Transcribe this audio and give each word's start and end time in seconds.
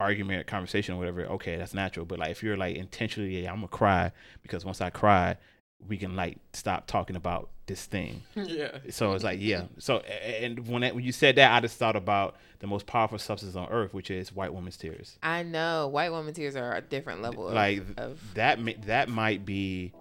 argument, 0.00 0.46
conversation, 0.46 0.94
or 0.94 0.98
whatever, 0.98 1.26
okay, 1.26 1.56
that's 1.56 1.74
natural. 1.74 2.06
But 2.06 2.18
like 2.18 2.30
if 2.30 2.42
you're 2.42 2.56
like 2.56 2.76
intentionally, 2.76 3.42
yeah, 3.42 3.50
I'm 3.50 3.56
gonna 3.56 3.68
cry 3.68 4.12
because 4.42 4.64
once 4.64 4.80
I 4.80 4.90
cry, 4.90 5.36
we 5.86 5.96
can 5.96 6.16
like 6.16 6.38
stop 6.52 6.86
talking 6.86 7.16
about 7.16 7.50
this 7.66 7.84
thing. 7.86 8.22
yeah. 8.34 8.78
So 8.90 9.12
it's 9.12 9.24
like 9.24 9.38
yeah. 9.40 9.64
So 9.78 9.98
and 9.98 10.66
when 10.68 10.82
that, 10.82 10.94
when 10.94 11.04
you 11.04 11.12
said 11.12 11.36
that, 11.36 11.52
I 11.52 11.60
just 11.60 11.76
thought 11.76 11.96
about 11.96 12.36
the 12.58 12.66
most 12.66 12.86
powerful 12.86 13.18
substance 13.18 13.56
on 13.56 13.68
earth, 13.68 13.94
which 13.94 14.10
is 14.10 14.32
white 14.32 14.52
woman's 14.52 14.76
tears. 14.76 15.18
I 15.22 15.42
know 15.42 15.88
white 15.88 16.10
woman 16.10 16.34
tears 16.34 16.56
are 16.56 16.74
a 16.74 16.80
different 16.80 17.22
level. 17.22 17.48
Of, 17.48 17.54
Like 17.54 17.82
of 17.96 18.20
that 18.34 18.58
that 18.86 19.08
might 19.08 19.44
be 19.44 19.92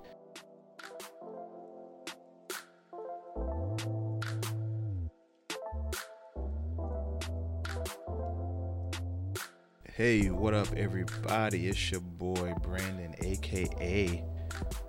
Hey, 9.96 10.32
what 10.32 10.56
up 10.56 10.70
everybody? 10.76 11.68
It's 11.68 11.92
your 11.92 12.02
boy 12.02 12.56
Brandan 12.64 13.14
aka 13.20 14.24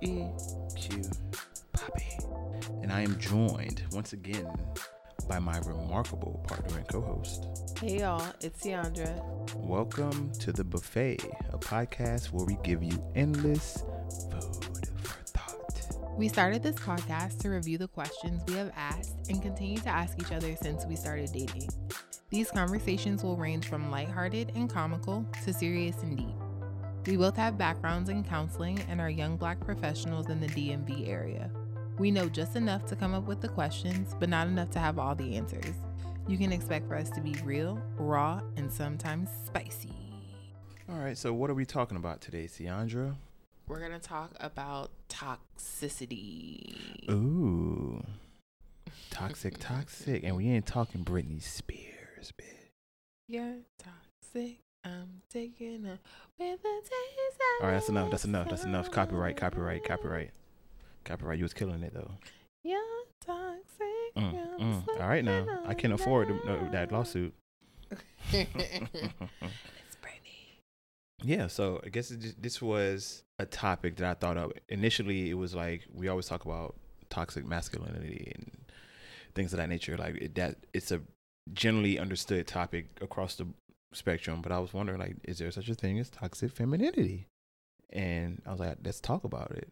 EQ 0.01 1.17
Poppy. 1.73 2.17
And 2.81 2.91
I 2.91 3.01
am 3.01 3.15
joined 3.19 3.83
once 3.91 4.13
again 4.13 4.51
by 5.29 5.37
my 5.37 5.59
remarkable 5.59 6.43
partner 6.47 6.79
and 6.79 6.87
co-host. 6.87 7.45
hey 7.79 7.99
y'all, 7.99 8.25
it's 8.41 8.65
Ciandra. 8.65 9.55
Welcome 9.57 10.31
to 10.39 10.51
the 10.51 10.63
buffet, 10.63 11.23
a 11.51 11.59
podcast 11.59 12.31
where 12.31 12.45
we 12.45 12.57
give 12.63 12.81
you 12.81 12.99
endless 13.13 13.83
food. 14.31 14.64
We 16.17 16.29
started 16.29 16.63
this 16.63 16.77
podcast 16.77 17.39
to 17.39 17.49
review 17.49 17.77
the 17.77 17.89
questions 17.89 18.41
we 18.47 18.53
have 18.53 18.71
asked 18.77 19.29
and 19.29 19.41
continue 19.41 19.79
to 19.79 19.89
ask 19.89 20.17
each 20.17 20.31
other 20.31 20.55
since 20.55 20.85
we 20.85 20.95
started 20.95 21.33
dating. 21.33 21.67
These 22.29 22.51
conversations 22.51 23.21
will 23.21 23.35
range 23.35 23.67
from 23.67 23.91
lighthearted 23.91 24.53
and 24.55 24.69
comical 24.69 25.25
to 25.43 25.53
serious 25.53 26.03
and 26.03 26.15
deep. 26.15 26.35
We 27.05 27.17
both 27.17 27.35
have 27.35 27.57
backgrounds 27.57 28.09
in 28.09 28.23
counseling 28.23 28.79
and 28.89 29.01
are 29.01 29.09
young 29.09 29.35
black 29.35 29.59
professionals 29.59 30.29
in 30.29 30.39
the 30.39 30.47
DMV 30.47 31.09
area. 31.09 31.51
We 31.99 32.11
know 32.11 32.29
just 32.29 32.55
enough 32.55 32.85
to 32.85 32.95
come 32.95 33.13
up 33.13 33.25
with 33.25 33.41
the 33.41 33.49
questions, 33.49 34.15
but 34.17 34.29
not 34.29 34.47
enough 34.47 34.69
to 34.71 34.79
have 34.79 34.97
all 34.97 35.15
the 35.15 35.35
answers. 35.35 35.75
You 36.29 36.37
can 36.37 36.53
expect 36.53 36.87
for 36.87 36.95
us 36.95 37.09
to 37.09 37.19
be 37.19 37.35
real, 37.43 37.81
raw, 37.97 38.39
and 38.55 38.71
sometimes 38.71 39.27
spicy. 39.45 39.91
All 40.87 40.95
right, 40.95 41.17
so 41.17 41.33
what 41.33 41.49
are 41.49 41.55
we 41.55 41.65
talking 41.65 41.97
about 41.97 42.21
today, 42.21 42.45
Ciandra? 42.45 43.17
We're 43.67 43.79
gonna 43.79 43.99
talk 43.99 44.31
about 44.39 44.91
toxicity. 45.09 47.09
Ooh, 47.09 48.03
toxic, 49.09 49.57
toxic, 49.57 50.23
and 50.23 50.35
we 50.35 50.49
ain't 50.49 50.67
talking 50.67 51.03
Britney 51.03 51.41
Spears, 51.41 52.31
bitch. 52.39 52.69
You're 53.27 53.55
toxic. 53.79 54.59
I'm 54.83 55.23
taking 55.31 55.87
a 55.87 55.97
with 56.37 56.59
a 56.59 56.81
taste. 56.81 57.41
All 57.61 57.67
right, 57.67 57.73
that's 57.73 57.89
enough. 57.89 58.11
That's 58.11 58.25
enough. 58.25 58.49
That's 58.49 58.65
enough. 58.65 58.91
Copyright, 58.91 59.35
copyright, 59.35 59.83
copyright, 59.83 60.29
copyright. 61.03 61.39
You 61.39 61.45
was 61.45 61.55
killing 61.55 61.81
it 61.81 61.91
though. 61.91 62.11
You're 62.63 62.81
toxic. 63.25 64.15
Mm, 64.15 64.59
mm. 64.59 64.87
All 64.87 65.07
right, 65.07 65.25
now 65.25 65.47
I 65.65 65.73
can't 65.73 65.93
afford 65.93 66.27
that 66.71 66.91
lawsuit. 66.91 67.33
Yeah, 71.23 71.47
so 71.47 71.81
I 71.83 71.89
guess 71.89 72.09
just, 72.09 72.41
this 72.41 72.61
was 72.61 73.23
a 73.39 73.45
topic 73.45 73.95
that 73.97 74.05
I 74.05 74.13
thought 74.13 74.37
of. 74.37 74.53
Initially, 74.69 75.29
it 75.29 75.35
was 75.35 75.55
like 75.55 75.83
we 75.93 76.07
always 76.07 76.27
talk 76.27 76.45
about 76.45 76.75
toxic 77.09 77.45
masculinity 77.45 78.31
and 78.35 78.51
things 79.33 79.53
of 79.53 79.57
that 79.57 79.69
nature. 79.69 79.97
Like 79.97 80.15
it, 80.15 80.35
that, 80.35 80.57
it's 80.73 80.91
a 80.91 81.01
generally 81.53 81.99
understood 81.99 82.47
topic 82.47 82.87
across 83.01 83.35
the 83.35 83.47
spectrum. 83.93 84.41
But 84.41 84.51
I 84.51 84.59
was 84.59 84.73
wondering, 84.73 84.99
like, 84.99 85.15
is 85.23 85.39
there 85.39 85.51
such 85.51 85.69
a 85.69 85.75
thing 85.75 85.99
as 85.99 86.09
toxic 86.09 86.51
femininity? 86.51 87.27
And 87.91 88.41
I 88.45 88.51
was 88.51 88.59
like, 88.59 88.77
let's 88.83 88.99
talk 88.99 89.23
about 89.23 89.51
it. 89.51 89.71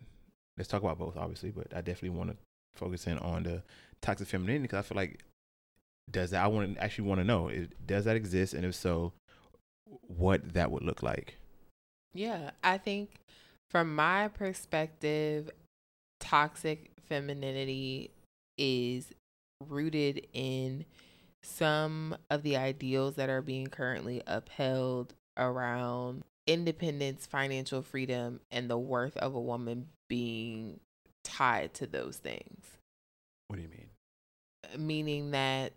Let's 0.58 0.70
talk 0.70 0.84
about 0.84 1.00
both, 1.00 1.18
obviously, 1.18 1.52
but 1.52 1.68
I 1.76 1.82
definitely 1.82 2.18
want 2.18 2.32
to 2.32 2.38
focus 2.76 3.06
in 3.08 3.18
on 3.20 3.44
the 3.44 3.64
toxic 4.02 4.28
femininity 4.28 4.64
because 4.64 4.80
I 4.80 4.82
feel 4.82 4.96
like 4.96 5.24
does 6.12 6.32
that 6.32 6.44
I 6.44 6.48
want 6.48 6.76
to 6.76 6.84
actually 6.84 7.08
want 7.08 7.22
to 7.22 7.26
know 7.26 7.48
it, 7.48 7.88
does 7.88 8.06
that 8.06 8.16
exist, 8.16 8.54
and 8.54 8.66
if 8.66 8.76
so, 8.76 9.14
what 10.08 10.54
that 10.54 10.72
would 10.72 10.84
look 10.84 11.02
like. 11.02 11.38
Yeah, 12.14 12.52
I 12.64 12.78
think 12.78 13.10
from 13.72 13.96
my 13.96 14.28
perspective, 14.28 15.50
toxic 16.20 16.92
femininity 17.08 18.12
is 18.58 19.12
rooted 19.68 20.28
in 20.34 20.86
some 21.42 22.16
of 22.30 22.44
the 22.44 22.58
ideals 22.58 23.16
that 23.16 23.30
are 23.30 23.42
being 23.42 23.68
currently 23.68 24.22
upheld 24.28 25.14
around 25.38 26.24
independence, 26.46 27.26
financial 27.26 27.82
freedom, 27.82 28.40
and 28.52 28.70
the 28.70 28.78
worth 28.78 29.18
of 29.18 29.34
a 29.34 29.42
woman 29.42 29.88
being 30.08 30.80
tied 31.24 31.74
to 31.74 31.88
those 31.88 32.18
things. 32.18 32.78
What 33.48 33.58
do 33.58 33.64
you 33.64 33.70
mean? 33.70 34.86
Meaning 34.86 35.32
that 35.32 35.74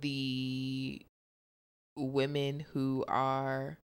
the 0.00 1.02
women 1.96 2.60
who 2.72 3.04
are 3.08 3.78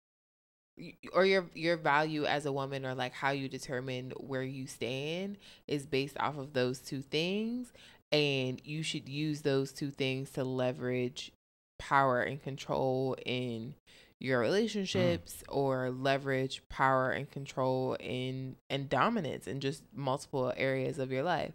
or 1.12 1.25
your 1.25 1.47
your 1.55 1.77
value 1.77 2.25
as 2.25 2.47
a 2.47 2.53
woman 2.53 2.87
or 2.87 2.94
like 2.94 3.12
how 3.12 3.31
you 3.31 3.49
determine 3.49 4.12
where 4.16 4.43
you 4.43 4.66
stand 4.66 5.37
is 5.69 5.87
based 5.87 6.19
off 6.19 6.38
of 6.38 6.53
those 6.53 6.78
two 6.78 7.03
things. 7.03 7.72
And 8.10 8.60
you 8.65 8.82
should 8.82 9.09
use 9.09 9.41
those 9.41 9.72
two 9.72 9.91
things 9.91 10.31
to 10.32 10.44
leverage 10.44 11.32
power 11.78 12.21
and 12.21 12.43
control 12.43 13.16
in 13.25 13.75
your 14.22 14.41
mm. 14.41 14.43
relationships 14.43 15.43
or 15.49 15.91
leverage 15.91 16.62
power 16.69 17.11
and 17.11 17.31
control 17.31 17.97
in 17.99 18.56
and 18.71 18.88
dominance 18.88 19.47
in 19.47 19.61
just 19.61 19.82
multiple 19.94 20.53
areas 20.56 20.99
of 20.99 21.11
your 21.11 21.22
life. 21.22 21.53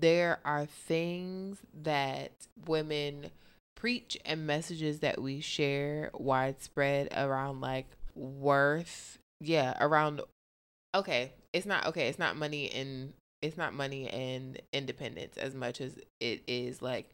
There 0.00 0.40
are 0.44 0.66
things 0.66 1.58
that 1.82 2.32
women 2.66 3.30
preach 3.76 4.18
and 4.26 4.46
messages 4.46 4.98
that 5.00 5.22
we 5.22 5.40
share 5.40 6.10
widespread 6.12 7.08
around 7.16 7.60
like 7.60 7.86
worth 8.14 9.18
yeah 9.40 9.74
around 9.80 10.20
okay 10.94 11.32
it's 11.52 11.66
not 11.66 11.86
okay 11.86 12.08
it's 12.08 12.18
not 12.18 12.36
money 12.36 12.70
and 12.70 13.12
it's 13.42 13.56
not 13.56 13.72
money 13.72 14.08
and 14.08 14.60
independence 14.72 15.36
as 15.38 15.54
much 15.54 15.80
as 15.80 15.98
it 16.20 16.42
is 16.46 16.82
like 16.82 17.10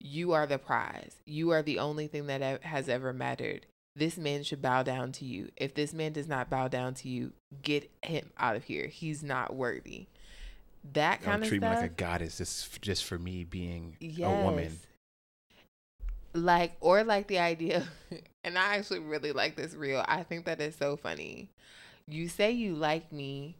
you 0.00 0.32
are 0.32 0.46
the 0.46 0.58
prize. 0.58 1.16
You 1.24 1.50
are 1.50 1.62
the 1.62 1.78
only 1.78 2.06
thing 2.06 2.26
that 2.26 2.62
has 2.62 2.88
ever 2.88 3.12
mattered. 3.12 3.66
This 3.94 4.18
man 4.18 4.42
should 4.42 4.60
bow 4.60 4.82
down 4.82 5.12
to 5.12 5.24
you. 5.24 5.50
If 5.56 5.74
this 5.74 5.94
man 5.94 6.12
does 6.12 6.28
not 6.28 6.50
bow 6.50 6.68
down 6.68 6.94
to 6.94 7.08
you 7.08 7.32
get 7.62 7.90
him 8.02 8.30
out 8.38 8.56
of 8.56 8.64
here. 8.64 8.86
He's 8.86 9.22
not 9.22 9.54
worthy. 9.54 10.06
That 10.92 11.22
kind 11.22 11.42
of 11.42 11.48
treating 11.48 11.66
stuff 11.66 11.78
me 11.78 11.82
like 11.82 11.90
a 11.90 11.94
goddess 11.94 12.38
just 12.38 12.80
just 12.80 13.04
for 13.04 13.18
me 13.18 13.44
being 13.44 13.96
yes. 13.98 14.28
a 14.28 14.44
woman. 14.44 14.78
Like 16.34 16.76
or 16.80 17.02
like 17.02 17.26
the 17.26 17.38
idea 17.38 17.84
and 18.46 18.58
I 18.58 18.76
actually 18.76 19.00
really 19.00 19.32
like 19.32 19.56
this 19.56 19.74
reel. 19.74 20.04
I 20.08 20.24
think 20.24 20.46
that 20.46 20.62
is 20.62 20.76
so 20.76 20.96
funny. 20.96 21.50
You 22.08 22.28
say 22.28 22.52
you 22.52 22.74
like 22.74 23.12
me, 23.12 23.56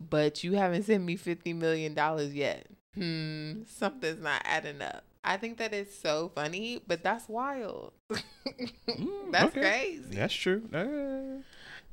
but 0.00 0.44
you 0.44 0.52
haven't 0.54 0.84
sent 0.84 1.04
me 1.04 1.16
fifty 1.16 1.52
million 1.52 1.94
dollars 1.94 2.34
yet. 2.34 2.66
Hmm, 2.94 3.62
something's 3.66 4.22
not 4.22 4.42
adding 4.44 4.82
up. 4.82 5.04
I 5.24 5.36
think 5.38 5.58
that 5.58 5.74
is 5.74 5.92
so 5.96 6.30
funny, 6.34 6.82
but 6.86 7.02
that's 7.02 7.28
wild. 7.28 7.92
Mm, 8.98 9.32
that's 9.32 9.54
okay. 9.56 9.60
crazy. 9.60 10.16
That's 10.16 10.34
true. 10.34 10.62
Uh, 10.72 11.42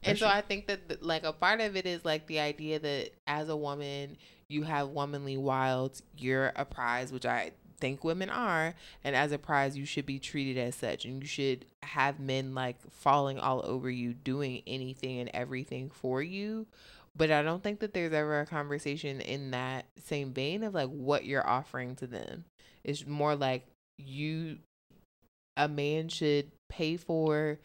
And 0.04 0.18
so 0.20 0.26
true. 0.26 0.28
I 0.28 0.42
think 0.42 0.68
that 0.68 0.90
th- 0.90 1.02
like 1.02 1.24
a 1.24 1.34
part 1.34 1.62
of 1.62 1.76
it 1.76 1.86
is 1.86 2.06
like 2.06 2.28
the 2.28 2.40
idea 2.40 2.80
that 2.80 3.12
as 3.28 3.50
a 3.50 3.56
woman, 3.58 4.18
you 4.50 4.64
have 4.64 4.90
womanly 4.90 5.38
wilds, 5.38 6.04
you're 6.18 6.52
a 6.56 6.66
prize, 6.66 7.12
which 7.12 7.26
I 7.26 7.52
think 7.84 8.06
women 8.06 8.30
are, 8.30 8.76
and 9.04 9.14
as 9.14 9.34
a 9.34 9.38
prize, 9.38 9.78
you 9.78 9.86
should 9.86 10.06
be 10.06 10.18
treated 10.18 10.58
as 10.58 10.74
such, 10.74 11.04
and 11.04 11.22
you 11.22 11.28
should 11.28 11.66
have 11.84 12.18
men 12.18 12.56
like 12.56 12.78
falling 12.90 13.38
all 13.38 13.62
over 13.66 13.90
you, 13.90 14.14
doing 14.14 14.64
anything 14.66 15.20
and 15.20 15.30
everything 15.34 15.90
for 15.90 16.22
you. 16.22 16.66
But 17.14 17.30
I 17.30 17.44
don't 17.44 17.62
think 17.62 17.82
that 17.82 17.94
there's 17.94 18.14
ever 18.14 18.40
a 18.40 18.46
conversation 18.46 19.20
in 19.20 19.52
that 19.52 19.84
same 20.06 20.32
vein 20.32 20.64
of 20.64 20.74
like 20.74 20.88
what 20.88 21.26
you're 21.26 21.46
offering 21.46 21.98
to 21.98 22.08
them. 22.08 22.46
It's 22.86 23.06
more 23.06 23.36
like 23.36 23.66
you, 23.98 24.60
a 25.58 25.68
man 25.68 26.08
should 26.08 26.52
pay 26.70 26.96
for 26.96 27.60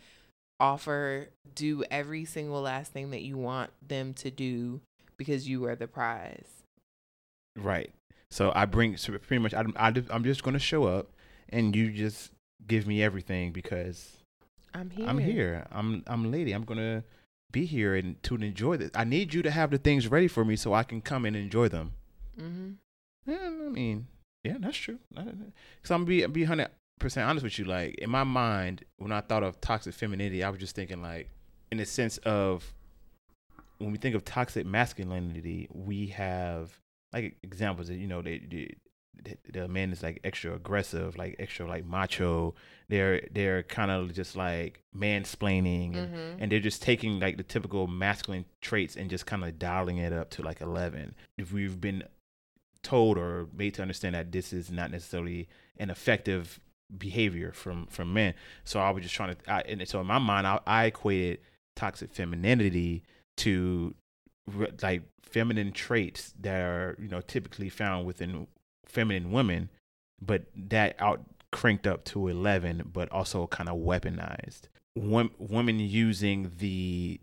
offer, 0.58 1.28
do 1.54 1.84
every 1.92 2.24
single 2.24 2.62
last 2.62 2.92
thing 2.92 3.12
that 3.12 3.22
you 3.22 3.38
want 3.38 3.70
them 3.86 4.14
to 4.14 4.32
do 4.32 4.80
because 5.16 5.48
you 5.48 5.64
are 5.66 5.76
the 5.76 5.86
prize. 5.86 6.48
right. 7.56 7.92
So 8.30 8.52
I 8.54 8.66
bring 8.66 8.96
so 8.96 9.16
pretty 9.18 9.42
much. 9.42 9.54
I, 9.54 9.64
I, 9.76 9.92
I'm 10.10 10.24
just 10.24 10.42
gonna 10.42 10.58
show 10.58 10.84
up, 10.84 11.10
and 11.48 11.74
you 11.74 11.90
just 11.90 12.32
give 12.66 12.86
me 12.86 13.02
everything 13.02 13.52
because 13.52 14.18
I'm 14.74 14.90
here. 14.90 15.06
I'm 15.08 15.18
here. 15.18 15.66
I'm 15.70 16.02
I'm 16.06 16.30
lady. 16.30 16.52
I'm 16.52 16.64
gonna 16.64 17.04
be 17.50 17.64
here 17.64 17.94
and 17.94 18.22
to 18.24 18.34
enjoy 18.36 18.76
this. 18.76 18.90
I 18.94 19.04
need 19.04 19.32
you 19.32 19.42
to 19.42 19.50
have 19.50 19.70
the 19.70 19.78
things 19.78 20.08
ready 20.08 20.28
for 20.28 20.44
me 20.44 20.56
so 20.56 20.74
I 20.74 20.82
can 20.82 21.00
come 21.00 21.24
and 21.24 21.34
enjoy 21.34 21.68
them. 21.68 21.92
Mm-hmm. 22.38 23.30
Yeah, 23.30 23.46
I 23.46 23.70
mean, 23.70 24.06
yeah, 24.44 24.56
that's 24.58 24.76
true. 24.76 24.98
Because 25.14 25.90
I'm 25.90 26.04
gonna 26.04 26.06
be 26.06 26.26
be 26.26 26.44
hundred 26.44 26.68
percent 26.98 27.28
honest 27.28 27.44
with 27.44 27.58
you. 27.58 27.64
Like 27.64 27.94
in 27.96 28.10
my 28.10 28.24
mind, 28.24 28.84
when 28.98 29.12
I 29.12 29.20
thought 29.20 29.42
of 29.42 29.60
toxic 29.60 29.94
femininity, 29.94 30.44
I 30.44 30.50
was 30.50 30.60
just 30.60 30.74
thinking 30.74 31.02
like 31.02 31.30
in 31.72 31.78
the 31.78 31.86
sense 31.86 32.18
of 32.18 32.72
when 33.78 33.92
we 33.92 33.98
think 33.98 34.14
of 34.14 34.24
toxic 34.24 34.66
masculinity, 34.66 35.68
we 35.72 36.08
have 36.08 36.78
like 37.12 37.36
examples 37.42 37.88
that 37.88 37.96
you 37.96 38.06
know 38.06 38.22
they, 38.22 38.38
they 38.38 38.76
the 39.52 39.66
man 39.66 39.90
is 39.90 40.02
like 40.02 40.20
extra 40.22 40.54
aggressive, 40.54 41.16
like 41.16 41.34
extra 41.38 41.66
like 41.68 41.84
macho. 41.84 42.54
They're 42.88 43.26
they're 43.32 43.62
kind 43.64 43.90
of 43.90 44.12
just 44.12 44.36
like 44.36 44.82
mansplaining, 44.96 45.96
and, 45.96 46.08
Mhm. 46.14 46.36
and 46.38 46.52
they're 46.52 46.60
just 46.60 46.82
taking 46.82 47.18
like 47.18 47.36
the 47.36 47.42
typical 47.42 47.86
masculine 47.88 48.44
traits 48.60 48.96
and 48.96 49.10
just 49.10 49.26
kind 49.26 49.42
of 49.44 49.58
dialing 49.58 49.98
it 49.98 50.12
up 50.12 50.30
to 50.30 50.42
like 50.42 50.60
eleven. 50.60 51.14
If 51.36 51.52
we've 51.52 51.80
been 51.80 52.04
told 52.82 53.18
or 53.18 53.48
made 53.52 53.74
to 53.74 53.82
understand 53.82 54.14
that 54.14 54.30
this 54.30 54.52
is 54.52 54.70
not 54.70 54.90
necessarily 54.92 55.48
an 55.78 55.90
effective 55.90 56.60
behavior 56.96 57.52
from 57.52 57.86
from 57.88 58.12
men, 58.14 58.34
so 58.64 58.78
I 58.80 58.90
was 58.90 59.02
just 59.02 59.14
trying 59.14 59.34
to. 59.34 59.52
I, 59.52 59.60
and 59.62 59.86
so 59.88 60.00
in 60.00 60.06
my 60.06 60.18
mind, 60.18 60.46
I, 60.46 60.60
I 60.66 60.84
equated 60.86 61.40
toxic 61.74 62.12
femininity 62.14 63.02
to 63.38 63.94
like 64.82 65.02
feminine 65.22 65.72
traits 65.72 66.32
that 66.40 66.60
are 66.60 66.96
you 66.98 67.08
know 67.08 67.20
typically 67.20 67.68
found 67.68 68.06
within 68.06 68.46
feminine 68.86 69.30
women, 69.30 69.70
but 70.20 70.44
that 70.56 70.96
out 70.98 71.22
cranked 71.50 71.86
up 71.86 72.04
to 72.04 72.28
11, 72.28 72.90
but 72.92 73.10
also 73.10 73.46
kind 73.46 73.68
of 73.68 73.78
weaponized. 73.78 74.62
Wom- 74.96 75.32
women 75.38 75.78
using 75.78 76.52
the 76.58 77.20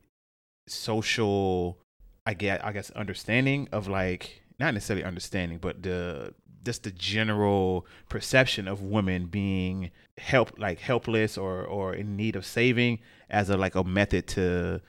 social, 0.67 1.79
I 2.25 2.33
guess, 2.33 2.61
I 2.63 2.71
guess, 2.71 2.91
understanding 2.91 3.67
of 3.71 3.87
like 3.87 4.41
not 4.59 4.73
necessarily 4.73 5.03
understanding, 5.03 5.59
but 5.59 5.83
the 5.83 6.33
just 6.63 6.83
the 6.83 6.91
general 6.91 7.85
perception 8.09 8.67
of 8.67 8.81
women 8.81 9.27
being 9.27 9.91
help 10.17 10.57
like 10.57 10.79
helpless 10.79 11.37
or 11.37 11.63
or 11.63 11.93
in 11.93 12.15
need 12.15 12.35
of 12.35 12.45
saving 12.45 12.99
as 13.29 13.49
a 13.49 13.57
like 13.57 13.75
a 13.75 13.83
method 13.83 14.27
to 14.27 14.81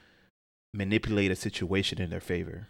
manipulate 0.74 1.30
a 1.30 1.36
situation 1.36 2.00
in 2.00 2.10
their 2.10 2.20
favor. 2.20 2.68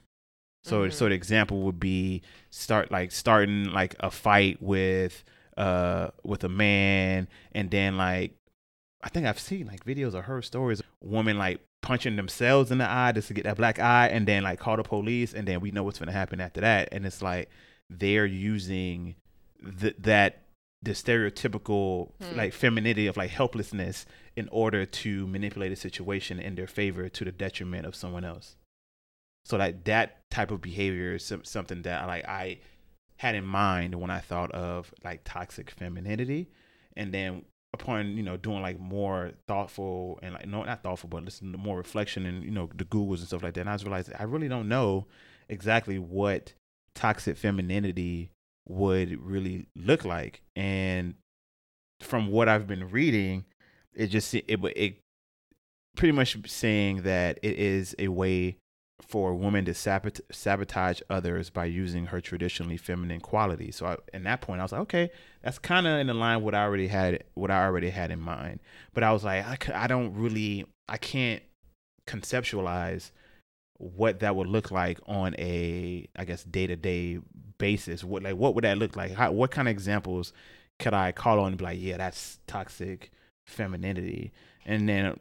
So 0.65 0.87
Mhm. 0.89 0.93
so 0.93 1.09
the 1.09 1.15
example 1.15 1.63
would 1.63 1.79
be 1.81 2.23
start 2.51 2.91
like 2.91 3.13
starting 3.13 3.65
like 3.73 3.95
a 4.01 4.11
fight 4.11 4.61
with 4.61 5.23
uh 5.57 6.09
with 6.25 6.45
a 6.45 6.49
man 6.49 7.29
and 7.53 7.71
then 7.71 7.97
like 7.97 8.33
I 9.03 9.09
think 9.09 9.27
I've 9.27 9.39
seen 9.39 9.67
like 9.67 9.85
videos 9.85 10.15
of 10.15 10.25
her 10.25 10.43
stories 10.43 10.83
women 11.03 11.39
like 11.39 11.61
punching 11.83 12.17
themselves 12.17 12.73
in 12.73 12.79
the 12.79 12.91
eye 12.91 13.13
just 13.13 13.29
to 13.29 13.35
get 13.35 13.45
that 13.45 13.57
black 13.57 13.79
eye 13.79 14.09
and 14.09 14.27
then 14.27 14.43
like 14.43 14.59
call 14.59 14.77
the 14.77 14.83
police 14.83 15.33
and 15.35 15.47
then 15.47 15.61
we 15.61 15.71
know 15.71 15.85
what's 15.85 15.99
gonna 16.01 16.11
happen 16.13 16.41
after 16.41 16.61
that 16.61 16.89
and 16.91 17.07
it's 17.07 17.23
like 17.23 17.49
they're 17.89 18.27
using 18.27 19.15
th- 19.81 19.95
that 20.01 20.43
the 20.83 20.91
stereotypical 20.91 22.11
Hmm. 22.21 22.37
like 22.37 22.53
femininity 22.53 23.07
of 23.07 23.17
like 23.17 23.31
helplessness 23.31 24.05
in 24.37 24.49
order 24.53 24.85
to 24.85 25.27
manipulate 25.27 25.73
a 25.73 25.77
situation 25.77 26.39
in 26.39 26.55
their 26.55 26.67
favor 26.67 27.09
to 27.09 27.25
the 27.25 27.33
detriment 27.33 27.87
of 27.87 27.97
someone 27.97 28.25
else. 28.25 28.57
So 29.45 29.57
like 29.57 29.85
that 29.85 30.29
type 30.31 30.51
of 30.51 30.61
behavior 30.61 31.15
is 31.15 31.33
something 31.45 31.83
that 31.83 32.07
like 32.07 32.27
I 32.29 32.59
had 33.19 33.35
in 33.35 33.47
mind 33.47 33.95
when 33.95 34.11
I 34.11 34.19
thought 34.19 34.51
of 34.53 34.93
like 35.03 35.23
toxic 35.25 35.71
femininity, 35.71 36.51
and 36.97 37.15
then 37.15 37.45
upon 37.73 38.17
you 38.17 38.23
know 38.23 38.37
doing 38.37 38.61
like 38.61 38.79
more 38.79 39.33
thoughtful 39.47 40.19
and 40.23 40.35
like 40.35 40.47
no 40.47 40.65
not 40.65 40.83
thoughtful 40.83 41.09
but 41.09 41.25
listening 41.25 41.53
to 41.53 41.59
more 41.59 41.77
reflection 41.77 42.27
and 42.27 42.45
you 42.45 42.51
know 42.51 42.69
the 42.75 42.85
Googles 42.85 43.19
and 43.19 43.29
stuff 43.29 43.43
like 43.43 43.55
that, 43.55 43.61
and 43.61 43.71
I 43.71 43.73
was 43.73 43.85
realizing 43.85 44.15
I 44.19 44.25
really 44.25 44.49
don't 44.49 44.69
know 44.69 45.07
exactly 45.49 45.99
what 45.99 46.53
toxic 46.95 47.37
femininity 47.37 48.31
would 48.69 49.19
really 49.23 49.69
look 49.77 50.05
like, 50.05 50.43
and 50.57 51.15
from 52.01 52.29
what 52.29 52.49
I've 52.49 52.67
been 52.67 52.91
reading, 52.91 53.45
it 53.97 54.09
just 54.09 54.35
it 54.35 54.45
it, 54.49 54.97
pretty 55.97 56.13
much 56.13 56.37
saying 56.49 57.03
that 57.03 57.39
it 57.43 57.59
is 57.59 57.95
a 57.99 58.09
way 58.09 58.57
for 59.01 59.31
a 59.31 59.35
woman 59.35 59.65
to 59.65 59.73
sabot- 59.73 60.21
sabotage 60.31 61.01
others 61.11 61.51
by 61.51 61.65
using 61.65 62.07
her 62.07 62.21
traditionally 62.21 62.77
feminine 62.77 63.21
qualities. 63.21 63.77
So 63.77 64.01
in 64.13 64.25
that 64.25 64.41
point, 64.41 64.61
I 64.61 64.65
was 64.65 64.73
like, 64.73 64.83
okay, 64.83 65.11
that's 65.43 65.59
kind 65.59 65.87
of 65.87 65.99
in 65.99 66.07
the 66.07 66.15
line 66.15 66.43
what 66.43 66.55
I 66.55 66.63
already 66.63 66.89
had, 66.89 67.25
what 67.35 67.51
I 67.51 67.65
already 67.65 67.91
had 67.91 68.11
in 68.11 68.21
mind. 68.21 68.61
But 68.95 69.05
I 69.05 69.13
was 69.13 69.25
like, 69.25 69.71
I, 69.71 69.85
I 69.85 69.87
don't 69.87 70.15
really, 70.15 70.67
I 70.89 70.97
can't 70.97 71.43
conceptualize 72.07 73.11
what 73.79 74.21
that 74.21 74.35
would 74.35 74.49
look 74.49 74.71
like 74.71 74.99
on 75.07 75.35
a, 75.39 76.09
I 76.17 76.25
guess, 76.25 76.45
day 76.45 76.67
to 76.67 76.77
day 76.77 77.19
basis. 77.59 78.03
What 78.03 78.23
like, 78.23 78.37
what 78.37 78.55
would 78.55 78.65
that 78.65 78.79
look 78.79 78.97
like? 78.97 79.13
How, 79.13 79.31
what 79.33 79.51
kind 79.51 79.69
of 79.69 79.73
examples 79.73 80.33
could 80.79 80.95
I 80.95 81.13
call 81.13 81.41
on 81.41 81.49
and 81.49 81.59
be 81.59 81.65
like, 81.65 81.79
yeah, 81.81 81.99
that's 81.99 82.39
toxic 82.47 83.11
femininity? 83.47 84.33
And 84.65 84.89
then 84.89 85.19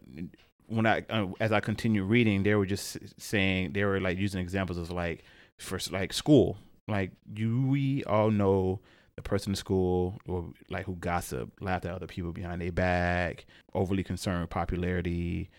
when 0.67 0.85
I 0.85 1.05
uh, 1.09 1.27
as 1.39 1.51
I 1.51 1.59
continue 1.59 2.03
reading, 2.03 2.43
they 2.43 2.55
were 2.55 2.65
just 2.65 2.97
saying 3.19 3.73
they 3.73 3.83
were 3.85 3.99
like 3.99 4.17
using 4.17 4.41
examples 4.41 4.77
of 4.77 4.91
like 4.91 5.23
for 5.57 5.79
like 5.91 6.11
school, 6.13 6.57
like 6.87 7.11
you 7.35 7.65
we 7.67 8.03
all 8.05 8.31
know 8.31 8.79
the 9.15 9.21
person 9.21 9.51
in 9.51 9.55
school 9.55 10.19
or 10.27 10.49
like 10.69 10.85
who 10.85 10.95
gossip, 10.95 11.49
laughed 11.61 11.85
at 11.85 11.93
other 11.93 12.07
people 12.07 12.31
behind 12.33 12.61
their 12.61 12.71
back, 12.71 13.45
overly 13.73 14.03
concerned 14.03 14.41
with 14.41 14.49
popularity, 14.49 15.49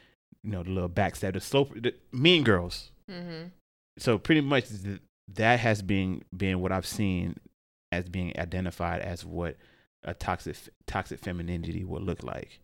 you 0.42 0.50
know, 0.50 0.62
the 0.62 0.70
little 0.70 0.90
backstab, 0.90 1.32
the 1.32 1.40
slope, 1.40 1.72
the 1.74 1.94
mean 2.12 2.44
girls. 2.44 2.90
Mhm. 3.10 3.50
So 3.98 4.18
pretty 4.18 4.42
much 4.42 4.68
th- 4.68 5.00
that 5.34 5.60
has 5.60 5.80
been 5.82 6.22
been 6.36 6.60
what 6.60 6.72
I've 6.72 6.86
seen 6.86 7.36
as 7.92 8.08
being 8.08 8.38
identified 8.38 9.00
as 9.00 9.24
what 9.24 9.56
a 10.06 10.14
toxic 10.14 10.56
toxic 10.86 11.18
femininity 11.20 11.84
would 11.84 12.02
look 12.02 12.22
like 12.22 12.60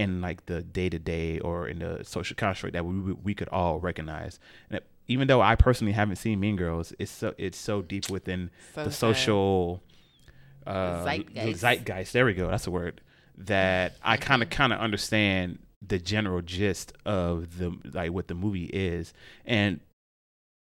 in 0.00 0.20
like 0.20 0.46
the 0.46 0.62
day 0.62 0.88
to 0.88 0.98
day 0.98 1.38
or 1.38 1.68
in 1.68 1.78
the 1.78 2.02
social 2.04 2.34
construct 2.34 2.72
that 2.72 2.84
we 2.84 3.12
we- 3.12 3.34
could 3.34 3.48
all 3.50 3.78
recognize. 3.78 4.40
And 4.68 4.78
it- 4.78 4.86
even 5.06 5.28
though 5.28 5.42
I 5.42 5.54
personally 5.54 5.92
haven't 5.92 6.16
seen 6.16 6.40
Mean 6.40 6.56
Girls, 6.56 6.94
it's 6.98 7.10
so 7.12 7.34
it's 7.38 7.58
so 7.58 7.82
deep 7.82 8.08
within 8.10 8.50
So 8.74 8.84
the 8.84 8.90
social 8.90 9.82
uh, 10.66 11.04
Zeitgeist. 11.04 11.60
zeitgeist. 11.60 12.12
There 12.12 12.24
we 12.24 12.32
go. 12.34 12.48
That's 12.48 12.64
the 12.64 12.70
word. 12.70 13.02
That 13.36 13.96
I 14.02 14.16
kind 14.16 14.42
of 14.42 14.48
kind 14.50 14.72
of 14.72 14.80
understand 14.80 15.58
the 15.86 15.98
general 15.98 16.40
gist 16.40 16.94
of 17.04 17.58
the 17.58 17.76
like 17.92 18.12
what 18.12 18.28
the 18.28 18.34
movie 18.34 18.64
is, 18.72 19.12
and 19.44 19.80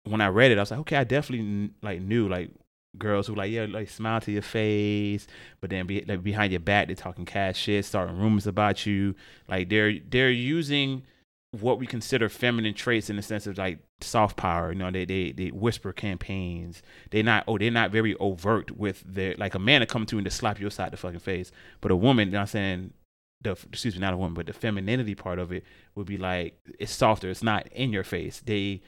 when 0.05 0.21
I 0.21 0.27
read 0.29 0.51
it, 0.51 0.57
I 0.57 0.61
was 0.61 0.71
like, 0.71 0.79
okay, 0.81 0.95
I 0.95 1.03
definitely 1.03 1.71
like 1.81 2.01
knew 2.01 2.29
like 2.29 2.49
girls 2.97 3.27
who 3.27 3.35
like 3.35 3.51
yeah 3.51 3.65
like 3.69 3.89
smile 3.89 4.21
to 4.21 4.31
your 4.31 4.41
face, 4.41 5.27
but 5.61 5.69
then 5.69 5.85
be, 5.85 6.03
like 6.07 6.23
behind 6.23 6.51
your 6.51 6.59
back 6.59 6.87
they're 6.87 6.95
talking 6.95 7.25
cash 7.25 7.57
shit, 7.57 7.85
starting 7.85 8.17
rumors 8.17 8.47
about 8.47 8.85
you. 8.85 9.15
Like 9.47 9.69
they're 9.69 9.99
they're 10.09 10.31
using 10.31 11.03
what 11.51 11.79
we 11.79 11.87
consider 11.87 12.29
feminine 12.29 12.75
traits 12.75 13.09
in 13.09 13.15
the 13.15 13.21
sense 13.21 13.47
of 13.47 13.57
like 13.57 13.79
soft 14.01 14.37
power. 14.37 14.71
You 14.71 14.79
know, 14.79 14.91
they 14.91 15.05
they 15.05 15.31
they 15.31 15.49
whisper 15.49 15.93
campaigns. 15.93 16.81
They're 17.11 17.23
not 17.23 17.43
oh 17.47 17.57
they're 17.57 17.71
not 17.71 17.91
very 17.91 18.15
overt 18.15 18.77
with 18.77 19.03
their 19.05 19.35
like 19.37 19.55
a 19.55 19.59
man 19.59 19.81
to 19.81 19.87
come 19.87 20.05
to 20.07 20.17
and 20.17 20.25
to 20.25 20.31
slap 20.31 20.59
your 20.59 20.71
side 20.71 20.91
the 20.91 20.97
fucking 20.97 21.19
face, 21.19 21.51
but 21.81 21.91
a 21.91 21.95
woman, 21.95 22.29
you 22.29 22.33
know 22.33 22.41
I'm 22.41 22.47
saying. 22.47 22.93
The, 23.41 23.51
excuse 23.51 23.95
me, 23.95 24.01
not 24.01 24.13
a 24.13 24.17
woman, 24.17 24.33
but 24.33 24.47
the 24.47 24.51
femininity 24.51 25.15
part 25.15 25.39
of 25.39 25.53
it 25.53 25.63
would 25.95 26.05
be 26.05 26.17
like 26.17 26.59
it's 26.77 26.91
softer. 26.91 27.29
It's 27.29 27.41
not 27.41 27.67
in 27.67 27.93
your 27.93 28.03
face. 28.03 28.41
They 28.41 28.81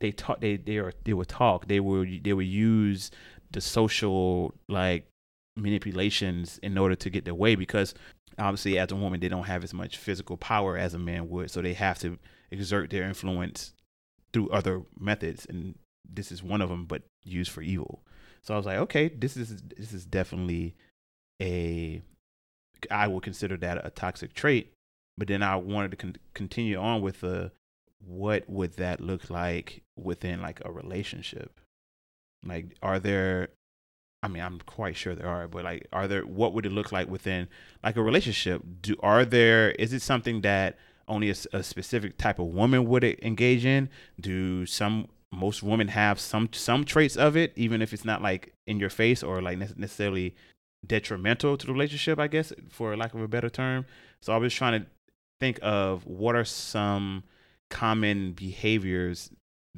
they 0.00 0.12
talk. 0.12 0.40
They 0.40 0.56
they 0.56 0.76
are 0.76 0.92
they 1.04 1.14
would 1.14 1.28
talk. 1.28 1.66
They 1.68 1.80
would 1.80 2.22
they 2.24 2.32
would 2.32 2.46
use 2.46 3.10
the 3.56 3.60
social 3.62 4.54
like 4.68 5.08
manipulations 5.56 6.58
in 6.62 6.76
order 6.76 6.94
to 6.94 7.08
get 7.08 7.24
their 7.24 7.34
way 7.34 7.54
because 7.54 7.94
obviously 8.38 8.78
as 8.78 8.92
a 8.92 8.96
woman 8.96 9.18
they 9.18 9.28
don't 9.28 9.46
have 9.46 9.64
as 9.64 9.72
much 9.72 9.96
physical 9.96 10.36
power 10.36 10.76
as 10.76 10.92
a 10.92 10.98
man 10.98 11.30
would. 11.30 11.50
So 11.50 11.62
they 11.62 11.72
have 11.72 11.98
to 12.00 12.18
exert 12.50 12.90
their 12.90 13.04
influence 13.04 13.72
through 14.34 14.50
other 14.50 14.82
methods. 15.00 15.46
And 15.48 15.74
this 16.06 16.30
is 16.30 16.42
one 16.42 16.60
of 16.60 16.68
them 16.68 16.84
but 16.84 17.00
used 17.24 17.50
for 17.50 17.62
evil. 17.62 18.02
So 18.42 18.52
i 18.52 18.58
was 18.58 18.66
like 18.66 18.78
okay 18.78 19.08
this 19.08 19.38
is 19.38 19.62
this 19.74 19.94
is 19.94 20.04
definitely 20.04 20.74
a 21.40 22.02
i 22.90 23.08
would 23.08 23.22
consider 23.22 23.56
that 23.56 23.86
a 23.86 23.88
toxic 23.88 24.34
trait. 24.34 24.70
But 25.16 25.28
then 25.28 25.42
i 25.42 25.56
wanted 25.56 25.92
to 25.92 25.96
con- 25.96 26.16
continue 26.34 26.76
on 26.76 27.00
with 27.00 27.22
the 27.22 27.52
what 28.06 28.46
would 28.50 28.74
that 28.74 29.00
look 29.00 29.30
like 29.30 29.80
within 29.96 30.42
like 30.42 30.60
a 30.62 30.70
relationship 30.70 31.58
like 32.46 32.76
are 32.82 32.98
there 32.98 33.48
I 34.22 34.28
mean, 34.28 34.42
I'm 34.42 34.58
quite 34.60 34.96
sure 34.96 35.14
there 35.14 35.28
are, 35.28 35.46
but 35.46 35.62
like, 35.62 35.86
are 35.92 36.08
there? 36.08 36.22
What 36.22 36.52
would 36.52 36.66
it 36.66 36.72
look 36.72 36.90
like 36.90 37.08
within 37.08 37.46
like 37.84 37.96
a 37.96 38.02
relationship? 38.02 38.60
Do 38.82 38.96
are 39.00 39.24
there? 39.24 39.70
Is 39.72 39.92
it 39.92 40.02
something 40.02 40.40
that 40.40 40.76
only 41.06 41.30
a 41.30 41.62
specific 41.62 42.18
type 42.18 42.40
of 42.40 42.46
woman 42.46 42.86
would 42.86 43.04
engage 43.04 43.64
in? 43.64 43.88
Do 44.20 44.66
some 44.66 45.06
most 45.30 45.62
women 45.62 45.88
have 45.88 46.18
some 46.18 46.48
some 46.52 46.84
traits 46.84 47.16
of 47.16 47.36
it, 47.36 47.52
even 47.54 47.80
if 47.82 47.92
it's 47.92 48.04
not 48.04 48.20
like 48.20 48.52
in 48.66 48.80
your 48.80 48.90
face 48.90 49.22
or 49.22 49.40
like 49.40 49.58
nec- 49.58 49.78
necessarily 49.78 50.34
detrimental 50.84 51.56
to 51.56 51.66
the 51.66 51.72
relationship? 51.72 52.18
I 52.18 52.26
guess, 52.26 52.52
for 52.68 52.96
lack 52.96 53.14
of 53.14 53.20
a 53.20 53.28
better 53.28 53.50
term. 53.50 53.86
So 54.22 54.32
I 54.32 54.38
was 54.38 54.52
trying 54.52 54.80
to 54.80 54.86
think 55.38 55.60
of 55.62 56.04
what 56.04 56.34
are 56.34 56.44
some 56.44 57.22
common 57.70 58.32
behaviors 58.32 59.30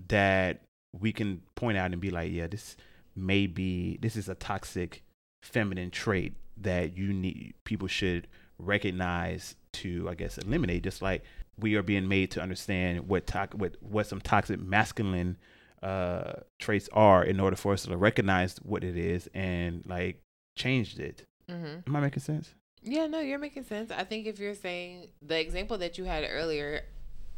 that 0.08 0.62
we 0.98 1.12
can 1.12 1.42
point 1.58 1.76
out 1.76 1.90
and 1.92 2.00
be 2.00 2.10
like, 2.10 2.30
yeah, 2.32 2.46
this 2.46 2.76
maybe 3.16 3.98
this 4.00 4.16
is 4.16 4.28
a 4.28 4.34
toxic 4.36 5.02
feminine 5.42 5.90
trait 5.90 6.34
that 6.56 6.96
you 6.96 7.12
need 7.12 7.54
people 7.64 7.88
should 7.88 8.28
recognize 8.58 9.56
to 9.72 10.08
I 10.08 10.14
guess 10.14 10.38
eliminate 10.38 10.82
just 10.82 11.02
like 11.02 11.22
we 11.58 11.74
are 11.74 11.82
being 11.82 12.08
made 12.08 12.30
to 12.32 12.40
understand 12.40 13.08
what 13.08 13.26
to- 13.28 13.48
what 13.54 13.76
what 13.80 14.06
some 14.06 14.20
toxic 14.20 14.60
masculine 14.60 15.36
uh 15.82 16.32
traits 16.58 16.88
are 16.92 17.24
in 17.24 17.40
order 17.40 17.56
for 17.56 17.72
us 17.72 17.82
to 17.84 17.96
recognize 17.96 18.56
what 18.58 18.82
it 18.84 18.96
is 18.96 19.28
and 19.34 19.82
like 19.86 20.20
changed 20.56 20.98
it. 20.98 21.24
Mm-hmm. 21.50 21.88
Am 21.88 21.96
I 21.96 22.00
making 22.00 22.22
sense? 22.22 22.54
Yeah, 22.82 23.06
no, 23.06 23.20
you're 23.20 23.38
making 23.38 23.64
sense. 23.64 23.90
I 23.90 24.04
think 24.04 24.26
if 24.26 24.38
you're 24.38 24.54
saying 24.54 25.08
the 25.22 25.38
example 25.40 25.78
that 25.78 25.98
you 25.98 26.04
had 26.04 26.24
earlier 26.28 26.82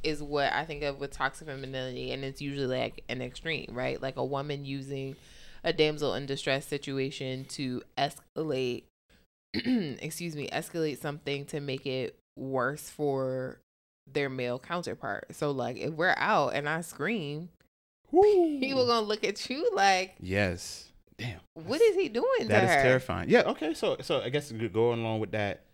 is 0.02 0.22
what 0.22 0.52
I 0.52 0.64
think 0.64 0.82
of 0.82 0.98
with 1.00 1.10
toxic 1.12 1.46
femininity, 1.46 2.12
and 2.12 2.24
it's 2.24 2.40
usually 2.40 2.66
like 2.78 3.04
an 3.08 3.20
extreme, 3.22 3.68
right? 3.72 4.00
Like 4.00 4.16
a 4.16 4.24
woman 4.24 4.64
using 4.64 5.16
a 5.64 5.72
damsel 5.72 6.14
in 6.14 6.26
distress 6.26 6.66
situation 6.66 7.44
to 7.50 7.82
escalate, 7.98 8.84
excuse 9.54 10.36
me, 10.36 10.48
escalate 10.48 10.98
something 11.00 11.44
to 11.46 11.60
make 11.60 11.86
it 11.86 12.16
worse 12.38 12.88
for 12.88 13.58
their 14.10 14.28
male 14.30 14.58
counterpart. 14.58 15.26
So, 15.36 15.50
like, 15.50 15.76
if 15.76 15.90
we're 15.92 16.14
out 16.16 16.54
and 16.54 16.68
I 16.68 16.80
scream, 16.80 17.50
people 18.10 18.86
gonna 18.86 19.06
look 19.06 19.24
at 19.24 19.48
you 19.50 19.70
like, 19.74 20.14
Yes. 20.20 20.86
Damn. 21.18 21.40
what 21.52 21.80
is 21.82 21.94
he 21.96 22.08
doing 22.08 22.48
That 22.48 22.64
is 22.64 22.70
her? 22.70 22.82
terrifying. 22.82 23.28
Yeah. 23.28 23.42
Okay. 23.42 23.74
So 23.74 23.98
so 24.00 24.22
I 24.22 24.30
guess 24.30 24.50
going 24.50 25.00
along 25.00 25.20
with 25.20 25.32
that, 25.32 25.64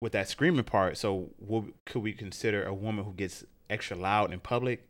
with 0.00 0.12
that 0.12 0.28
screaming 0.28 0.64
part. 0.64 0.98
So 0.98 1.30
what, 1.38 1.64
could 1.84 2.02
we 2.02 2.12
consider 2.12 2.64
a 2.64 2.74
woman 2.74 3.04
who 3.04 3.12
gets 3.12 3.44
extra 3.70 3.96
loud 3.96 4.32
in 4.32 4.40
public, 4.40 4.84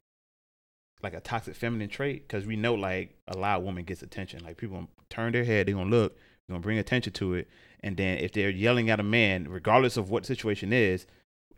like 1.02 1.14
a 1.14 1.20
toxic 1.20 1.54
feminine 1.54 1.88
trait? 1.88 2.26
Because 2.26 2.46
we 2.46 2.56
know 2.56 2.74
like 2.74 3.16
a 3.28 3.36
loud 3.36 3.64
woman 3.64 3.84
gets 3.84 4.02
attention. 4.02 4.44
Like 4.44 4.56
people 4.56 4.88
turn 5.10 5.32
their 5.32 5.44
head, 5.44 5.66
they're 5.66 5.74
gonna 5.74 5.90
look, 5.90 6.16
they 6.16 6.52
gonna 6.52 6.60
bring 6.60 6.78
attention 6.78 7.12
to 7.14 7.34
it, 7.34 7.48
and 7.80 7.96
then 7.96 8.18
if 8.18 8.32
they're 8.32 8.50
yelling 8.50 8.90
at 8.90 9.00
a 9.00 9.04
man, 9.04 9.48
regardless 9.48 9.96
of 9.96 10.10
what 10.10 10.24
the 10.24 10.26
situation 10.28 10.72
is, 10.72 11.06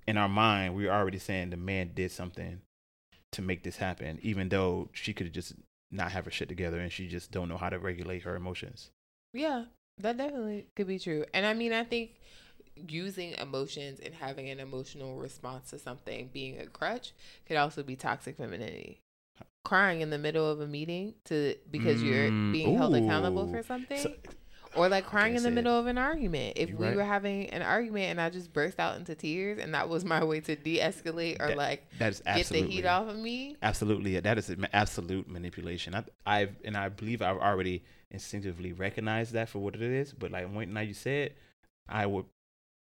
in 0.07 0.17
our 0.17 0.29
mind 0.29 0.75
we're 0.75 0.91
already 0.91 1.19
saying 1.19 1.51
the 1.51 1.57
man 1.57 1.91
did 1.95 2.11
something 2.11 2.61
to 3.33 3.43
make 3.43 3.63
this 3.63 3.77
happen, 3.77 4.19
even 4.23 4.49
though 4.49 4.89
she 4.93 5.13
could 5.13 5.33
just 5.33 5.55
not 5.91 6.13
have 6.13 6.25
her 6.25 6.31
shit 6.31 6.49
together 6.49 6.79
and 6.79 6.93
she 6.93 7.09
just 7.09 7.31
don't 7.31 7.49
know 7.49 7.57
how 7.57 7.69
to 7.69 7.79
regulate 7.79 8.23
her 8.23 8.37
emotions. 8.37 8.91
Yeah, 9.33 9.65
that 9.99 10.17
definitely 10.17 10.67
could 10.77 10.87
be 10.87 10.99
true. 10.99 11.25
And 11.35 11.47
I 11.47 11.55
mean, 11.55 11.73
I 11.73 11.85
think 11.85 12.11
using 12.89 13.33
emotions 13.33 14.01
and 14.01 14.15
having 14.15 14.49
an 14.51 14.61
emotional 14.61 15.17
response 15.17 15.71
to 15.71 15.79
something 15.79 16.31
being 16.33 16.59
a 16.61 16.67
crutch 16.67 17.13
could 17.47 17.57
also 17.57 17.83
be 17.83 17.97
toxic 17.97 18.37
femininity. 18.37 19.01
Crying 19.65 20.01
in 20.01 20.11
the 20.11 20.19
middle 20.19 20.49
of 20.51 20.61
a 20.61 20.67
meeting 20.67 21.15
to 21.27 21.55
because 21.71 22.03
you're 22.03 22.31
Mm, 22.31 22.53
being 22.53 22.77
held 22.77 22.95
accountable 22.95 23.47
for 23.49 23.63
something. 23.63 23.99
So- 23.99 24.15
or 24.75 24.89
like 24.89 25.07
crying 25.07 25.35
in 25.35 25.43
the 25.43 25.49
it. 25.49 25.53
middle 25.55 25.77
of 25.79 25.87
an 25.87 25.97
argument. 25.97 26.53
If 26.57 26.69
You 26.71 26.77
we 26.77 26.87
right. 26.89 26.97
were 26.97 27.03
having 27.05 27.49
an 27.51 27.63
argument 27.63 28.05
and 28.11 28.21
I 28.21 28.29
just 28.29 28.53
burst 28.53 28.79
out 28.79 28.97
into 28.99 29.15
tears 29.15 29.59
and 29.59 29.73
that 29.75 29.89
was 29.89 30.05
my 30.05 30.23
way 30.23 30.41
to 30.41 30.55
de-escalate 30.57 31.41
or 31.41 31.49
That- 31.49 31.57
like 31.57 31.91
That 31.99 32.13
is 32.13 32.21
get 32.21 32.47
the 32.47 32.63
heat 32.63 32.85
off 32.85 33.09
of 33.09 33.17
me. 33.17 33.57
Absolutely, 33.63 34.21
that 34.21 34.37
is 34.39 34.51
an 34.51 34.69
absolute 34.75 35.27
manipulation. 35.29 35.95
I, 35.95 36.05
I've 36.27 36.55
and 36.65 36.77
I 36.77 36.91
believe 36.91 37.23
I've 37.23 37.39
already 37.39 37.83
instinctively 38.11 38.73
recognized 38.73 39.33
that 39.33 39.49
for 39.49 39.59
what 39.59 39.75
it 39.75 39.83
is. 39.83 40.13
But 40.13 40.31
like 40.33 40.49
when 40.53 40.73
now 40.73 40.81
you 40.81 40.95
said, 40.95 41.33
I 41.89 42.05
would, 42.07 42.27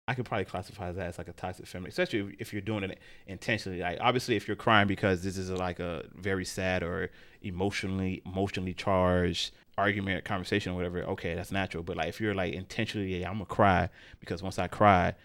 I 0.07 0.15
could 0.15 0.25
probably 0.25 0.45
classify 0.45 0.91
that 0.91 1.07
as 1.07 1.17
like 1.17 1.29
a 1.29 1.33
toxic 1.33 1.65
feminine, 1.65 1.89
especially 1.89 2.19
if, 2.19 2.27
if 2.39 2.53
you're 2.53 2.61
doing 2.61 2.83
it 2.83 2.99
intentionally. 3.25 3.79
Like 3.79 3.99
obviously, 4.01 4.35
if 4.35 4.47
you're 4.47 4.57
crying 4.57 4.87
because 4.87 5.23
this 5.23 5.37
is 5.37 5.49
like 5.49 5.79
a 5.79 6.03
very 6.13 6.45
sad 6.45 6.83
or 6.83 7.09
emotionally 7.41 8.21
emotionally 8.25 8.73
charged 8.73 9.51
argument, 9.77 10.17
or 10.17 10.21
conversation, 10.21 10.73
or 10.73 10.75
whatever, 10.75 11.03
okay, 11.03 11.35
that's 11.35 11.51
natural. 11.51 11.83
But 11.83 11.97
like 11.97 12.09
if 12.09 12.19
you're 12.19 12.33
like 12.35 12.53
intentionally, 12.53 13.19
yeah, 13.19 13.29
I'm 13.29 13.35
gonna 13.35 13.45
cry 13.45 13.89
because 14.19 14.43
once 14.43 14.59
I 14.59 14.67
cry, 14.67 15.15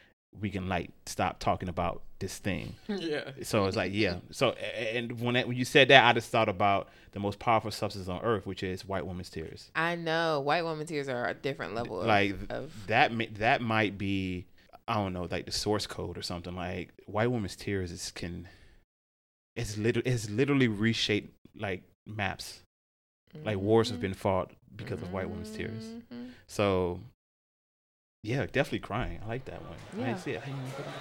we 0.40 0.50
can 0.50 0.68
like 0.68 0.90
stop 1.06 1.40
talking 1.40 1.68
about 1.68 2.02
this 2.18 2.38
thing. 2.38 2.74
Yeah. 2.88 3.30
So 3.42 3.66
it's 3.66 3.76
like, 3.76 3.92
yeah. 3.94 4.18
So 4.30 4.50
and 4.52 5.20
when 5.20 5.34
that, 5.34 5.48
when 5.48 5.56
you 5.56 5.64
said 5.64 5.88
that, 5.88 6.04
I 6.04 6.12
just 6.12 6.30
thought 6.30 6.48
about 6.48 6.88
the 7.12 7.20
most 7.20 7.38
powerful 7.38 7.70
substance 7.70 8.08
on 8.08 8.20
earth, 8.22 8.46
which 8.46 8.62
is 8.62 8.84
white 8.86 9.06
woman's 9.06 9.30
tears. 9.30 9.70
I 9.74 9.94
know 9.96 10.40
white 10.40 10.64
woman 10.64 10.86
tears 10.86 11.08
are 11.08 11.26
a 11.26 11.34
different 11.34 11.74
level 11.74 11.98
Like 11.98 12.36
of 12.50 12.72
that, 12.86 13.12
that 13.38 13.60
might 13.60 13.98
be, 13.98 14.46
I 14.88 14.94
don't 14.94 15.12
know, 15.12 15.28
like 15.30 15.44
the 15.46 15.52
source 15.52 15.86
code 15.86 16.16
or 16.18 16.22
something. 16.22 16.54
Like 16.56 16.92
white 17.06 17.30
woman's 17.30 17.54
tears 17.54 17.92
is 17.92 18.10
can, 18.10 18.48
it's 19.54 19.76
literally, 19.76 20.10
it's 20.10 20.30
literally 20.30 20.66
reshaped 20.68 21.32
like 21.56 21.82
maps. 22.06 22.60
Like 23.44 23.58
wars 23.58 23.90
have 23.90 24.00
been 24.00 24.14
fought 24.14 24.50
because 24.74 25.02
of 25.02 25.12
white 25.12 25.28
women's 25.28 25.50
tears. 25.50 25.84
Mhm. 26.12 26.30
So, 26.46 27.00
yeah, 28.24 28.46
definitely 28.46 28.80
crying. 28.80 29.20
I 29.22 29.28
like 29.28 29.44
that 29.44 29.60
one. 29.62 29.76
I 30.02 30.06
didn't 30.06 30.20
see 30.20 30.32
it. 30.32 30.42
I 30.42 30.46
didn't 30.46 30.60
even 30.60 30.72
put 30.72 30.86
it. 30.86 30.92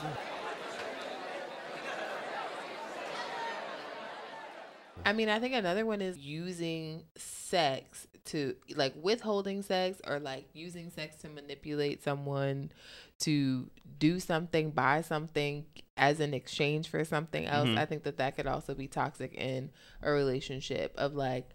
I 5.05 5.13
mean, 5.13 5.29
I 5.29 5.39
think 5.39 5.53
another 5.53 5.85
one 5.85 6.01
is 6.01 6.17
using 6.17 7.03
sex 7.15 8.07
to 8.25 8.55
like 8.75 8.93
withholding 9.01 9.61
sex 9.61 10.01
or 10.05 10.19
like 10.19 10.45
using 10.53 10.89
sex 10.89 11.15
to 11.17 11.29
manipulate 11.29 12.03
someone 12.03 12.71
to 13.19 13.69
do 13.99 14.19
something, 14.19 14.71
buy 14.71 15.01
something 15.01 15.65
as 15.97 16.19
an 16.19 16.33
exchange 16.33 16.87
for 16.87 17.03
something 17.03 17.45
else. 17.45 17.67
Mhm. 17.69 17.77
I 17.77 17.85
think 17.85 18.03
that 18.03 18.17
that 18.17 18.35
could 18.35 18.45
also 18.47 18.75
be 18.75 18.87
toxic 18.87 19.33
in 19.33 19.71
a 20.03 20.11
relationship 20.11 20.93
of 20.97 21.15
like 21.15 21.49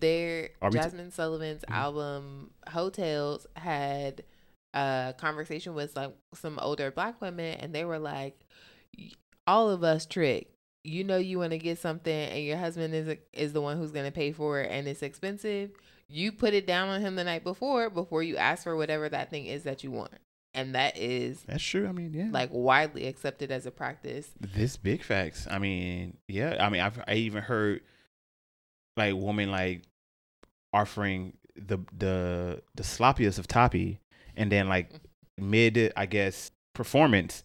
their 0.00 0.50
we 0.62 0.70
t- 0.70 0.78
Jazmine 0.78 1.12
Sullivan's 1.12 1.62
Mhm. 1.68 1.74
album 1.74 2.50
Heaux 2.68 2.90
Tales 2.90 3.46
had 3.56 4.24
a 4.72 5.14
conversation 5.18 5.74
with 5.74 5.94
like 5.94 6.12
some 6.34 6.58
older 6.60 6.90
black 6.90 7.20
women 7.20 7.58
and 7.60 7.72
they 7.74 7.84
were 7.84 7.98
like 7.98 8.40
all 9.46 9.70
of 9.70 9.84
us 9.84 10.06
trick 10.06 10.50
you 10.82 11.04
know 11.04 11.16
you 11.16 11.38
want 11.38 11.52
to 11.52 11.58
get 11.58 11.78
something 11.78 12.12
and 12.30 12.44
your 12.44 12.56
husband 12.56 12.92
is 12.94 13.16
is 13.32 13.52
the 13.52 13.60
one 13.60 13.76
who's 13.76 13.92
going 13.92 14.04
to 14.06 14.10
pay 14.10 14.32
for 14.32 14.60
it 14.60 14.70
and 14.70 14.88
it's 14.88 15.02
expensive 15.02 15.70
you 16.08 16.32
put 16.32 16.54
it 16.54 16.66
down 16.66 16.88
on 16.88 17.00
him 17.00 17.14
the 17.14 17.24
night 17.24 17.44
before 17.44 17.88
before 17.88 18.22
you 18.22 18.36
ask 18.36 18.64
for 18.64 18.74
whatever 18.76 19.08
that 19.08 19.30
thing 19.30 19.46
is 19.46 19.62
that 19.62 19.84
you 19.84 19.90
want 19.90 20.10
and 20.54 20.74
that 20.74 20.96
is 20.96 21.42
That's 21.42 21.62
true. 21.62 21.86
I 21.86 21.92
mean, 21.92 22.12
yeah. 22.14 22.28
like 22.30 22.50
widely 22.52 23.06
accepted 23.06 23.50
as 23.50 23.66
a 23.66 23.70
practice 23.70 24.30
This 24.40 24.76
big 24.76 25.02
facts. 25.02 25.46
I 25.50 25.58
mean, 25.58 26.16
yeah. 26.28 26.56
I 26.60 26.68
mean, 26.68 26.80
I've 26.80 27.02
I 27.06 27.14
even 27.14 27.42
heard 27.42 27.80
like 28.96 29.14
women 29.16 29.50
like 29.50 29.82
offering 30.72 31.34
the 31.56 31.78
the 31.96 32.62
the 32.74 32.82
sloppiest 32.82 33.38
of 33.38 33.46
toppy, 33.46 34.00
and 34.36 34.50
then 34.50 34.68
like 34.68 34.90
mid, 35.38 35.92
I 35.96 36.06
guess, 36.06 36.50
performance, 36.74 37.42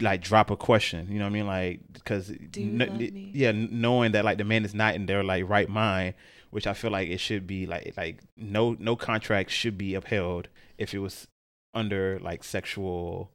like 0.00 0.22
drop 0.22 0.50
a 0.50 0.56
question. 0.56 1.08
You 1.10 1.18
know 1.18 1.24
what 1.24 1.30
I 1.30 1.32
mean? 1.32 1.46
Like 1.46 1.80
because 1.92 2.28
Do 2.28 2.62
you 2.62 3.30
yeah, 3.32 3.52
knowing 3.52 4.12
that 4.12 4.24
like 4.24 4.38
the 4.38 4.44
man 4.44 4.64
is 4.64 4.74
not 4.74 4.94
in 4.94 5.06
their 5.06 5.24
like 5.24 5.48
right 5.48 5.68
mind, 5.68 6.14
which 6.50 6.66
I 6.66 6.74
feel 6.74 6.90
like 6.90 7.08
it 7.08 7.18
should 7.18 7.46
be 7.46 7.66
like 7.66 7.94
like 7.96 8.20
no 8.36 8.76
no 8.78 8.96
contract 8.96 9.50
should 9.50 9.78
be 9.78 9.94
upheld 9.94 10.48
if 10.78 10.94
it 10.94 10.98
was 10.98 11.28
under 11.74 12.18
like 12.20 12.44
sexual 12.44 13.30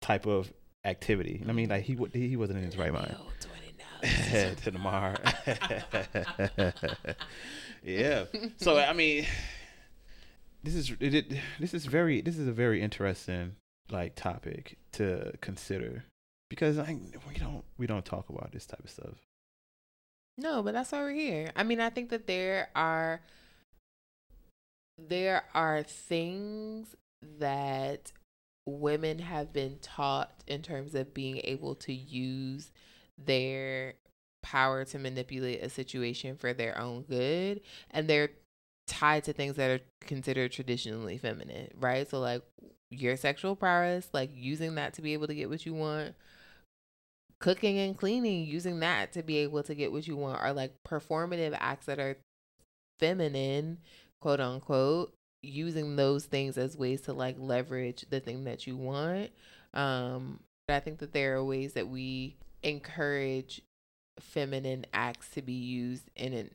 type 0.00 0.26
of 0.26 0.52
activity. 0.84 1.42
I 1.48 1.52
mean, 1.52 1.68
like 1.68 1.84
he 1.84 1.96
he 2.12 2.36
wasn't 2.36 2.58
in 2.58 2.64
his 2.64 2.76
right 2.76 2.92
mind. 2.92 3.16
to 4.64 4.72
mar. 4.72 5.16
yeah. 7.84 8.24
So 8.56 8.78
I 8.78 8.92
mean, 8.92 9.26
this 10.62 10.74
is 10.74 10.90
it, 11.00 11.14
it- 11.14 11.32
this 11.60 11.72
is 11.74 11.86
very 11.86 12.20
this 12.20 12.36
is 12.38 12.48
a 12.48 12.52
very 12.52 12.80
interesting 12.82 13.56
like 13.90 14.14
topic 14.14 14.78
to 14.92 15.32
consider 15.40 16.04
because 16.48 16.78
I 16.78 16.96
we 17.28 17.34
don't 17.38 17.64
we 17.78 17.86
don't 17.86 18.04
talk 18.04 18.28
about 18.28 18.52
this 18.52 18.66
type 18.66 18.82
of 18.84 18.90
stuff. 18.90 19.14
No, 20.38 20.62
but 20.62 20.72
that's 20.72 20.90
why 20.92 21.00
we're 21.02 21.12
here. 21.12 21.52
I 21.54 21.62
mean, 21.62 21.78
I 21.80 21.90
think 21.90 22.08
that 22.10 22.26
there 22.26 22.70
are 22.74 23.20
there 24.98 25.44
are 25.54 25.82
things 25.82 26.94
that 27.38 28.12
women 28.66 29.18
have 29.18 29.52
been 29.52 29.78
taught 29.80 30.32
in 30.46 30.62
terms 30.62 30.94
of 30.94 31.14
being 31.14 31.40
able 31.44 31.74
to 31.74 31.92
use 31.92 32.70
their 33.18 33.94
power 34.42 34.84
to 34.84 34.98
manipulate 34.98 35.62
a 35.62 35.68
situation 35.68 36.36
for 36.36 36.52
their 36.52 36.78
own 36.78 37.02
good 37.02 37.60
and 37.90 38.08
they're 38.08 38.30
tied 38.86 39.24
to 39.24 39.32
things 39.32 39.56
that 39.56 39.70
are 39.70 39.80
considered 40.00 40.52
traditionally 40.52 41.16
feminine, 41.16 41.68
right? 41.78 42.08
So 42.08 42.20
like 42.20 42.42
your 42.90 43.16
sexual 43.16 43.56
prowess, 43.56 44.08
like 44.12 44.30
using 44.34 44.74
that 44.74 44.94
to 44.94 45.02
be 45.02 45.12
able 45.12 45.28
to 45.28 45.34
get 45.34 45.48
what 45.48 45.64
you 45.64 45.74
want, 45.74 46.14
cooking 47.40 47.78
and 47.78 47.96
cleaning, 47.96 48.46
using 48.46 48.80
that 48.80 49.12
to 49.12 49.22
be 49.22 49.38
able 49.38 49.62
to 49.62 49.74
get 49.74 49.92
what 49.92 50.06
you 50.06 50.16
want, 50.16 50.40
are 50.40 50.52
like 50.52 50.74
performative 50.86 51.56
acts 51.58 51.86
that 51.86 51.98
are 51.98 52.16
feminine, 52.98 53.78
quote 54.20 54.40
unquote, 54.40 55.14
using 55.42 55.96
those 55.96 56.24
things 56.24 56.56
as 56.56 56.76
ways 56.76 57.02
to 57.02 57.12
like 57.12 57.36
leverage 57.38 58.04
the 58.10 58.20
thing 58.20 58.44
that 58.44 58.66
you 58.66 58.76
want. 58.76 59.30
Um, 59.74 60.40
but 60.66 60.74
I 60.74 60.80
think 60.80 60.98
that 60.98 61.12
there 61.12 61.36
are 61.36 61.44
ways 61.44 61.72
that 61.74 61.88
we 61.88 62.36
encourage 62.62 63.62
feminine 64.20 64.86
acts 64.92 65.30
to 65.30 65.42
be 65.42 65.52
used 65.52 66.10
in 66.16 66.32
an 66.32 66.50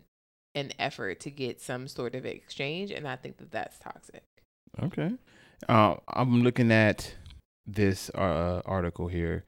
an 0.56 0.72
effort 0.80 1.20
to 1.20 1.30
get 1.30 1.62
some 1.62 1.88
sort 1.88 2.16
of 2.16 2.26
exchange, 2.26 2.90
and 2.90 3.08
I 3.08 3.16
think 3.16 3.38
that 3.38 3.52
that's 3.52 3.78
toxic. 3.78 4.24
Okay. 4.82 5.12
Uh, 5.70 5.96
I'm 6.08 6.42
looking 6.42 6.72
at 6.72 7.14
this 7.68 8.10
uh, 8.16 8.62
article 8.66 9.08
here, 9.08 9.46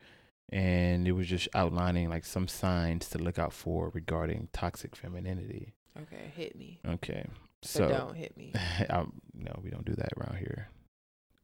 and 0.51 1.07
it 1.07 1.13
was 1.13 1.25
just 1.25 1.47
outlining 1.55 2.09
like 2.09 2.25
some 2.25 2.47
signs 2.47 3.09
to 3.09 3.17
look 3.17 3.39
out 3.39 3.53
for 3.53 3.89
regarding 3.89 4.49
toxic 4.53 4.95
femininity. 4.95 5.73
Okay, 5.99 6.31
hit 6.35 6.55
me. 6.55 6.79
Okay, 6.87 7.25
So 7.61 7.87
don't 7.87 8.15
hit 8.15 8.37
me. 8.37 8.53
I, 8.89 9.05
no, 9.33 9.59
we 9.63 9.69
don't 9.69 9.85
do 9.85 9.95
that 9.95 10.09
around 10.17 10.37
here, 10.37 10.69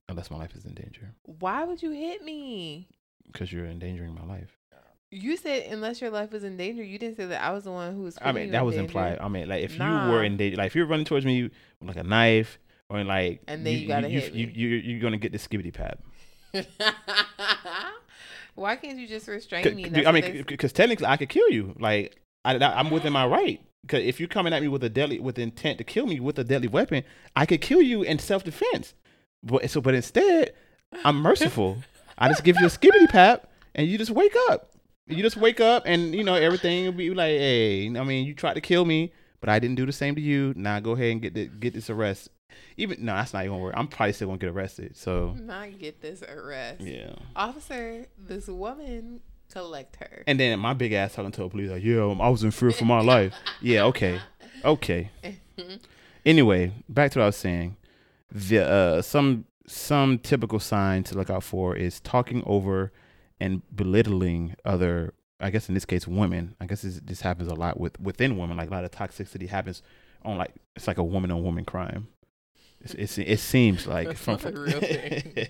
unless 0.10 0.32
my 0.32 0.38
life 0.38 0.56
is 0.56 0.66
in 0.66 0.74
danger. 0.74 1.14
Why 1.24 1.64
would 1.64 1.82
you 1.82 1.92
hit 1.92 2.24
me? 2.24 2.88
Because 3.32 3.52
you're 3.52 3.66
endangering 3.66 4.14
my 4.16 4.26
life. 4.26 4.58
You 5.12 5.38
said 5.38 5.72
unless 5.72 6.02
your 6.02 6.10
life 6.10 6.32
was 6.32 6.44
in 6.44 6.58
danger. 6.58 6.84
You 6.84 6.98
didn't 6.98 7.16
say 7.18 7.26
that 7.26 7.42
I 7.42 7.52
was 7.52 7.64
the 7.64 7.72
one 7.72 7.94
who 7.96 8.02
was. 8.02 8.18
I 8.22 8.32
mean, 8.32 8.52
that 8.52 8.66
was 8.66 8.76
danger. 8.76 8.86
implied. 8.86 9.20
I 9.20 9.28
mean, 9.28 9.48
like 9.48 9.64
if 9.64 9.78
you 9.78 9.84
were 9.84 10.24
in 10.24 10.36
danger, 10.36 10.58
like 10.58 10.68
if 10.68 10.76
you're 10.76 10.88
running 10.88 11.06
towards 11.06 11.26
me 11.26 11.44
with 11.44 11.54
like 11.82 11.96
a 11.96 12.04
knife 12.04 12.60
or 12.90 13.04
like, 13.04 13.42
And 13.48 13.66
then 13.66 13.78
you 13.78 13.88
gotta 13.88 14.10
you, 14.10 14.20
hit 14.20 14.34
you, 14.34 14.48
me. 14.48 14.54
you, 14.56 14.68
you're 14.68 15.02
gonna 15.02 15.18
get 15.18 15.32
the 15.32 15.38
skibbity 15.38 15.74
pad. 15.74 16.00
Why 18.56 18.76
can't 18.78 18.98
you 18.98 19.08
just 19.08 19.28
restrain 19.28 19.76
me? 19.76 19.86
That's 19.90 20.08
I 20.08 20.12
mean, 20.12 20.44
because 20.48 20.74
technically 20.74 21.06
I 21.06 21.18
could 21.18 21.30
kill 21.30 21.50
you. 21.50 21.76
Like 21.80 22.18
I, 22.44 22.56
I'm 22.58 22.90
within 22.90 23.14
my 23.14 23.26
right. 23.26 23.62
Because 23.86 24.04
if 24.04 24.20
you're 24.20 24.30
coming 24.30 24.52
at 24.52 24.64
me 24.64 24.68
with 24.68 24.84
a 24.84 24.90
deadly, 24.90 25.20
with 25.20 25.38
intent 25.38 25.78
to 25.78 25.84
kill 25.84 26.08
me 26.08 26.20
with 26.20 26.40
a 26.40 26.44
deadly 26.44 26.68
weapon, 26.68 27.04
I 27.36 27.46
could 27.46 27.62
kill 27.62 27.82
you 27.82 28.02
in 28.02 28.18
self 28.18 28.44
defense. 28.44 28.96
But 29.44 29.70
so, 29.70 29.80
but 29.80 29.94
instead, 29.94 30.54
I'm 31.04 31.18
merciful. 31.18 31.78
I 32.18 32.30
just 32.30 32.44
give 32.44 32.58
you 32.60 32.66
a 32.66 32.70
skibbity 32.70 33.08
pap, 33.10 33.48
and 33.76 33.88
you 33.88 33.98
just 33.98 34.12
wake 34.12 34.36
up. 34.50 34.72
You 35.08 35.22
just 35.22 35.38
wake 35.38 35.60
up, 35.60 35.84
and 35.86 36.16
you 36.16 36.24
know 36.24 36.34
everything 36.34 36.86
will 36.86 36.94
be 36.94 37.12
like, 37.12 37.30
hey, 37.38 37.86
I 37.88 38.04
mean, 38.04 38.26
you 38.26 38.34
tried 38.34 38.56
to 38.56 38.62
kill 38.62 38.86
me, 38.86 39.14
but 39.40 39.50
I 39.50 39.60
didn't 39.60 39.76
do 39.76 39.86
the 39.86 39.92
same 39.92 40.16
to 40.16 40.22
you. 40.22 40.54
Now 40.56 40.80
go 40.80 40.94
ahead 40.94 41.12
and 41.12 41.22
get 41.22 41.36
the, 41.36 41.46
get 41.46 41.74
this 41.76 41.90
arrest. 41.92 42.30
Even 42.78 43.06
no, 43.06 43.14
that's 43.14 43.34
not 43.34 43.42
even 43.44 43.52
gonna 43.52 43.64
work. 43.64 43.74
I'm 43.78 43.88
probably 43.88 44.14
still 44.14 44.30
gonna 44.30 44.40
get 44.40 44.50
arrested. 44.50 44.98
So 44.98 45.36
not 45.40 45.78
get 45.78 46.02
this 46.02 46.24
arrest. 46.24 46.82
yeah. 46.82 47.14
Officer, 47.36 48.08
this 48.18 48.48
woman 48.48 49.22
collect 49.56 49.96
her. 49.98 50.24
And 50.28 50.40
then 50.40 50.60
my 50.60 50.74
big 50.74 50.92
ass 50.94 51.16
talking 51.16 51.32
to 51.32 51.44
the 51.44 51.50
police 51.50 51.72
like, 51.72 51.84
yeah, 51.84 52.04
um, 52.04 52.20
I 52.22 52.30
was 52.30 52.44
in 52.44 52.52
fear 52.52 52.72
for 52.72 52.86
my 52.86 53.02
life. 53.14 53.34
Yeah, 53.62 53.84
okay, 53.86 54.20
okay. 54.64 55.10
Anyway, 56.26 56.72
back 56.90 57.12
to 57.12 57.20
what 57.20 57.24
I 57.24 57.28
was 57.28 57.36
saying. 57.36 57.78
The 58.32 58.68
uh, 58.68 59.02
some 59.04 59.46
some 59.68 60.18
typical 60.18 60.60
sign 60.60 61.04
to 61.04 61.16
look 61.16 61.30
out 61.30 61.44
for 61.44 61.76
is 61.76 62.00
talking 62.00 62.42
over 62.48 62.92
and 63.40 63.62
belittling 63.76 64.56
other. 64.66 65.14
I 65.40 65.52
guess 65.52 65.70
in 65.70 65.76
this 65.76 65.86
case, 65.86 66.08
women. 66.08 66.56
I 66.60 66.66
guess 66.66 66.82
this, 66.82 67.00
this 67.04 67.22
happens 67.22 67.52
a 67.52 67.54
lot 67.54 67.80
with 67.80 68.00
within 68.00 68.38
women. 68.38 68.58
Like 68.58 68.70
a 68.70 68.72
lot 68.72 68.84
of 68.84 68.90
toxicity 68.90 69.48
happens 69.48 69.84
on 70.24 70.40
like 70.40 70.56
it's 70.76 70.88
like 70.88 70.98
a 70.98 71.04
woman 71.04 71.30
on 71.30 71.44
woman 71.44 71.64
crime. 71.64 72.08
It's, 72.94 73.18
it 73.18 73.40
seems 73.40 73.88
like 73.88 74.08
That's 74.08 74.20
from 74.20 74.34
not 74.36 74.46
a 74.46 74.52
real 74.60 74.80
thing. 74.80 75.48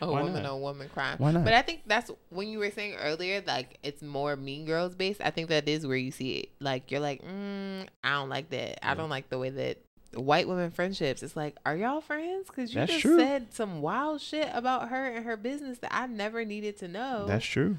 a 0.00 0.06
woman 0.10 0.46
on 0.46 0.60
woman 0.60 0.88
crime. 0.88 1.16
Why 1.18 1.32
not? 1.32 1.44
But 1.44 1.52
I 1.54 1.62
think 1.62 1.82
that's 1.86 2.10
when 2.30 2.48
you 2.48 2.58
were 2.58 2.70
saying 2.70 2.94
earlier, 2.96 3.42
like 3.46 3.78
it's 3.82 4.02
more 4.02 4.36
Mean 4.36 4.64
Girls 4.64 4.94
based. 4.94 5.20
I 5.22 5.30
think 5.30 5.48
that 5.50 5.68
is 5.68 5.86
where 5.86 5.96
you 5.96 6.10
see 6.10 6.36
it. 6.36 6.50
Like 6.60 6.90
you're 6.90 7.00
like, 7.00 7.22
mm, 7.22 7.86
I 8.02 8.10
don't 8.12 8.28
like 8.30 8.50
that. 8.50 8.86
I 8.86 8.94
don't 8.94 9.10
like 9.10 9.28
the 9.28 9.38
way 9.38 9.50
that 9.50 9.78
white 10.14 10.48
women 10.48 10.70
friendships. 10.70 11.22
It's 11.22 11.36
like, 11.36 11.56
are 11.66 11.76
y'all 11.76 12.00
friends? 12.00 12.46
Because 12.48 12.72
you 12.72 12.80
That's 12.80 12.92
just 12.92 13.02
true. 13.02 13.18
said 13.18 13.52
some 13.52 13.82
wild 13.82 14.20
shit 14.22 14.48
about 14.54 14.88
her 14.88 15.06
and 15.08 15.24
her 15.26 15.36
business 15.36 15.78
that 15.80 15.94
I 15.94 16.06
never 16.06 16.44
needed 16.44 16.78
to 16.78 16.88
know. 16.88 17.26
That's 17.26 17.44
true. 17.44 17.76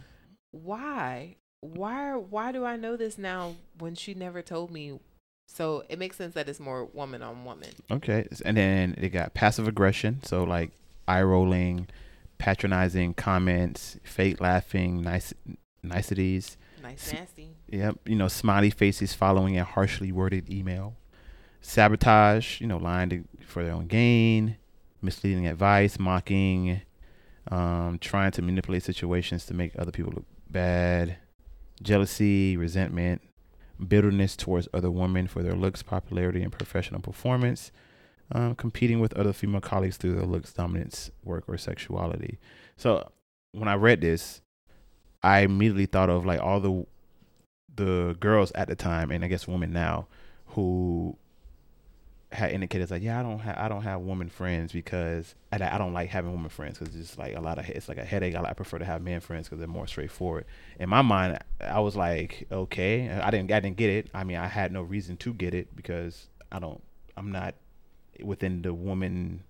why? 0.52 1.36
Why? 1.62 2.14
Why 2.14 2.52
do 2.52 2.64
I 2.64 2.76
know 2.78 2.96
this 2.96 3.18
now 3.18 3.56
when 3.80 3.96
she 3.96 4.14
never 4.14 4.42
told 4.42 4.72
me? 4.72 5.00
So 5.52 5.84
it 5.90 5.98
makes 5.98 6.16
sense 6.16 6.36
that 6.36 6.48
it's 6.48 6.60
more 6.60 6.86
woman 6.86 7.22
on 7.22 7.44
woman. 7.44 7.72
Okay, 7.92 8.28
and 8.46 8.56
then 8.56 8.96
they 8.98 9.10
got 9.10 9.34
passive 9.34 9.68
aggression, 9.68 10.22
so 10.24 10.44
like 10.44 10.72
eye 11.08 11.24
rolling, 11.24 11.88
patronizing 12.38 13.14
comments, 13.16 13.98
fake 14.04 14.40
laughing, 14.40 15.02
nice 15.02 15.34
niceties. 15.84 16.56
Nice, 16.82 17.12
nasty. 17.12 17.50
Yep, 17.68 17.98
you 18.06 18.16
know, 18.16 18.28
smiley 18.28 18.70
faces 18.70 19.14
following 19.14 19.58
a 19.58 19.64
harshly 19.64 20.12
worded 20.12 20.50
email, 20.50 20.96
sabotage, 21.62 22.62
you 22.62 22.68
know, 22.68 22.78
lying 22.78 23.10
to, 23.10 23.24
for 23.46 23.64
their 23.64 23.74
own 23.74 23.88
gain, 23.88 24.56
misleading 25.02 25.48
advice, 25.48 26.00
mocking, 26.00 26.82
um, 27.52 27.98
trying 28.00 28.32
to 28.32 28.42
manipulate 28.42 28.84
situations 28.84 29.46
to 29.48 29.54
make 29.54 29.78
other 29.78 29.92
people 29.92 30.14
look 30.14 30.26
bad, 30.50 31.18
jealousy, 31.82 32.56
resentment, 32.56 33.22
bitterness 33.88 34.36
towards 34.36 34.68
other 34.74 34.92
women 34.92 35.28
for 35.28 35.42
their 35.42 35.56
looks, 35.56 35.82
popularity, 35.84 36.42
and 36.42 36.52
professional 36.52 37.02
performance, 37.02 37.72
um, 38.32 38.56
competing 38.56 39.00
with 39.00 39.14
other 39.14 39.34
female 39.34 39.62
colleagues 39.62 39.98
through 39.98 40.16
their 40.16 40.26
looks, 40.26 40.54
dominance, 40.54 41.12
work, 41.24 41.44
or 41.48 41.58
sexuality. 41.58 42.38
So 42.78 43.10
when 43.52 43.68
I 43.68 43.76
read 43.76 44.02
this, 44.02 44.42
I 45.24 45.40
immediately 45.40 45.86
thought 45.86 46.10
of 46.10 46.26
like 46.26 46.40
all 46.40 46.60
the 46.60 46.86
the 47.76 48.18
girls 48.20 48.52
at 48.56 48.68
the 48.68 48.76
time, 48.76 49.12
and 49.12 49.24
I 49.24 49.28
guess 49.28 49.48
women 49.48 49.72
now, 49.72 50.08
who 50.48 51.18
had 52.32 52.52
indicated 52.52 52.92
like, 52.92 53.02
yeah, 53.02 53.20
I 53.20 53.24
don't 53.24 53.40
have 53.40 53.58
I 53.58 53.68
don't 53.68 53.82
have 53.82 54.02
woman 54.02 54.30
friends 54.30 54.72
because 54.72 55.34
I, 55.52 55.58
I 55.58 55.78
don't 55.78 55.94
like 55.94 56.10
having 56.10 56.32
woman 56.32 56.50
friends 56.50 56.78
because 56.78 56.96
it's 56.96 57.18
like 57.18 57.36
a 57.36 57.42
lot 57.42 57.58
of 57.58 57.68
it's 57.70 57.90
like 57.90 57.98
a 57.98 58.06
headache. 58.06 58.36
I, 58.36 58.44
I 58.44 58.54
prefer 58.54 58.78
to 58.78 58.86
have 58.86 59.02
men 59.02 59.20
friends 59.20 59.48
because 59.48 59.60
they're 59.60 59.68
more 59.68 59.88
straightforward. 59.88 60.46
In 60.80 60.90
my 60.90 61.02
mind, 61.02 61.40
I 61.60 61.80
was 61.80 61.96
like, 61.96 62.48
okay, 62.52 63.10
I 63.10 63.32
didn't 63.32 63.52
I 63.52 63.60
didn't 63.60 63.78
get 63.78 63.90
it. 63.90 64.10
I 64.14 64.24
mean, 64.24 64.38
I 64.38 64.48
had 64.48 64.72
no 64.72 64.84
reason 64.84 65.18
to 65.18 65.34
get 65.34 65.54
it 65.54 65.76
because 65.76 66.30
I 66.52 66.60
don't 66.60 66.82
I'm 67.18 67.32
not 67.32 67.56
within 68.24 68.62
the 68.62 68.74
woman 68.74 69.44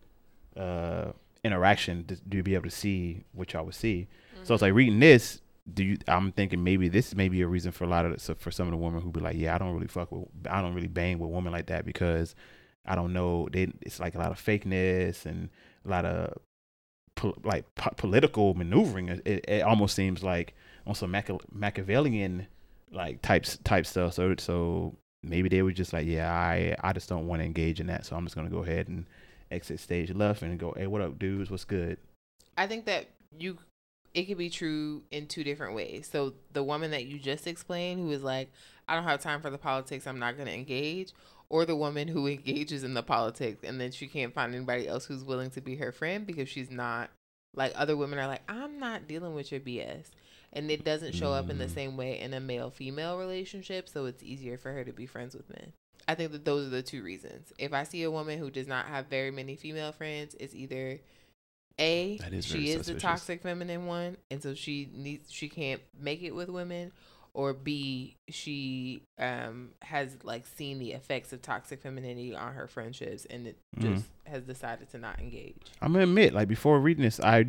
uh 0.56 1.12
interaction 1.44 2.06
to, 2.06 2.16
to 2.16 2.44
be 2.44 2.54
able 2.54 2.66
to 2.66 2.70
see 2.70 3.24
what 3.34 3.52
y'all 3.54 3.66
would 3.66 3.76
see. 3.76 4.08
So 4.44 4.54
it's 4.54 4.62
like 4.62 4.74
reading 4.74 5.00
this. 5.00 5.42
Do 5.72 5.84
you? 5.84 5.98
I'm 6.08 6.32
thinking 6.32 6.64
maybe 6.64 6.88
this 6.88 7.14
may 7.14 7.30
be 7.30 7.42
a 7.42 7.48
reason 7.48 7.72
for 7.72 7.84
a 7.84 7.88
lot 7.88 8.06
of 8.06 8.20
so 8.22 8.34
for 8.34 8.50
some 8.52 8.68
of 8.68 8.72
the 8.72 8.78
women 8.78 9.02
who 9.02 9.12
be 9.12 9.20
like, 9.20 9.38
yeah, 9.38 9.54
I 9.54 9.58
don't 9.58 9.74
really 9.74 9.88
fuck 9.88 10.12
with, 10.12 10.28
I 10.50 10.62
don't 10.62 10.74
really 10.74 10.88
bang 10.88 11.20
with 11.20 11.30
women 11.30 11.52
like 11.52 11.68
that 11.68 11.86
because 11.86 12.34
I 12.86 12.96
don't 12.96 13.14
know. 13.14 13.48
They 13.52 13.72
it's 13.82 14.00
like 14.00 14.16
a 14.16 14.20
lot 14.20 14.32
of 14.32 14.44
fakeness 14.44 15.26
and 15.26 15.50
a 15.86 15.90
lot 15.90 16.06
of 16.06 16.38
pol- 17.16 17.38
like 17.44 17.74
po- 17.76 17.94
political 17.98 18.54
maneuvering. 18.54 19.10
It, 19.26 19.46
it, 19.48 19.62
almost 19.62 19.96
seems 19.96 20.24
like 20.24 20.56
on 20.88 20.96
some 20.96 21.12
Machi- 21.12 21.40
Machiavellian 21.52 22.48
like 22.92 23.22
types 23.22 23.58
type 23.64 23.86
stuff. 23.86 24.14
So 24.14 24.36
so 24.38 24.96
maybe 25.24 25.50
they 25.50 25.62
were 25.62 25.72
just 25.72 25.94
like, 25.94 26.08
yeah, 26.08 26.32
I 26.32 26.76
I 26.82 26.94
just 26.94 27.10
don't 27.10 27.28
want 27.28 27.42
to 27.42 27.46
engage 27.46 27.80
in 27.80 27.88
that. 27.88 28.06
So 28.06 28.16
I'm 28.16 28.26
just 28.26 28.36
gonna 28.36 28.50
go 28.50 28.64
ahead 28.64 28.88
and 28.88 29.06
exit 29.52 29.80
stage 29.80 30.14
left 30.14 30.42
and 30.42 30.58
go, 30.60 30.74
hey, 30.76 30.88
what 30.88 31.02
up, 31.02 31.20
dudes? 31.20 31.52
What's 31.52 31.66
good? 31.66 31.98
I 32.58 32.68
think 32.68 32.86
that 32.86 33.08
you 33.38 33.58
it 34.14 34.24
could 34.24 34.38
be 34.38 34.50
true 34.50 35.04
in 35.12 35.28
two 35.28 35.44
different 35.44 35.76
ways. 35.76 36.10
So 36.12 36.34
the 36.54 36.64
woman 36.64 36.92
that 36.92 37.06
you 37.06 37.20
just 37.20 37.46
explained 37.48 38.00
who 38.00 38.12
is 38.12 38.24
like, 38.24 38.52
I 38.88 38.96
don't 38.96 39.04
have 39.04 39.22
time 39.22 39.42
for 39.42 39.50
the 39.50 39.58
politics, 39.58 40.08
I'm 40.08 40.20
not 40.20 40.38
gonna 40.38 40.52
engage, 40.52 41.14
or 41.50 41.66
the 41.66 41.76
woman 41.76 42.08
who 42.08 42.28
engages 42.28 42.84
in 42.84 42.94
the 42.94 43.04
politics 43.04 43.64
and 43.64 43.80
then 43.82 43.92
she 43.92 44.08
can't 44.08 44.34
find 44.34 44.54
anybody 44.54 44.88
else 44.88 45.06
who's 45.06 45.24
willing 45.24 45.50
to 45.52 45.62
be 45.62 45.76
her 45.78 45.92
friend 45.92 46.28
because 46.28 46.48
she's 46.50 46.70
not 46.70 47.10
like 47.56 47.74
other 47.76 47.98
women 47.98 48.20
are 48.20 48.28
like, 48.28 48.44
I'm 48.48 48.80
not 48.80 49.08
dealing 49.08 49.34
with 49.34 49.52
your 49.52 49.60
BS. 49.62 50.06
And 50.54 50.70
it 50.72 50.84
doesn't 50.84 51.14
show 51.14 51.32
up 51.32 51.50
in 51.50 51.58
the 51.60 51.66
Mm. 51.66 51.74
same 51.74 51.98
way 51.98 52.20
in 52.20 52.34
a 52.34 52.40
male 52.40 52.72
female 52.72 53.18
relationship, 53.18 53.88
so 53.88 54.06
it's 54.06 54.24
easier 54.24 54.58
for 54.58 54.72
her 54.72 54.84
to 54.84 54.92
be 54.92 55.06
friends 55.06 55.36
with 55.36 55.50
men. 55.50 55.74
I 56.08 56.16
think 56.16 56.32
that 56.32 56.46
those 56.46 56.66
are 56.66 56.72
the 56.72 56.82
two 56.82 57.04
reasons. 57.04 57.54
If 57.60 57.72
I 57.72 57.84
see 57.84 58.02
a 58.02 58.10
woman 58.10 58.40
who 58.40 58.50
does 58.50 58.68
not 58.68 58.86
have 58.88 59.08
very 59.08 59.30
many 59.30 59.56
female 59.56 59.92
friends, 59.92 60.36
it's 60.40 60.56
either 60.56 61.00
a 61.80 62.20
is 62.32 62.46
she 62.46 62.72
is 62.72 62.88
the 62.88 62.96
toxic 62.96 63.44
feminine 63.44 63.86
one, 63.86 64.18
and 64.32 64.42
so 64.42 64.54
she 64.54 64.90
needs 64.94 65.32
she 65.32 65.50
can't 65.50 65.82
make 66.00 66.24
it 66.24 66.32
with 66.36 66.50
women, 66.50 66.92
or 67.34 67.54
B 67.54 68.16
she 68.30 69.02
um 69.18 69.70
has 69.82 70.18
like 70.24 70.46
seen 70.48 70.80
the 70.80 70.92
effects 70.94 71.32
of 71.34 71.42
toxic 71.42 71.82
femininity 71.82 72.36
on 72.36 72.54
her 72.54 72.68
friendships 72.68 73.26
and 73.26 73.48
it 73.48 73.58
Mhm. 73.78 73.82
just 73.96 74.10
has 74.26 74.44
decided 74.44 74.90
to 74.92 74.98
not 74.98 75.20
engage. 75.20 75.56
I'm 75.82 75.94
gonna 75.94 76.04
admit, 76.04 76.34
like 76.34 76.48
before 76.48 76.80
reading 76.80 77.04
this, 77.04 77.20
I 77.20 77.46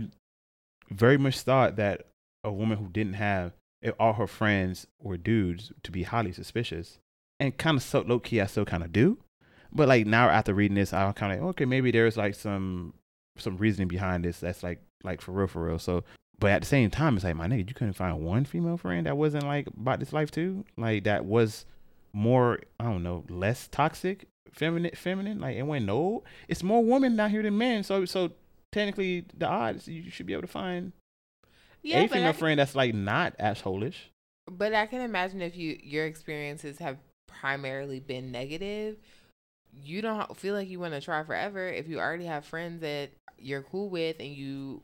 very 0.90 1.18
much 1.18 1.40
thought 1.40 1.76
that 1.76 2.06
a 2.44 2.52
woman 2.52 2.78
who 2.78 2.88
didn't 2.88 3.14
have 3.14 3.52
if 3.82 3.94
all 3.98 4.14
her 4.14 4.26
friends 4.26 4.86
were 5.00 5.16
dudes 5.16 5.72
to 5.82 5.90
be 5.90 6.02
highly 6.02 6.32
suspicious, 6.32 6.98
and 7.38 7.56
kind 7.56 7.76
of 7.78 7.82
so 7.82 8.00
low 8.02 8.18
key, 8.18 8.40
I 8.40 8.46
still 8.46 8.64
kind 8.66 8.82
of 8.82 8.92
do. 8.92 9.18
But 9.72 9.88
like 9.88 10.06
now 10.06 10.28
after 10.28 10.52
reading 10.52 10.74
this, 10.74 10.92
I'm 10.92 11.12
kind 11.14 11.32
of 11.32 11.38
like, 11.40 11.48
okay, 11.50 11.64
maybe 11.64 11.90
there's 11.90 12.16
like 12.16 12.34
some 12.34 12.94
some 13.38 13.56
reasoning 13.56 13.88
behind 13.88 14.24
this. 14.24 14.40
That's 14.40 14.62
like 14.62 14.80
like 15.02 15.20
for 15.22 15.32
real, 15.32 15.46
for 15.46 15.64
real. 15.64 15.78
So, 15.78 16.04
but 16.40 16.50
at 16.52 16.62
the 16.62 16.66
same 16.68 16.90
time, 16.90 17.16
it's 17.16 17.24
like 17.24 17.36
my 17.36 17.46
nigga, 17.46 17.68
you 17.68 17.74
couldn't 17.74 17.94
find 17.94 18.24
one 18.24 18.44
female 18.44 18.76
friend 18.78 19.06
that 19.06 19.16
wasn't 19.16 19.44
like 19.46 19.66
about 19.68 20.00
this 20.00 20.12
life 20.12 20.30
too, 20.30 20.64
like 20.76 21.04
that 21.04 21.24
was 21.26 21.66
more, 22.12 22.60
I 22.80 22.84
don't 22.84 23.02
know, 23.04 23.24
less 23.28 23.68
toxic, 23.68 24.26
feminine, 24.52 24.92
feminine. 24.96 25.40
Like 25.40 25.56
it 25.56 25.62
went 25.62 25.84
no, 25.86 26.24
it's 26.48 26.62
more 26.62 26.84
women 26.84 27.16
down 27.16 27.30
here 27.30 27.42
than 27.42 27.58
men. 27.58 27.84
So 27.84 28.04
so 28.06 28.32
technically, 28.72 29.26
the 29.36 29.46
odds 29.46 29.88
you 29.88 30.10
should 30.10 30.26
be 30.26 30.32
able 30.32 30.42
to 30.42 30.48
find 30.48 30.92
Yeah, 31.82 32.00
a 32.04 32.08
female 32.08 32.28
I, 32.28 32.32
friend 32.32 32.58
that's 32.60 32.74
like 32.74 32.94
not 32.94 33.36
assholish. 33.38 33.96
but 34.50 34.74
I 34.74 34.86
can 34.86 35.00
imagine 35.00 35.40
if 35.42 35.56
you 35.56 35.78
your 35.82 36.06
experiences 36.06 36.78
have 36.78 36.98
primarily 37.28 38.00
been 38.00 38.30
negative, 38.32 38.96
you 39.72 40.02
don't 40.02 40.36
feel 40.36 40.54
like 40.54 40.68
you 40.68 40.80
want 40.80 40.94
to 40.94 41.00
try 41.00 41.22
forever 41.24 41.68
if 41.68 41.88
you 41.88 41.98
already 42.00 42.26
have 42.26 42.44
friends 42.44 42.80
that 42.80 43.10
you're 43.38 43.62
cool 43.62 43.88
with 43.88 44.16
and 44.20 44.28
you 44.28 44.82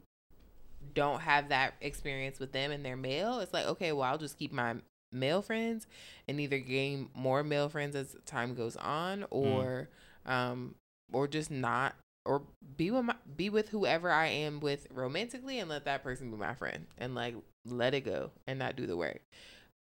don't 0.96 1.20
have 1.20 1.50
that 1.50 1.74
experience 1.80 2.40
with 2.40 2.50
them 2.50 2.72
and 2.72 2.84
they're 2.84 2.96
male, 2.96 3.38
it's 3.38 3.52
like, 3.52 3.66
okay, 3.66 3.92
well, 3.92 4.10
I'll 4.10 4.18
just 4.18 4.38
keep 4.38 4.52
my 4.52 4.74
male 5.12 5.42
friends 5.42 5.86
and 6.26 6.40
either 6.40 6.58
gain 6.58 7.08
more 7.14 7.44
male 7.44 7.68
friends 7.68 7.94
as 7.94 8.16
time 8.26 8.54
goes 8.54 8.76
on 8.76 9.24
or 9.30 9.88
um 10.26 10.74
or 11.12 11.28
just 11.28 11.50
not 11.50 11.94
or 12.24 12.42
be 12.76 12.90
with 12.90 13.04
my, 13.04 13.14
be 13.36 13.48
with 13.48 13.68
whoever 13.68 14.10
I 14.10 14.26
am 14.26 14.58
with 14.58 14.88
romantically 14.90 15.60
and 15.60 15.70
let 15.70 15.84
that 15.84 16.02
person 16.02 16.32
be 16.32 16.36
my 16.36 16.54
friend 16.54 16.86
and 16.98 17.14
like 17.14 17.36
let 17.64 17.94
it 17.94 18.00
go 18.00 18.32
and 18.48 18.58
not 18.58 18.74
do 18.74 18.86
the 18.86 18.96
work. 18.96 19.20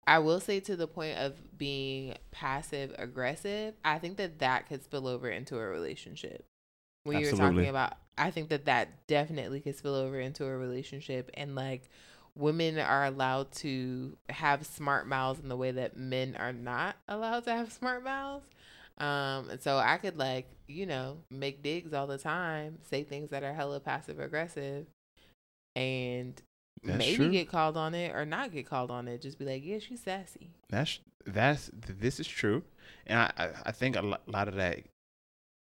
I 0.07 0.19
will 0.21 0.41
say 0.41 0.59
to 0.61 0.75
the 0.75 0.89
point 0.89 1.19
of 1.19 1.59
being 1.59 2.17
passive 2.31 2.95
aggressive, 2.99 3.75
I 3.85 3.99
think 3.99 4.17
that 4.17 4.39
that 4.39 4.67
could 4.69 4.83
spill 4.83 5.07
over 5.07 5.29
into 5.29 5.59
a 5.59 5.67
relationship. 5.67 6.47
When 7.05 7.21
you're 7.21 7.33
talking 7.33 7.69
about, 7.69 7.95
I 8.19 8.31
think 8.31 8.51
that 8.51 8.67
that 8.67 9.07
definitely 9.07 9.61
could 9.61 9.77
spill 9.77 9.95
over 9.95 10.21
into 10.21 10.45
a 10.45 10.57
relationship 10.57 11.31
and 11.35 11.55
like 11.55 11.89
women 12.35 12.79
are 12.79 13.05
allowed 13.07 13.53
to 13.53 14.17
have 14.29 14.67
smart 14.67 15.07
mouths 15.07 15.41
in 15.41 15.49
the 15.49 15.57
way 15.57 15.71
that 15.73 15.97
men 15.97 16.37
are 16.39 16.53
not 16.53 16.97
allowed 17.09 17.45
to 17.45 17.53
have 17.53 17.73
smart 17.73 18.05
mouths. 18.05 18.47
Um, 18.99 19.49
and 19.51 19.61
so 19.61 19.79
I 19.79 19.97
could 19.97 20.19
like, 20.19 20.47
you 20.69 20.85
know, 20.85 21.19
make 21.31 21.63
digs 21.63 21.95
all 21.95 22.07
the 22.07 22.19
time, 22.19 22.79
say 22.83 23.03
things 23.03 23.31
that 23.31 23.43
are 23.43 23.55
hella 23.55 23.81
passive 23.81 24.21
aggressive 24.21 24.87
and 25.77 26.41
That's 26.83 26.99
maybe 26.99 27.17
true. 27.17 27.31
get 27.31 27.49
called 27.49 27.77
on 27.77 27.95
it 27.95 28.15
or 28.15 28.25
not 28.25 28.53
get 28.53 28.67
called 28.67 28.91
on 28.91 29.09
it. 29.09 29.23
Just 29.23 29.39
be 29.39 29.45
like, 29.45 29.65
yeah, 29.65 29.79
she's 29.79 30.03
sassy. 30.03 30.51
That's 30.69 31.01
that's 31.27 31.71
this 31.75 32.19
is 32.19 32.27
true, 32.27 32.63
and 33.07 33.19
I, 33.19 33.51
I 33.67 33.73
think 33.73 33.97
a 33.97 34.03
lot 34.27 34.49
of 34.49 34.55
that 34.55 34.79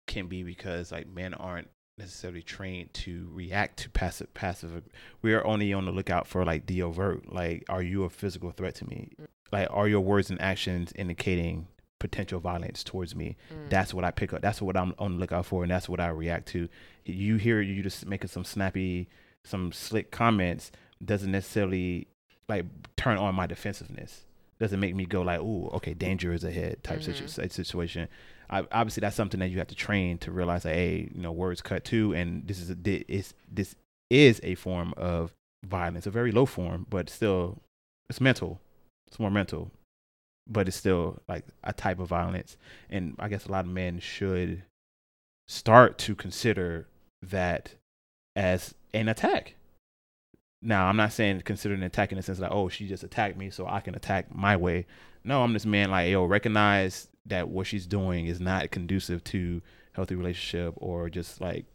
can 0.08 0.28
be 0.28 0.44
because 0.44 0.92
like 0.92 1.08
men 1.08 1.34
aren't 1.34 1.68
necessarily 1.98 2.42
trained 2.42 2.94
to 2.94 3.30
react 3.32 3.78
to 3.78 3.90
passive 3.90 4.34
passive. 4.34 4.84
We 5.22 5.34
are 5.34 5.46
only 5.46 5.72
on 5.74 5.86
the 5.86 5.92
lookout 5.92 6.28
for 6.28 6.44
like 6.44 6.66
the 6.66 6.82
overt. 6.84 7.32
Like, 7.32 7.64
are 7.70 7.82
you 7.82 8.04
a 8.04 8.10
physical 8.10 8.52
threat 8.52 8.76
to 8.76 8.86
me? 8.88 9.12
Like, 9.52 9.68
are 9.72 9.88
your 9.88 10.02
words 10.02 10.30
and 10.30 10.42
actions 10.42 10.92
indicating 10.96 11.68
potential 12.00 12.40
violence 12.42 12.84
towards 12.84 13.16
me? 13.16 13.38
Mm. 13.54 13.70
That's 13.70 13.94
what 13.94 14.04
I 14.04 14.12
pick 14.12 14.34
up. 14.34 14.42
That's 14.42 14.62
what 14.62 14.76
I'm 14.76 14.94
on 15.00 15.14
the 15.14 15.20
lookout 15.20 15.46
for, 15.46 15.64
and 15.64 15.72
that's 15.72 15.88
what 15.88 16.00
I 16.02 16.08
react 16.10 16.48
to. 16.50 16.68
You 17.06 17.38
hear 17.38 17.62
you 17.62 17.82
just 17.82 18.06
making 18.06 18.28
some 18.28 18.44
snappy, 18.44 19.08
some 19.46 19.72
slick 19.72 20.12
comments 20.12 20.72
doesn't 21.04 21.32
necessarily 21.32 22.08
like 22.50 22.66
turn 22.98 23.18
on 23.18 23.36
my 23.36 23.48
defensiveness. 23.48 24.26
Doesn't 24.60 24.80
make 24.80 24.96
me 24.96 25.06
go 25.06 25.22
like, 25.22 25.40
oh 25.40 25.70
okay, 25.76 25.94
danger 25.94 26.34
is 26.34 26.44
ahead" 26.44 26.84
type 26.84 27.04
situ- 27.04 27.26
Mhm. 27.26 27.52
situation. 27.52 28.08
I, 28.50 28.66
obviously, 28.72 29.02
that's 29.02 29.16
something 29.16 29.40
that 29.40 29.50
you 29.50 29.58
have 29.58 29.68
to 29.68 29.76
train 29.76 30.18
to 30.20 30.32
realize 30.32 30.64
that, 30.64 30.76
hey, 30.76 31.10
you 31.14 31.22
know, 31.22 31.32
words 31.32 31.62
cut 31.62 31.84
too, 31.84 32.14
and 32.14 32.48
this 32.48 32.60
is 32.60 32.70
a 32.70 32.76
thi- 32.76 33.06
is 33.08 33.34
this 33.52 33.76
is 34.10 34.40
a 34.44 34.56
form 34.56 34.94
of 34.98 35.34
violence, 35.66 36.06
a 36.06 36.12
very 36.12 36.32
low 36.32 36.46
form, 36.46 36.86
but 36.90 37.10
still, 37.10 37.58
it's 38.10 38.22
mental. 38.22 38.60
It's 39.08 39.20
more 39.20 39.32
mental, 39.32 39.72
but 40.48 40.68
it's 40.68 40.78
still 40.78 41.20
like 41.28 41.46
a 41.64 41.74
type 41.74 42.00
of 42.00 42.10
violence. 42.10 42.58
And 42.90 43.16
I 43.20 43.28
guess 43.28 43.46
a 43.46 43.52
lot 43.52 43.66
of 43.66 43.72
men 43.72 44.00
should 44.00 44.64
start 45.48 45.98
to 46.00 46.16
consider 46.16 46.88
that 47.22 47.76
as 48.36 48.74
an 48.94 49.08
attack. 49.08 49.56
Now, 50.62 50.88
I'm 50.88 50.98
not 50.98 51.14
saying 51.14 51.42
consider 51.42 51.76
an 51.76 51.84
attack 51.84 52.12
in 52.12 52.18
the 52.18 52.24
sense 52.24 52.40
like, 52.40 52.52
oh, 52.52 52.70
she 52.70 52.88
just 52.88 53.04
attacked 53.04 53.38
me, 53.38 53.50
so 53.50 53.68
I 53.68 53.80
can 53.80 53.96
attack 53.96 54.34
my 54.34 54.58
way. 54.58 54.86
No, 55.24 55.44
I'm 55.44 55.54
this 55.54 55.66
man 55.66 55.92
like, 55.92 56.10
yo, 56.10 56.26
recognize 56.26 57.08
that 57.26 57.50
what 57.50 57.68
she's 57.68 57.86
doing 57.88 58.28
is 58.28 58.40
not 58.40 58.72
conducive 58.72 59.24
to 59.26 59.62
healthy 59.94 60.16
relationship 60.16 60.74
or 60.78 61.10
just 61.10 61.42
like 61.42 61.66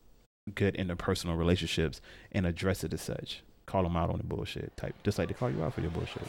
good 0.54 0.74
interpersonal 0.76 1.36
relationships 1.38 2.00
and 2.32 2.46
address 2.46 2.84
it 2.84 2.92
as 2.92 3.00
such. 3.02 3.42
Call 3.66 3.82
them 3.82 3.96
out 3.96 4.10
on 4.10 4.18
the 4.18 4.24
bullshit 4.24 4.76
type, 4.76 4.94
just 5.04 5.18
like 5.18 5.28
they 5.28 5.34
call 5.34 5.50
you 5.50 5.62
out 5.62 5.74
for 5.74 5.80
your 5.80 5.90
bullshit. 5.90 6.22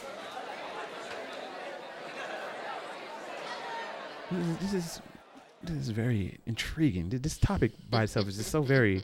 This 4.60 4.72
is- 4.74 5.02
This 5.64 5.76
is 5.76 5.88
very 5.90 6.38
intriguing. 6.46 7.08
This 7.10 7.38
topic 7.38 7.70
by 7.88 8.02
itself 8.02 8.26
is 8.26 8.36
just 8.36 8.50
so 8.50 8.62
very 8.62 9.00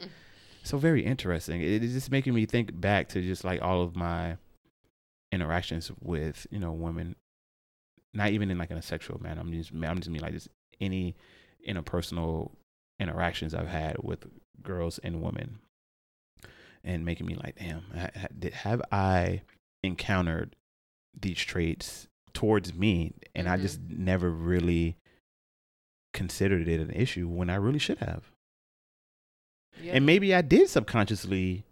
so 0.65 0.77
very 0.77 1.05
interesting. 1.05 1.61
It 1.63 1.85
is 1.85 1.93
just 1.93 2.11
making 2.11 2.35
me 2.35 2.47
think 2.47 2.79
back 2.81 3.09
to 3.11 3.23
just 3.23 3.45
like 3.45 3.63
all 3.63 3.81
of 3.81 3.95
my 3.95 4.39
interactions 5.31 5.93
with 6.01 6.49
you 6.51 6.59
know 6.59 6.73
women, 6.73 7.15
not 8.19 8.31
even 8.33 8.51
in 8.51 8.59
like 8.59 8.71
in 8.71 8.77
a 8.77 8.83
sexual 8.83 9.21
manner. 9.23 9.41
I'm 9.41 9.53
just 9.53 9.73
I'm 9.73 9.97
just 9.99 10.11
mean 10.11 10.21
like 10.23 10.33
just 10.33 10.49
any 10.81 11.17
interpersonal 11.67 12.51
interactions 13.01 13.55
I've 13.55 13.69
had 13.69 13.97
with 14.03 14.27
girls 14.63 14.99
and 14.99 15.23
women, 15.23 15.59
and 16.85 17.05
making 17.05 17.27
me 17.27 17.35
like, 17.37 17.57
damn, 17.59 17.83
ha- 17.97 18.11
ha- 18.15 18.27
did- 18.39 18.53
have 18.55 18.83
I 18.93 19.43
encountered 19.83 20.55
these 21.19 21.39
traits 21.39 22.09
towards 22.35 22.75
me, 22.75 23.15
and 23.35 23.49
I 23.49 23.57
Mhm. 23.57 23.63
just 23.63 23.81
never 23.81 24.31
really 24.31 24.97
considered 26.13 26.69
it 26.69 26.81
an 26.81 26.91
issue 26.91 27.29
when 27.29 27.51
I 27.51 27.55
really 27.55 27.79
should 27.79 27.99
have. 27.99 28.31
Yep. 29.81 29.95
And 29.95 30.07
maybe 30.07 30.35
I 30.35 30.43
did 30.43 30.69
subconsciously 30.69 31.65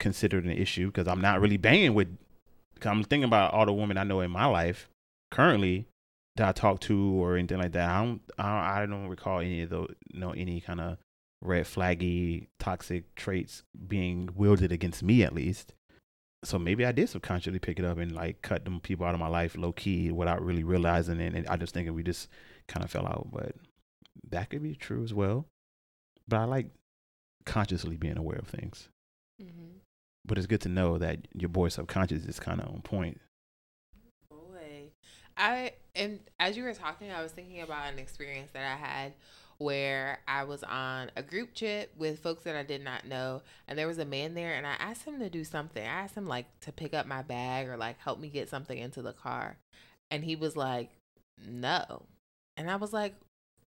consider 0.00 0.38
it 0.38 0.44
an 0.44 0.50
issue 0.50 0.86
because 0.86 1.06
I'm 1.06 1.20
not 1.20 1.40
really 1.40 1.56
banging 1.56 1.94
with. 1.94 2.16
I'm 2.82 3.02
thinking 3.04 3.24
about 3.24 3.54
all 3.54 3.64
the 3.66 3.72
women 3.72 3.96
I 3.96 4.02
know 4.04 4.20
in 4.20 4.30
my 4.30 4.46
life 4.46 4.88
currently 5.34 5.86
that 6.36 6.48
I 6.48 6.52
talk 6.52 6.80
to 6.80 7.22
or 7.22 7.36
anything 7.36 7.58
like 7.58 7.72
that. 7.72 7.88
I 7.88 8.04
don't, 8.04 8.20
I 8.38 8.42
don't, 8.42 8.52
I 8.52 8.86
don't 8.86 9.08
recall 9.08 9.40
any 9.40 9.62
of 9.62 9.70
those, 9.70 9.94
no, 10.12 10.30
any 10.30 10.60
kind 10.60 10.80
of 10.80 10.98
red 11.42 11.66
flaggy 11.66 12.46
toxic 12.58 13.14
traits 13.14 13.62
being 13.86 14.30
wielded 14.34 14.72
against 14.72 15.02
me 15.02 15.22
at 15.22 15.34
least. 15.34 15.74
So 16.44 16.58
maybe 16.58 16.84
I 16.84 16.92
did 16.92 17.08
subconsciously 17.08 17.58
pick 17.58 17.78
it 17.78 17.84
up 17.84 17.98
and 17.98 18.12
like 18.12 18.42
cut 18.42 18.64
them 18.64 18.80
people 18.80 19.06
out 19.06 19.14
of 19.14 19.20
my 19.20 19.28
life 19.28 19.56
low 19.56 19.72
key 19.72 20.10
without 20.10 20.44
really 20.44 20.64
realizing 20.64 21.20
it. 21.20 21.34
And 21.34 21.46
I 21.48 21.56
just 21.56 21.74
thinking 21.74 21.94
we 21.94 22.02
just 22.02 22.28
kind 22.68 22.84
of 22.84 22.90
fell 22.90 23.06
out, 23.06 23.28
but 23.32 23.52
that 24.30 24.50
could 24.50 24.62
be 24.62 24.74
true 24.74 25.02
as 25.02 25.14
well. 25.14 25.46
But 26.28 26.40
I 26.40 26.44
like 26.44 26.66
consciously 27.44 27.96
being 27.96 28.18
aware 28.18 28.38
of 28.38 28.48
things. 28.48 28.88
Mm-hmm. 29.42 29.78
But 30.26 30.38
it's 30.38 30.46
good 30.46 30.62
to 30.62 30.68
know 30.68 30.98
that 30.98 31.28
your 31.34 31.48
boy 31.50 31.68
subconscious 31.68 32.24
is 32.24 32.40
kind 32.40 32.60
of 32.60 32.68
on 32.68 32.80
point. 32.82 33.20
I 35.36 35.72
and 35.94 36.20
as 36.40 36.56
you 36.56 36.64
were 36.64 36.74
talking, 36.74 37.10
I 37.10 37.22
was 37.22 37.32
thinking 37.32 37.60
about 37.60 37.92
an 37.92 37.98
experience 37.98 38.50
that 38.52 38.64
I 38.64 38.76
had 38.76 39.12
where 39.58 40.18
I 40.26 40.44
was 40.44 40.62
on 40.64 41.10
a 41.16 41.22
group 41.22 41.54
chat 41.54 41.90
with 41.96 42.18
folks 42.18 42.42
that 42.42 42.56
I 42.56 42.62
did 42.62 42.82
not 42.82 43.06
know, 43.06 43.42
and 43.68 43.78
there 43.78 43.86
was 43.86 43.98
a 43.98 44.04
man 44.04 44.34
there, 44.34 44.54
and 44.54 44.66
I 44.66 44.74
asked 44.78 45.04
him 45.04 45.20
to 45.20 45.30
do 45.30 45.44
something. 45.44 45.82
I 45.82 45.86
asked 45.86 46.16
him 46.16 46.26
like 46.26 46.46
to 46.60 46.72
pick 46.72 46.94
up 46.94 47.06
my 47.06 47.22
bag 47.22 47.68
or 47.68 47.76
like 47.76 47.98
help 48.00 48.18
me 48.18 48.28
get 48.28 48.48
something 48.48 48.76
into 48.76 49.02
the 49.02 49.12
car, 49.12 49.56
and 50.10 50.24
he 50.24 50.36
was 50.36 50.56
like, 50.56 50.90
"No," 51.46 52.02
and 52.56 52.70
I 52.70 52.76
was 52.76 52.92
like, 52.92 53.14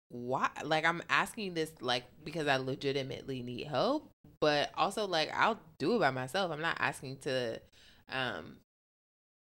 "Why?" 0.08 0.50
Like 0.64 0.84
I'm 0.84 1.02
asking 1.08 1.54
this 1.54 1.72
like 1.80 2.04
because 2.24 2.48
I 2.48 2.56
legitimately 2.56 3.42
need 3.42 3.66
help, 3.66 4.10
but 4.40 4.70
also 4.76 5.06
like 5.06 5.30
I'll 5.34 5.60
do 5.78 5.96
it 5.96 6.00
by 6.00 6.10
myself. 6.10 6.50
I'm 6.50 6.60
not 6.62 6.76
asking 6.80 7.18
to 7.18 7.60
um 8.10 8.56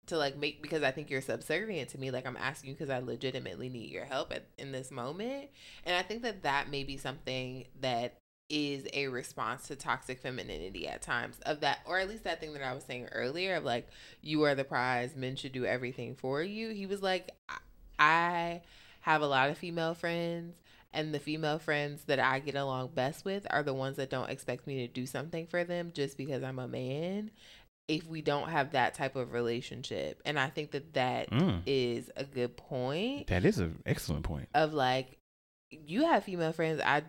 to 0.08 0.18
like 0.18 0.38
make 0.38 0.62
because 0.62 0.84
I 0.84 0.92
think 0.92 1.10
you're 1.10 1.22
subservient 1.22 1.90
to 1.90 2.00
me. 2.00 2.12
Like 2.12 2.26
I'm 2.26 2.38
asking 2.38 2.70
you 2.70 2.76
because 2.76 2.90
I 2.90 3.00
legitimately 3.00 3.70
need 3.70 3.92
your 3.92 4.06
help 4.06 4.34
at, 4.34 4.46
in 4.58 4.72
this 4.72 4.92
moment, 4.92 5.50
and 5.86 5.96
I 5.96 6.02
think 6.02 6.24
that 6.24 6.44
that 6.44 6.70
may 6.70 6.84
be 6.84 6.98
something 6.98 7.66
that 7.82 8.18
is 8.50 8.88
a 8.94 9.08
response 9.10 9.68
to 9.68 9.76
toxic 9.76 10.20
femininity 10.20 10.88
at 10.88 11.02
times 11.02 11.38
of 11.46 11.60
that 11.60 11.80
or 11.86 12.00
at 12.00 12.08
least 12.08 12.24
that 12.24 12.40
thing 12.40 12.54
that 12.54 12.64
I 12.64 12.74
was 12.74 12.86
saying 12.86 13.08
earlier 13.12 13.56
of 13.56 13.66
like 13.66 13.90
you 14.22 14.44
are 14.44 14.56
the 14.56 14.64
prize 14.64 15.18
men 15.18 15.36
should 15.36 15.52
do 15.52 15.66
everything 15.66 16.16
for 16.16 16.42
you 16.42 16.70
he 16.70 16.86
was 16.86 17.02
like 17.02 17.32
I- 17.50 17.58
I 18.00 18.62
have 19.02 19.22
a 19.22 19.28
lot 19.28 19.50
of 19.50 19.58
female 19.58 19.94
friends 19.94 20.56
and 20.94 21.14
the 21.14 21.20
female 21.20 21.60
friends 21.60 22.04
that 22.06 22.20
I 22.20 22.40
get 22.40 22.56
along 22.56 22.92
best 22.94 23.26
with 23.26 23.46
are 23.50 23.64
the 23.64 23.74
ones 23.74 23.98
that 23.98 24.10
don't 24.10 24.30
expect 24.30 24.66
me 24.66 24.78
to 24.78 24.88
do 24.88 25.06
something 25.06 25.46
for 25.48 25.66
them 25.66 25.92
just 25.94 26.18
because 26.18 26.42
I'm 26.42 26.60
a 26.60 26.68
man 26.68 27.32
if 27.88 28.06
we 28.08 28.22
don't 28.22 28.50
have 28.50 28.72
that 28.72 28.94
type 28.94 29.16
of 29.16 29.32
relationship 29.34 30.22
and 30.26 30.38
I 30.40 30.50
think 30.50 30.72
that 30.72 30.94
that 30.94 31.30
is 31.66 32.06
Mm, 32.08 32.12
a 32.18 32.24
good 32.26 32.58
point 32.58 33.28
that 33.28 33.46
is 33.46 33.60
an 33.60 33.82
excellent 33.86 34.24
point. 34.24 34.50
of 34.54 34.74
like 34.74 35.18
you 35.72 36.06
have 36.06 36.24
female 36.24 36.54
friends 36.54 36.82
i 36.86 37.02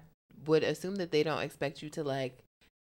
would 0.47 0.63
assume 0.65 0.97
that 0.97 1.11
they 1.13 1.23
don't 1.23 1.43
expect 1.43 1.81
you 1.83 1.91
to 1.91 2.03
like 2.05 2.39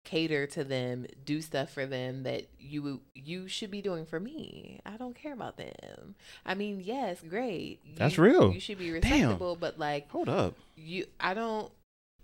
cater 0.04 0.46
to 0.46 0.62
them 0.64 1.06
do 1.24 1.40
stuff 1.40 1.70
for 1.70 1.86
them 1.86 2.24
that 2.24 2.46
you 2.58 3.00
you 3.14 3.48
should 3.48 3.70
be 3.70 3.80
doing 3.80 4.04
for 4.04 4.20
me 4.20 4.78
i 4.84 4.96
don't 4.96 5.14
care 5.16 5.32
about 5.32 5.56
them 5.56 6.14
i 6.44 6.54
mean 6.54 6.80
yes 6.84 7.20
great 7.28 7.80
That's 7.96 8.18
real. 8.18 8.52
you 8.52 8.60
should 8.60 8.78
be 8.78 8.86
Damn. 8.86 8.94
respectable 8.94 9.56
but 9.56 9.78
like 9.78 10.10
Hold 10.10 10.28
up. 10.28 10.54
you 10.76 11.06
i 11.18 11.32
don't 11.32 11.72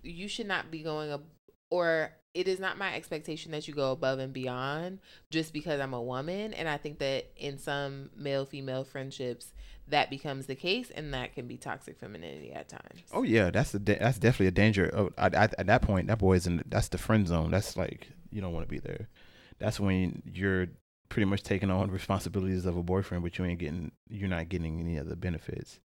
you 0.03 0.29
should 0.29 0.47
not 0.47 0.71
be 0.71 0.81
going 0.83 1.11
up 1.11 1.23
or 1.71 2.13
it 2.35 2.47
is 2.47 2.61
not 2.61 2.79
my 2.79 2.95
expectation 2.95 3.51
that 3.53 3.67
you 3.67 3.75
go 3.75 3.91
above 3.93 4.19
and 4.19 4.33
beyond 4.33 4.99
just 5.31 5.53
because 5.53 5.81
i'm 5.81 5.95
a 5.95 6.03
woman 6.03 6.53
and 6.55 6.69
i 6.69 6.77
think 6.77 6.99
that 6.99 7.31
in 7.37 7.59
some 7.59 8.11
male 8.17 8.45
female 8.45 8.85
friendships 8.85 9.53
that 9.89 10.09
becomes 10.11 10.47
the 10.47 10.55
case 10.55 10.91
and 10.91 11.13
that 11.13 11.35
can 11.35 11.49
be 11.49 11.57
toxic 11.57 11.99
femininity 11.99 12.53
at 12.53 12.69
times 12.69 13.01
Oh 13.13 13.23
yeah, 13.23 13.51
that's 13.51 13.73
the 13.73 13.81
da- 13.81 13.99
that's 13.99 14.19
definitely 14.19 14.47
a 14.47 14.51
danger. 14.53 14.87
Of, 14.87 15.13
at, 15.19 15.35
at, 15.35 15.55
at 15.59 15.67
that 15.67 15.83
point, 15.83 16.07
that 16.07 16.19
boy 16.21 16.35
is 16.35 16.47
in 16.47 16.63
that's 16.67 16.87
the 16.89 16.99
friend 16.99 17.27
zone. 17.27 17.51
That's 17.51 17.77
like 17.77 18.09
you 18.31 18.41
don't 18.41 18.53
want 18.53 18.65
to 18.69 18.71
be 18.71 18.79
there. 18.79 19.09
that's 19.59 19.81
when 19.81 20.23
you're 20.25 20.69
pretty 21.09 21.25
much 21.25 21.43
taking 21.43 21.73
on 21.73 21.91
responsibilities 21.91 22.67
of 22.67 22.77
a 22.77 22.85
boyfriend, 22.85 23.25
but 23.25 23.37
you 23.37 23.45
ain't 23.45 23.59
getting 23.59 23.91
you're 24.09 24.29
not 24.29 24.49
getting 24.49 24.79
any 24.79 24.97
of 24.97 25.09
the 25.09 25.17
benefits. 25.17 25.81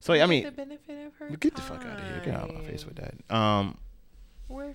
So 0.00 0.14
I 0.14 0.26
mean, 0.26 0.42
the 0.42 0.50
benefit 0.50 1.06
of 1.06 1.14
her 1.14 1.30
get 1.36 1.54
the 1.54 1.62
fuck 1.62 1.84
out 1.84 2.00
of 2.00 2.04
here. 2.04 2.22
Get 2.24 2.34
out 2.34 2.50
of 2.50 2.56
my 2.56 2.64
face 2.64 2.84
with 2.84 2.96
that. 2.96 3.14
Um, 3.34 3.78
We're 4.54 4.72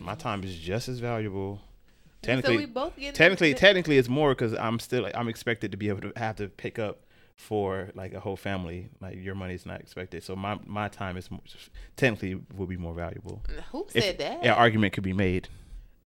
my 0.00 0.14
time 0.14 0.42
is 0.44 0.56
just 0.56 0.88
as 0.88 0.98
valuable. 0.98 1.60
so 1.60 2.26
Technically, 2.26 2.56
we 2.58 2.66
both 2.66 2.96
get 2.96 3.14
technically, 3.14 3.52
the- 3.52 3.58
technically, 3.58 3.98
it's 3.98 4.08
more 4.08 4.30
because 4.30 4.54
I'm 4.54 4.78
still 4.78 5.08
I'm 5.14 5.28
expected 5.28 5.70
to 5.72 5.76
be 5.76 5.88
able 5.88 6.00
to 6.02 6.12
have 6.16 6.36
to 6.36 6.48
pick 6.48 6.78
up 6.78 7.00
for 7.36 7.90
like 7.94 8.14
a 8.14 8.20
whole 8.20 8.36
family. 8.36 8.88
Like 9.00 9.22
your 9.22 9.34
money's 9.34 9.66
not 9.66 9.80
expected, 9.80 10.22
so 10.24 10.34
my 10.34 10.58
my 10.66 10.88
time 10.88 11.16
is 11.16 11.30
more, 11.30 11.40
technically 11.96 12.40
will 12.56 12.66
be 12.66 12.76
more 12.76 12.94
valuable. 12.94 13.42
Who 13.72 13.86
If- 13.94 14.02
said 14.04 14.18
that? 14.18 14.42
An 14.42 14.50
argument 14.50 14.92
could 14.94 15.04
be 15.04 15.12
made. 15.12 15.48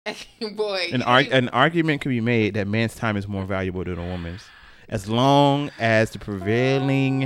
Boy, 0.56 0.90
An 0.94 1.02
you 1.02 1.32
an 1.32 1.50
argument 1.50 2.02
could 2.02 2.10
be 2.10 2.22
made 2.22 2.54
that 2.54 2.68
man's 2.68 2.96
time 2.96 3.18
is 3.18 3.28
more 3.28 3.44
valuable 3.44 3.84
than 3.84 3.98
a 3.98 4.08
woman's, 4.08 4.44
as 4.88 5.10
long 5.10 5.72
as 5.80 6.12
the 6.12 6.20
prevailing 6.20 7.26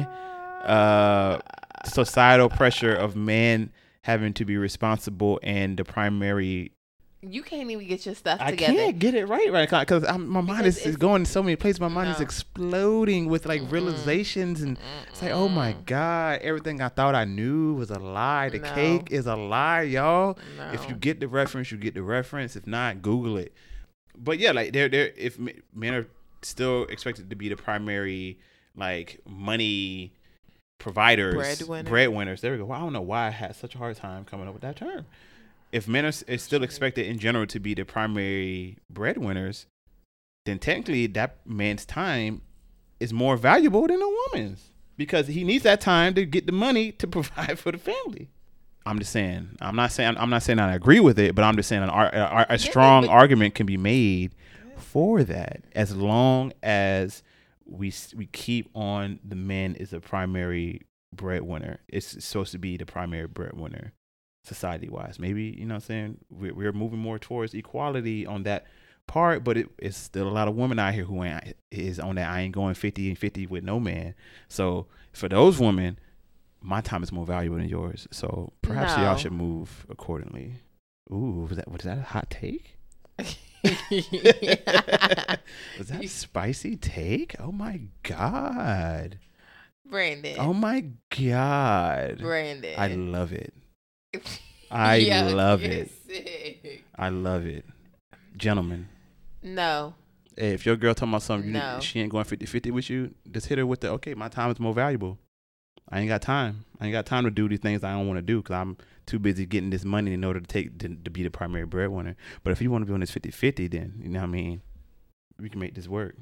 uh, 0.63 1.39
societal 1.85 2.49
pressure 2.49 2.95
of 2.95 3.15
man 3.15 3.71
having 4.09 4.33
to 4.33 4.43
be 4.45 4.57
responsible 4.57 5.39
and 5.43 5.77
the 5.77 5.83
primary. 5.85 6.71
you 7.21 7.43
can't 7.43 7.69
even 7.69 7.85
get 7.85 8.05
your 8.05 8.15
stuff 8.15 8.39
I 8.41 8.51
together. 8.51 8.73
can't 8.73 8.97
get 8.97 9.13
it 9.13 9.25
right 9.27 9.51
right 9.51 9.69
because 9.69 10.03
my 10.03 10.17
mind 10.41 10.47
Because 10.47 10.77
is, 10.77 10.85
is 10.85 10.97
going 10.97 11.25
to 11.25 11.29
so 11.29 11.43
many 11.43 11.55
places. 11.57 11.79
My 11.81 11.89
mind 11.89 12.09
is 12.09 12.21
exploding 12.21 13.27
with 13.29 13.45
like 13.45 13.61
Mm-mm. 13.61 13.71
realizations 13.71 14.61
and 14.61 14.77
it's 15.09 15.21
like, 15.21 15.31
oh 15.31 15.49
my 15.49 15.73
god, 15.85 16.39
everything 16.41 16.81
I 16.81 16.87
thought 16.87 17.15
I 17.15 17.25
knew 17.25 17.73
was 17.73 17.89
a 17.91 17.99
lie. 17.99 18.47
The 18.49 18.59
No. 18.59 18.73
cake 18.73 19.11
is 19.11 19.27
a 19.27 19.35
lie, 19.35 19.81
y'all. 19.83 20.37
If 20.73 20.87
you 20.89 20.95
get 20.95 21.19
the 21.19 21.27
reference, 21.27 21.71
you 21.71 21.77
get 21.77 21.93
the 21.93 22.03
reference. 22.03 22.55
If 22.55 22.65
not, 22.65 23.01
Google 23.01 23.35
it. 23.37 23.53
But 24.17 24.39
yeah, 24.39 24.51
like 24.53 24.71
they're 24.73 24.89
they're 24.89 25.11
if 25.17 25.37
men 25.39 25.93
are 25.93 26.07
still 26.41 26.83
expected 26.85 27.29
to 27.29 27.35
be 27.35 27.49
the 27.49 27.57
primary 27.57 28.39
like 28.75 29.19
money 29.27 30.13
providers, 30.79 31.35
Breadwinner. 31.35 31.89
breadwinners. 31.89 32.41
There 32.41 32.51
we 32.53 32.57
go. 32.57 32.65
Well, 32.65 32.77
I 32.79 32.81
don't 32.81 32.93
know 32.93 33.01
why 33.01 33.27
I 33.27 33.29
had 33.29 33.55
such 33.55 33.75
a 33.75 33.77
hard 33.77 33.95
time 33.97 34.25
coming 34.25 34.47
up 34.47 34.53
with 34.53 34.63
that 34.63 34.77
term. 34.77 35.05
If 35.71 35.87
men 35.87 36.05
are, 36.05 36.11
still 36.11 36.63
expected 36.63 37.05
in 37.05 37.19
general 37.19 37.45
to 37.47 37.59
be 37.59 37.75
the 37.75 37.83
primary 37.85 38.77
breadwinners, 38.89 39.67
then 40.45 40.57
technically 40.57 41.05
that 41.07 41.37
man's 41.45 41.85
time 41.85 42.41
is 42.99 43.13
more 43.13 43.37
valuable 43.37 43.85
than 43.85 44.01
a 44.01 44.07
woman's 44.07 44.71
because 44.97 45.27
he 45.27 45.43
needs 45.43 45.63
that 45.65 45.79
time 45.79 46.15
to 46.15 46.25
get 46.25 46.47
the 46.47 46.51
money 46.51 46.91
to 46.93 47.05
provide 47.15 47.59
for 47.59 47.71
the 47.71 47.77
family. 47.77 48.29
I'm 48.85 48.97
just 48.97 49.11
saying. 49.11 49.49
I'm 49.61 49.75
not 49.75 49.91
saying. 49.91 50.15
I'm 50.17 50.31
not 50.31 50.41
saying 50.41 50.57
I 50.57 50.73
agree 50.73 50.99
with 50.99 51.19
it, 51.19 51.35
but 51.35 51.43
I'm 51.43 51.55
just 51.55 51.69
saying 51.69 51.83
an, 51.83 51.89
ar- 51.89 52.09
a, 52.13 52.45
a 52.49 52.57
strong 52.57 53.03
but- 53.03 53.11
argument 53.11 53.53
can 53.53 53.65
be 53.67 53.77
made 53.77 54.33
for 54.77 55.23
that 55.25 55.61
as 55.75 55.95
long 55.95 56.51
as 56.63 57.21
we 57.69 57.93
we 58.15 58.25
keep 58.27 58.69
on 58.75 59.19
the 59.23 59.35
man 59.35 59.75
is 59.75 59.91
the 59.91 59.99
primary 59.99 60.81
breadwinner. 61.15 61.79
It's 61.87 62.23
supposed 62.23 62.51
to 62.51 62.57
be 62.59 62.77
the 62.77 62.85
primary 62.85 63.27
breadwinner, 63.27 63.93
society 64.43 64.89
wise. 64.89 65.19
Maybe 65.19 65.55
you 65.57 65.65
know 65.65 65.75
what 65.75 65.83
I'm 65.83 65.87
saying. 65.87 66.17
We're, 66.29 66.53
we're 66.53 66.71
moving 66.73 66.99
more 66.99 67.19
towards 67.19 67.53
equality 67.53 68.25
on 68.25 68.43
that 68.43 68.65
part, 69.07 69.43
but 69.43 69.57
it, 69.57 69.69
it's 69.79 69.97
still 69.97 70.27
a 70.27 70.29
lot 70.29 70.47
of 70.47 70.55
women 70.55 70.77
out 70.79 70.93
here 70.93 71.03
who 71.05 71.23
ain't 71.23 71.55
is 71.71 71.99
on 71.99 72.15
that. 72.15 72.29
I 72.29 72.41
ain't 72.41 72.53
going 72.53 72.75
50 72.75 73.09
and 73.09 73.17
50 73.17 73.47
with 73.47 73.63
no 73.63 73.79
man. 73.79 74.13
So 74.47 74.85
for 75.13 75.27
those 75.27 75.59
women, 75.59 75.97
my 76.61 76.81
time 76.81 77.03
is 77.03 77.11
more 77.11 77.25
valuable 77.25 77.57
than 77.57 77.69
yours. 77.69 78.07
So 78.11 78.53
perhaps 78.61 78.95
No. 78.97 79.03
y'all 79.03 79.17
should 79.17 79.31
move 79.31 79.85
accordingly. 79.89 80.55
Ooh, 81.11 81.47
was 81.49 81.57
that 81.57 81.71
was 81.71 81.81
that 81.83 81.97
a 81.97 82.01
hot 82.03 82.29
take? 82.29 82.77
Was 85.77 85.87
that 85.87 86.03
a 86.03 86.07
spicy 86.07 86.75
take? 86.75 87.35
Oh 87.39 87.51
my 87.51 87.81
god. 88.03 89.17
Brandan. 89.89 90.35
Oh 90.39 90.53
my 90.53 90.85
god. 91.17 92.19
Brandan. 92.19 92.75
I 92.77 92.87
love 92.95 93.33
it. 93.33 93.53
I 94.71 94.95
Yo, 94.97 95.35
love 95.35 95.63
it. 95.63 95.89
sick. 96.07 96.83
I 96.95 97.09
love 97.09 97.45
it. 97.47 97.65
Gentlemen, 98.37 98.87
No. 99.43 99.95
hey, 100.37 100.53
if 100.53 100.65
your 100.65 100.75
girl 100.75 100.93
talking 100.93 101.09
about 101.11 101.23
something, 101.23 101.51
need- 101.51 101.59
No. 101.59 101.79
she 101.81 101.99
ain't 101.99 102.11
going 102.11 102.23
50 102.23 102.45
50 102.45 102.71
with 102.71 102.89
you, 102.89 103.13
just 103.31 103.47
hit 103.47 103.57
her 103.57 103.65
with 103.65 103.81
the, 103.81 103.89
okay, 103.93 104.13
my 104.13 104.29
time 104.29 104.51
is 104.51 104.59
more 104.59 104.73
valuable. 104.73 105.17
I 105.91 105.99
ain't 106.01 106.07
got 106.07 106.21
time. 106.21 106.65
I 106.79 106.85
ain't 106.85 106.93
got 106.93 107.05
time 107.07 107.23
to 107.25 107.31
do 107.31 107.49
these 107.49 107.59
things 107.59 107.83
I 107.83 107.91
don't 107.93 108.07
want 108.07 108.17
to 108.19 108.21
do 108.21 108.37
because 108.41 108.53
I'm 108.55 108.77
too 109.09 109.19
busy 109.19 109.45
getting 109.45 109.71
this 109.71 109.83
money 109.83 110.13
in 110.13 110.23
order 110.23 110.39
to 110.39 110.45
take 110.45 110.77
to, 110.79 110.89
to 110.89 111.09
be 111.09 111.23
the 111.23 111.31
primary 111.31 111.65
breadwinner. 111.65 112.15
But 112.43 112.51
if 112.51 112.61
you 112.61 112.71
want 112.71 112.83
to 112.83 112.85
be 112.85 112.93
on 112.93 112.99
this 112.99 113.11
50 113.11 113.31
50, 113.31 113.67
then, 113.67 113.99
you 114.01 114.09
know 114.09 114.19
what 114.19 114.27
I 114.27 114.31
mean? 114.31 114.61
We 115.39 115.49
can 115.49 115.59
make 115.59 115.73
this 115.73 115.87
work. 115.87 116.15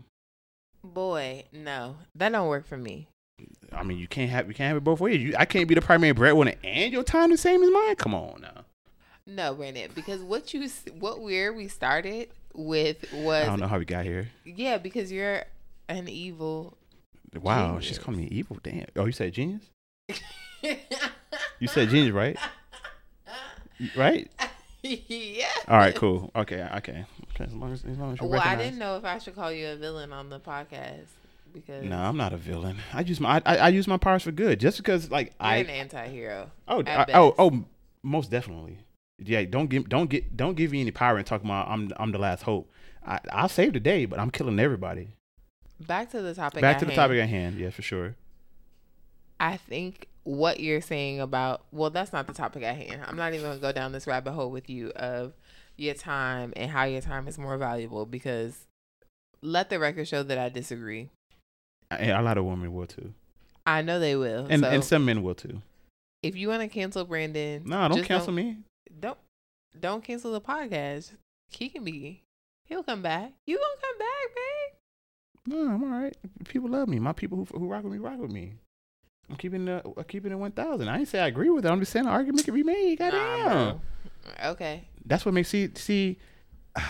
Boy, 0.83 1.45
no. 1.51 1.97
That 2.15 2.31
don't 2.31 2.47
work 2.47 2.65
for 2.65 2.77
me. 2.77 3.09
I 3.71 3.83
mean, 3.83 3.97
you 3.97 4.07
can't 4.07 4.31
have 4.31 4.47
you 4.47 4.53
can't 4.53 4.69
have 4.69 4.77
it 4.77 4.83
both 4.83 4.99
ways. 4.99 5.21
You, 5.21 5.35
I 5.37 5.45
can't 5.45 5.67
be 5.67 5.75
the 5.75 5.81
primary 5.81 6.13
breadwinner 6.13 6.53
and 6.63 6.91
your 6.91 7.03
time 7.03 7.29
the 7.29 7.37
same 7.37 7.61
as 7.61 7.69
mine. 7.69 7.95
Come 7.95 8.15
on 8.15 8.41
now. 8.41 8.65
No, 9.25 9.53
Brandan, 9.53 9.91
because 9.93 10.21
what 10.21 10.53
you 10.53 10.67
what 10.99 11.21
where 11.21 11.53
we 11.53 11.67
started 11.67 12.29
with 12.53 13.11
was 13.13 13.43
I 13.43 13.47
don't 13.47 13.59
know 13.59 13.67
how 13.67 13.77
we 13.77 13.85
got 13.85 14.05
here. 14.05 14.29
yeah, 14.45 14.77
because 14.77 15.11
you're 15.11 15.43
an 15.89 16.07
evil. 16.07 16.77
Wow, 17.39 17.79
she's 17.79 17.99
calling 17.99 18.21
me 18.21 18.27
evil. 18.31 18.57
Damn. 18.63 18.85
Oh, 18.95 19.05
you 19.05 19.11
said 19.11 19.33
genius? 19.33 19.69
You 21.59 21.67
said 21.67 21.89
genius, 21.89 22.13
right? 22.13 22.37
Right? 23.95 24.29
yeah. 24.83 25.47
All 25.67 25.77
right, 25.77 25.95
cool. 25.95 26.31
Okay, 26.35 26.67
okay. 26.77 27.05
Okay, 27.35 27.43
as 27.43 27.53
long 27.53 27.73
as, 27.73 27.85
as, 27.85 27.97
long 27.97 28.13
as 28.13 28.21
you 28.21 28.27
Well, 28.27 28.41
I 28.43 28.55
didn't 28.55 28.79
know 28.79 28.97
if 28.97 29.05
I 29.05 29.19
should 29.19 29.35
call 29.35 29.51
you 29.51 29.67
a 29.69 29.75
villain 29.75 30.11
on 30.11 30.29
the 30.29 30.39
podcast 30.39 31.05
because 31.53 31.83
No, 31.83 31.97
I'm 31.97 32.17
not 32.17 32.33
a 32.33 32.37
villain. 32.37 32.77
I 32.93 33.01
use 33.01 33.19
my 33.19 33.41
I, 33.45 33.57
I 33.57 33.67
use 33.69 33.87
my 33.87 33.97
powers 33.97 34.23
for 34.23 34.31
good. 34.31 34.59
Just 34.59 34.77
because 34.77 35.11
like 35.11 35.27
you're 35.27 35.47
I 35.47 35.55
an 35.57 35.69
anti-hero. 35.69 36.51
oh 36.67 36.83
I, 36.85 37.05
oh 37.13 37.35
oh 37.37 37.65
most 38.03 38.31
definitely. 38.31 38.79
Yeah, 39.19 39.43
don't 39.45 39.67
give 39.67 39.89
don't 39.89 40.09
get 40.09 40.35
don't 40.37 40.55
give 40.55 40.71
me 40.71 40.81
any 40.81 40.91
power 40.91 41.17
and 41.17 41.25
talk 41.25 41.43
about 41.43 41.67
I'm 41.67 41.91
I'm 41.97 42.11
the 42.11 42.19
last 42.19 42.43
hope. 42.43 42.71
I 43.05 43.19
I'll 43.31 43.49
save 43.49 43.73
the 43.73 43.79
day, 43.79 44.05
but 44.05 44.19
I'm 44.19 44.31
killing 44.31 44.59
everybody. 44.59 45.09
Back 45.79 46.11
to 46.11 46.21
the 46.21 46.33
topic. 46.33 46.61
Back 46.61 46.79
to 46.79 46.85
the 46.85 46.91
hand. 46.91 46.95
topic 46.95 47.19
at 47.19 47.29
hand. 47.29 47.59
Yeah, 47.59 47.69
for 47.69 47.81
sure. 47.81 48.15
I 49.39 49.57
think 49.57 50.07
what 50.27 50.59
you're 50.59 50.81
saying 50.81 51.21
about 51.21 51.63
well, 51.71 51.89
that's 51.89 52.11
not 52.11 52.27
the 52.27 52.33
topic 52.33 52.61
at 52.61 52.75
hand. 52.75 53.01
I'm 53.07 53.15
not 53.15 53.33
even 53.33 53.45
gonna 53.45 53.59
go 53.59 53.71
down 53.71 53.93
this 53.93 54.05
rabbit 54.05 54.33
hole 54.33 54.51
with 54.51 54.69
you 54.69 54.89
of 54.97 55.31
your 55.77 55.93
time 55.93 56.51
and 56.57 56.69
how 56.69 56.83
your 56.83 56.99
time 56.99 57.29
is 57.29 57.37
more 57.37 57.57
valuable 57.57 58.05
because 58.05 58.65
let 59.41 59.69
the 59.69 59.79
record 59.79 60.05
show 60.07 60.23
that 60.23 60.37
I 60.37 60.49
disagree. 60.49 61.09
And 61.89 62.11
a 62.11 62.21
lot 62.21 62.37
of 62.37 62.43
women 62.43 62.73
will 62.73 62.87
too, 62.87 63.13
I 63.65 63.81
know 63.81 63.99
they 63.99 64.17
will. 64.17 64.47
and 64.49 64.63
so 64.63 64.69
and 64.69 64.83
some 64.83 65.05
men 65.05 65.23
will 65.23 65.35
too. 65.35 65.61
if 66.21 66.35
you 66.35 66.49
want 66.49 66.61
to 66.61 66.67
cancel 66.67 67.05
Brandan, 67.05 67.63
No, 67.65 67.87
don't 67.87 68.03
cancel 68.03 68.33
me. 68.33 68.57
Don't 68.99 69.17
don't 69.79 70.03
cancel 70.03 70.33
the 70.33 70.41
podcast. 70.41 71.11
He 71.49 71.69
can 71.69 71.85
be. 71.85 72.23
He'll 72.65 72.83
come 72.83 73.01
back. 73.01 73.31
You 73.45 73.55
gonna 73.55 73.81
come 73.81 73.97
back, 73.97 74.35
babe? 74.35 75.53
No, 75.53 75.73
I'm 75.73 75.83
all 75.85 76.01
right. 76.01 76.17
People 76.49 76.69
love 76.69 76.89
me. 76.89 76.99
My 76.99 77.13
people 77.13 77.37
who 77.37 77.57
who 77.57 77.67
rock 77.69 77.83
with 77.85 77.93
me 77.93 77.99
rock 77.99 78.19
with 78.19 78.31
me. 78.31 78.55
I'm 79.29 79.35
keeping 79.35 79.65
the 79.65 79.85
uh, 79.85 79.91
I'm 79.97 80.03
keeping 80.05 80.31
it 80.31 80.35
one 80.35 80.51
thousand. 80.51 80.87
I 80.87 80.99
ain't 80.99 81.07
say 81.07 81.19
I 81.19 81.27
agree 81.27 81.49
with 81.49 81.65
it. 81.65 81.69
I'm 81.69 81.79
just 81.79 81.91
saying 81.91 82.05
an 82.05 82.11
argument 82.11 82.45
can 82.45 82.53
be 82.53 82.63
made. 82.63 82.97
Goddamn. 82.97 83.45
bro. 83.45 83.81
Okay. 84.51 84.87
That's 85.05 85.25
what 85.25 85.33
makes 85.33 85.49
see 85.49 85.69
see. 85.75 86.17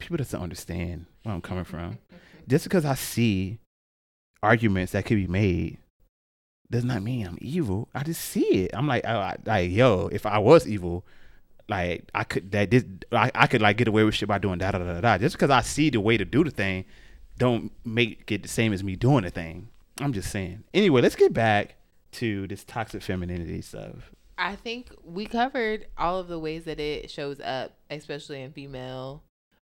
people 0.00 0.16
just 0.16 0.32
don't 0.32 0.42
understand 0.42 1.06
where 1.22 1.34
I'm 1.34 1.40
coming 1.40 1.64
from. 1.64 1.98
Just 2.46 2.64
because 2.64 2.84
I 2.84 2.94
see 2.94 3.58
arguments 4.42 4.92
that 4.92 5.04
could 5.04 5.16
be 5.16 5.26
made 5.26 5.78
does 6.70 6.84
not 6.84 7.02
mean 7.02 7.26
I'm 7.26 7.38
evil. 7.40 7.88
I 7.94 8.02
just 8.02 8.22
see 8.22 8.64
it. 8.64 8.70
I'm 8.74 8.86
like, 8.86 9.04
I, 9.04 9.14
I, 9.14 9.36
like, 9.44 9.70
yo, 9.70 10.08
if 10.12 10.26
I 10.26 10.38
was 10.38 10.66
evil, 10.66 11.04
like 11.68 12.08
I 12.14 12.24
could 12.24 12.50
that 12.52 12.70
this 12.70 12.84
I, 13.12 13.30
I 13.34 13.46
could 13.46 13.60
like 13.60 13.76
get 13.76 13.88
away 13.88 14.04
with 14.04 14.14
shit 14.14 14.28
by 14.28 14.38
doing 14.38 14.58
da 14.58 14.70
da 14.70 14.78
da 14.78 15.00
da. 15.00 15.18
Just 15.18 15.36
because 15.36 15.50
I 15.50 15.60
see 15.60 15.90
the 15.90 16.00
way 16.00 16.16
to 16.16 16.24
do 16.24 16.44
the 16.44 16.50
thing, 16.50 16.84
don't 17.36 17.72
make 17.84 18.30
it 18.30 18.42
the 18.42 18.48
same 18.48 18.72
as 18.72 18.82
me 18.82 18.96
doing 18.96 19.24
the 19.24 19.30
thing. 19.30 19.68
I'm 20.00 20.12
just 20.12 20.30
saying. 20.30 20.64
Anyway, 20.74 21.00
let's 21.02 21.16
get 21.16 21.32
back 21.32 21.74
to 22.12 22.46
this 22.46 22.64
toxic 22.64 23.02
femininity 23.02 23.62
stuff. 23.62 24.12
I 24.36 24.54
think 24.54 24.90
we 25.04 25.26
covered 25.26 25.86
all 25.96 26.18
of 26.20 26.28
the 26.28 26.38
ways 26.38 26.64
that 26.64 26.78
it 26.78 27.10
shows 27.10 27.40
up, 27.40 27.72
especially 27.90 28.42
in 28.42 28.52
female 28.52 29.24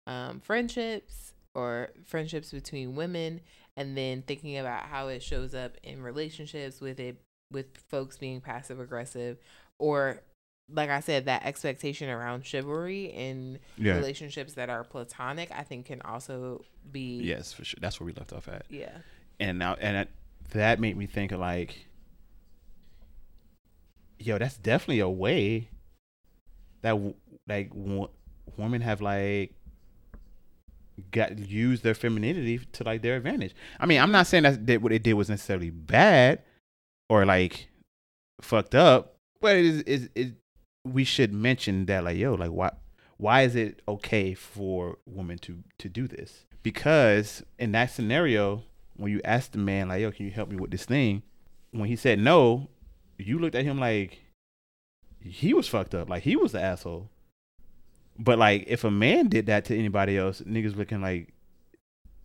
um, 0.06 0.40
friendships 0.42 1.34
or 1.56 1.90
friendships 2.06 2.52
between 2.52 2.96
women, 2.96 3.40
and 3.78 3.98
then 3.98 4.24
thinking 4.24 4.58
about 4.58 4.84
how 4.84 5.08
it 5.08 5.24
shows 5.24 5.56
up 5.56 5.78
in 5.84 6.02
relationships 6.02 6.82
with 6.82 7.00
it 7.00 7.22
with 7.52 7.78
folks 7.90 8.18
being 8.18 8.42
passive 8.42 8.80
aggressive, 8.80 9.38
or 9.80 10.22
like 10.70 10.90
I 10.90 11.00
said, 11.00 11.26
that 11.26 11.46
expectation 11.46 12.10
around 12.10 12.46
chivalry 12.46 13.06
in 13.06 13.60
Yeah. 13.78 13.96
relationships 13.96 14.54
that 14.56 14.70
are 14.70 14.84
platonic. 14.84 15.50
I 15.52 15.64
think 15.64 15.86
can 15.86 16.02
also 16.02 16.66
be 16.92 17.22
Yes, 17.24 17.54
for 17.54 17.64
sure. 17.64 17.78
That's 17.80 18.02
where 18.02 18.06
we 18.06 18.12
left 18.12 18.34
off 18.34 18.50
at. 18.50 18.66
yeah 18.70 18.98
and 19.40 19.60
now 19.60 19.76
and 19.80 19.96
that, 19.96 20.10
that 20.54 20.80
made 20.80 20.98
me 20.98 21.06
think 21.06 21.32
of 21.32 21.40
like 21.40 21.88
yo 24.20 24.38
that's 24.38 24.58
definitely 24.58 25.00
a 25.00 25.10
way 25.10 25.70
that 26.82 26.96
like 27.48 27.70
w- 27.70 28.10
women 28.58 28.82
have 28.82 29.02
like 29.02 29.54
got 31.12 31.38
used 31.38 31.84
their 31.84 31.94
femininity 31.94 32.60
to 32.72 32.84
like 32.84 33.02
their 33.02 33.18
advantage. 33.18 33.56
I 33.80 33.86
mean, 33.86 34.02
I'm 34.02 34.12
not 34.12 34.28
saying 34.28 34.44
that, 34.44 34.66
that 34.68 34.82
what 34.82 34.90
they 34.90 35.00
did 35.00 35.14
was 35.14 35.30
necessarily 35.30 35.70
bad 35.70 36.42
or 37.10 37.26
like 37.26 37.70
fucked 38.42 38.76
up, 38.76 39.16
but 39.42 39.56
it 39.56 39.66
is 39.66 39.82
is 39.84 40.10
it 40.16 40.34
we 40.86 41.04
should 41.04 41.34
mention 41.34 41.86
that 41.86 42.04
like 42.04 42.18
yo, 42.18 42.34
like 42.34 42.52
why 42.52 42.72
why 43.18 43.42
is 43.42 43.56
it 43.56 43.82
okay 43.88 44.34
for 44.34 44.98
women 45.06 45.38
to 45.40 45.64
to 45.80 45.90
do 45.90 46.08
this? 46.08 46.46
Because 46.64 47.44
in 47.60 47.72
that 47.74 47.92
scenario, 47.92 48.64
when 48.98 49.12
you 49.12 49.22
asked 49.24 49.54
the 49.54 49.60
man 49.60 49.90
like 49.90 50.02
yo, 50.02 50.12
can 50.12 50.26
you 50.26 50.32
help 50.32 50.50
me 50.50 50.58
with 50.58 50.72
this 50.72 50.86
thing? 50.86 51.24
When 51.72 51.88
he 51.88 51.96
said 51.96 52.20
no, 52.20 52.70
you 53.18 53.40
looked 53.40 53.56
at 53.56 53.66
him 53.66 53.80
like 53.80 54.20
he 55.22 55.54
was 55.54 55.68
fucked 55.68 55.96
up, 55.96 56.10
like 56.10 56.24
he 56.24 56.36
was 56.36 56.52
the 56.52 56.62
asshole. 56.62 57.10
But 58.20 58.40
like 58.40 58.66
if 58.68 58.84
a 58.84 58.92
man 58.92 59.28
did 59.28 59.46
that 59.48 59.66
to 59.66 59.78
anybody 59.78 60.18
else, 60.18 60.42
niggas 60.42 60.76
looking 60.76 61.02
like 61.02 61.34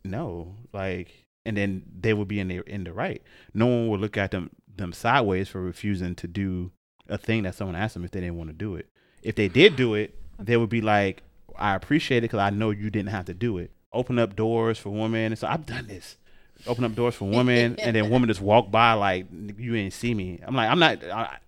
no, 0.05 0.57
like 0.73 1.27
and 1.45 1.57
then 1.57 1.83
they 2.01 2.15
would 2.15 2.29
be 2.29 2.41
in 2.41 2.49
the 2.49 2.63
in 2.69 2.85
the 2.85 2.93
right. 2.93 3.23
No 3.55 3.67
one 3.67 3.89
would 3.89 4.01
look 4.01 4.17
at 4.17 4.31
them 4.31 4.51
them 4.75 4.93
sideways 4.93 5.49
for 5.49 5.61
refusing 5.61 6.15
to 6.17 6.27
do 6.27 6.73
a 7.09 7.19
thing 7.19 7.43
that 7.43 7.55
someone 7.55 7.77
asked 7.77 7.95
them 7.95 8.05
if 8.05 8.11
they 8.11 8.21
didn't 8.21 8.39
want 8.39 8.51
to 8.51 8.55
do 8.55 8.77
it. 8.77 8.89
If 9.23 9.35
they 9.35 9.49
did 9.49 9.77
do 9.77 9.95
it, 9.95 10.15
they 10.39 10.57
would 10.57 10.71
be 10.71 10.81
like, 10.81 11.23
I 11.57 11.75
appreciate 11.75 12.19
it 12.19 12.23
because 12.23 12.41
I 12.41 12.51
know 12.51 12.71
you 12.71 12.91
didn't 12.91 13.11
have 13.11 13.27
to 13.27 13.35
do 13.35 13.59
it. 13.59 13.71
Open 13.93 14.19
up 14.19 14.35
doors 14.37 14.79
for 14.79 14.91
women. 14.91 15.33
And 15.33 15.39
so 15.39 15.47
I've 15.47 15.67
done 15.67 15.87
this. 15.87 16.17
Open 16.67 16.85
up 16.85 16.95
doors 16.95 17.15
for 17.15 17.29
women, 17.29 17.77
and 17.79 17.97
then 17.97 18.11
women 18.11 18.29
just 18.29 18.41
walk 18.41 18.71
by 18.71 18.93
like 18.95 19.27
you 19.33 19.73
didn't 19.73 19.93
see 19.93 20.15
me. 20.15 20.41
I'm 20.47 20.55
like, 20.55 20.71
I'm 20.71 20.79
not. 20.79 21.05
I, 21.05 21.39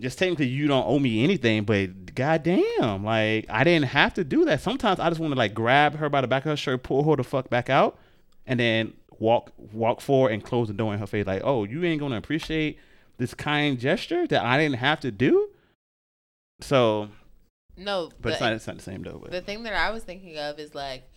just 0.00 0.18
technically, 0.18 0.46
you 0.46 0.68
don't 0.68 0.86
owe 0.86 0.98
me 0.98 1.24
anything, 1.24 1.64
but 1.64 2.14
goddamn, 2.14 3.04
like 3.04 3.46
I 3.48 3.64
didn't 3.64 3.86
have 3.86 4.14
to 4.14 4.24
do 4.24 4.44
that. 4.44 4.60
Sometimes 4.60 5.00
I 5.00 5.08
just 5.08 5.20
want 5.20 5.32
to 5.32 5.38
like 5.38 5.54
grab 5.54 5.96
her 5.96 6.08
by 6.08 6.20
the 6.20 6.28
back 6.28 6.44
of 6.44 6.50
her 6.50 6.56
shirt, 6.56 6.82
pull 6.82 7.08
her 7.08 7.16
the 7.16 7.24
fuck 7.24 7.50
back 7.50 7.68
out, 7.68 7.98
and 8.46 8.60
then 8.60 8.92
walk 9.18 9.52
walk 9.72 10.00
forward 10.00 10.32
and 10.32 10.44
close 10.44 10.68
the 10.68 10.74
door 10.74 10.92
in 10.92 11.00
her 11.00 11.06
face. 11.06 11.26
Like, 11.26 11.42
oh, 11.44 11.64
you 11.64 11.84
ain't 11.84 12.00
gonna 12.00 12.16
appreciate 12.16 12.78
this 13.16 13.34
kind 13.34 13.78
gesture 13.78 14.26
that 14.28 14.44
I 14.44 14.58
didn't 14.58 14.76
have 14.76 15.00
to 15.00 15.10
do. 15.10 15.50
So 16.60 17.08
no, 17.76 18.10
but 18.20 18.32
it's 18.32 18.40
not, 18.40 18.52
it's 18.52 18.66
not 18.66 18.76
the 18.76 18.82
same 18.82 19.02
though. 19.02 19.18
But. 19.20 19.30
The 19.30 19.40
thing 19.40 19.62
that 19.64 19.74
I 19.74 19.90
was 19.90 20.02
thinking 20.02 20.38
of 20.38 20.58
is 20.58 20.74
like 20.74 21.10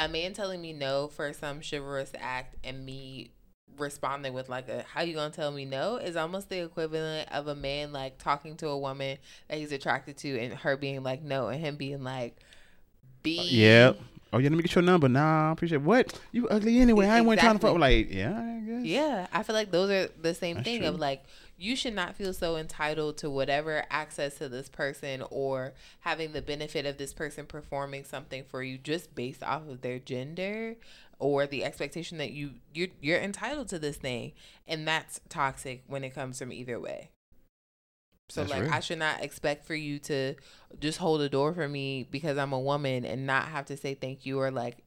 a 0.00 0.08
man 0.08 0.32
telling 0.32 0.60
me 0.60 0.72
no 0.72 1.08
for 1.08 1.32
some 1.32 1.60
chivalrous 1.60 2.12
act 2.18 2.56
and 2.64 2.84
me 2.84 3.30
responding 3.78 4.32
with 4.32 4.48
like 4.48 4.68
a 4.68 4.82
how 4.82 5.02
you 5.02 5.14
gonna 5.14 5.30
tell 5.30 5.52
me 5.52 5.64
no? 5.64 5.96
is 5.96 6.16
almost 6.16 6.48
the 6.48 6.62
equivalent 6.62 7.30
of 7.30 7.46
a 7.46 7.54
man 7.54 7.92
like 7.92 8.18
talking 8.18 8.56
to 8.56 8.68
a 8.68 8.78
woman 8.78 9.18
that 9.48 9.58
he's 9.58 9.72
attracted 9.72 10.16
to 10.16 10.38
and 10.38 10.54
her 10.54 10.76
being 10.76 11.02
like 11.02 11.22
no 11.22 11.48
and 11.48 11.60
him 11.60 11.76
being 11.76 12.02
like 12.02 12.36
be 13.22 13.46
yeah 13.50 13.92
oh 14.32 14.38
yeah 14.38 14.48
let 14.48 14.56
me 14.56 14.62
get 14.62 14.74
your 14.74 14.82
number. 14.82 15.08
Nah 15.08 15.50
I 15.50 15.52
appreciate 15.52 15.82
what? 15.82 16.18
You 16.32 16.48
ugly 16.48 16.78
anyway. 16.78 17.06
I 17.06 17.18
ain't 17.18 17.26
exactly. 17.26 17.46
trying 17.46 17.58
to 17.58 17.66
fuck 17.66 17.78
like 17.78 18.12
yeah 18.12 18.38
I 18.38 18.60
guess. 18.60 18.84
Yeah 18.84 19.26
I 19.32 19.42
feel 19.42 19.54
like 19.54 19.70
those 19.70 19.90
are 19.90 20.08
the 20.20 20.34
same 20.34 20.56
That's 20.56 20.64
thing 20.64 20.80
true. 20.80 20.88
of 20.88 20.98
like 20.98 21.24
you 21.58 21.76
should 21.76 21.94
not 21.94 22.16
feel 22.16 22.32
so 22.32 22.56
entitled 22.56 23.18
to 23.18 23.28
whatever 23.28 23.84
access 23.90 24.38
to 24.38 24.48
this 24.48 24.68
person 24.70 25.22
or 25.30 25.74
having 26.00 26.32
the 26.32 26.40
benefit 26.40 26.86
of 26.86 26.96
this 26.96 27.12
person 27.12 27.44
performing 27.44 28.04
something 28.04 28.44
for 28.44 28.62
you 28.62 28.78
just 28.78 29.14
based 29.14 29.42
off 29.42 29.68
of 29.68 29.82
their 29.82 29.98
gender 29.98 30.76
or 31.18 31.46
the 31.46 31.62
expectation 31.62 32.16
that 32.16 32.32
you 32.32 32.52
you're, 32.72 32.88
you're 33.00 33.20
entitled 33.20 33.68
to 33.68 33.78
this 33.78 33.96
thing. 33.96 34.32
And 34.66 34.88
that's 34.88 35.20
toxic 35.28 35.82
when 35.86 36.02
it 36.02 36.14
comes 36.14 36.38
from 36.38 36.52
either 36.52 36.80
way 36.80 37.10
so 38.30 38.42
that's 38.42 38.52
like 38.52 38.62
real. 38.62 38.72
i 38.72 38.80
should 38.80 38.98
not 38.98 39.22
expect 39.22 39.66
for 39.66 39.74
you 39.74 39.98
to 39.98 40.34
just 40.78 40.98
hold 40.98 41.20
a 41.20 41.28
door 41.28 41.52
for 41.52 41.68
me 41.68 42.06
because 42.10 42.38
i'm 42.38 42.52
a 42.52 42.60
woman 42.60 43.04
and 43.04 43.26
not 43.26 43.46
have 43.46 43.64
to 43.66 43.76
say 43.76 43.94
thank 43.94 44.24
you 44.24 44.38
or 44.40 44.50
like 44.50 44.82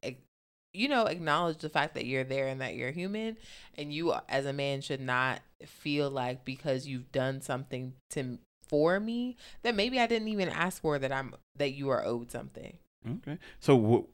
you 0.74 0.88
know 0.88 1.06
acknowledge 1.06 1.60
the 1.60 1.70
fact 1.70 1.94
that 1.94 2.06
you're 2.06 2.24
there 2.24 2.48
and 2.48 2.60
that 2.62 2.76
you're 2.76 2.92
human. 2.92 3.38
And 3.78 3.94
you 3.94 4.14
as 4.28 4.46
a 4.46 4.54
man 4.54 4.82
should 4.82 5.02
not 5.02 5.42
feel 5.66 6.10
like 6.10 6.44
because 6.44 6.88
you've 6.88 7.12
done 7.12 7.42
something 7.42 7.94
to 8.12 8.40
for 8.68 9.00
me 9.00 9.38
that 9.62 9.76
maybe 9.76 10.00
i 10.00 10.08
didn't 10.08 10.30
even 10.30 10.50
ask 10.50 10.82
for 10.82 10.98
that 10.98 11.12
i'm 11.12 11.36
that 11.58 11.74
you 11.74 11.90
are 11.90 12.04
owed 12.04 12.32
something. 12.32 12.78
Okay. 13.08 13.38
So 13.60 13.78
w- 13.78 14.08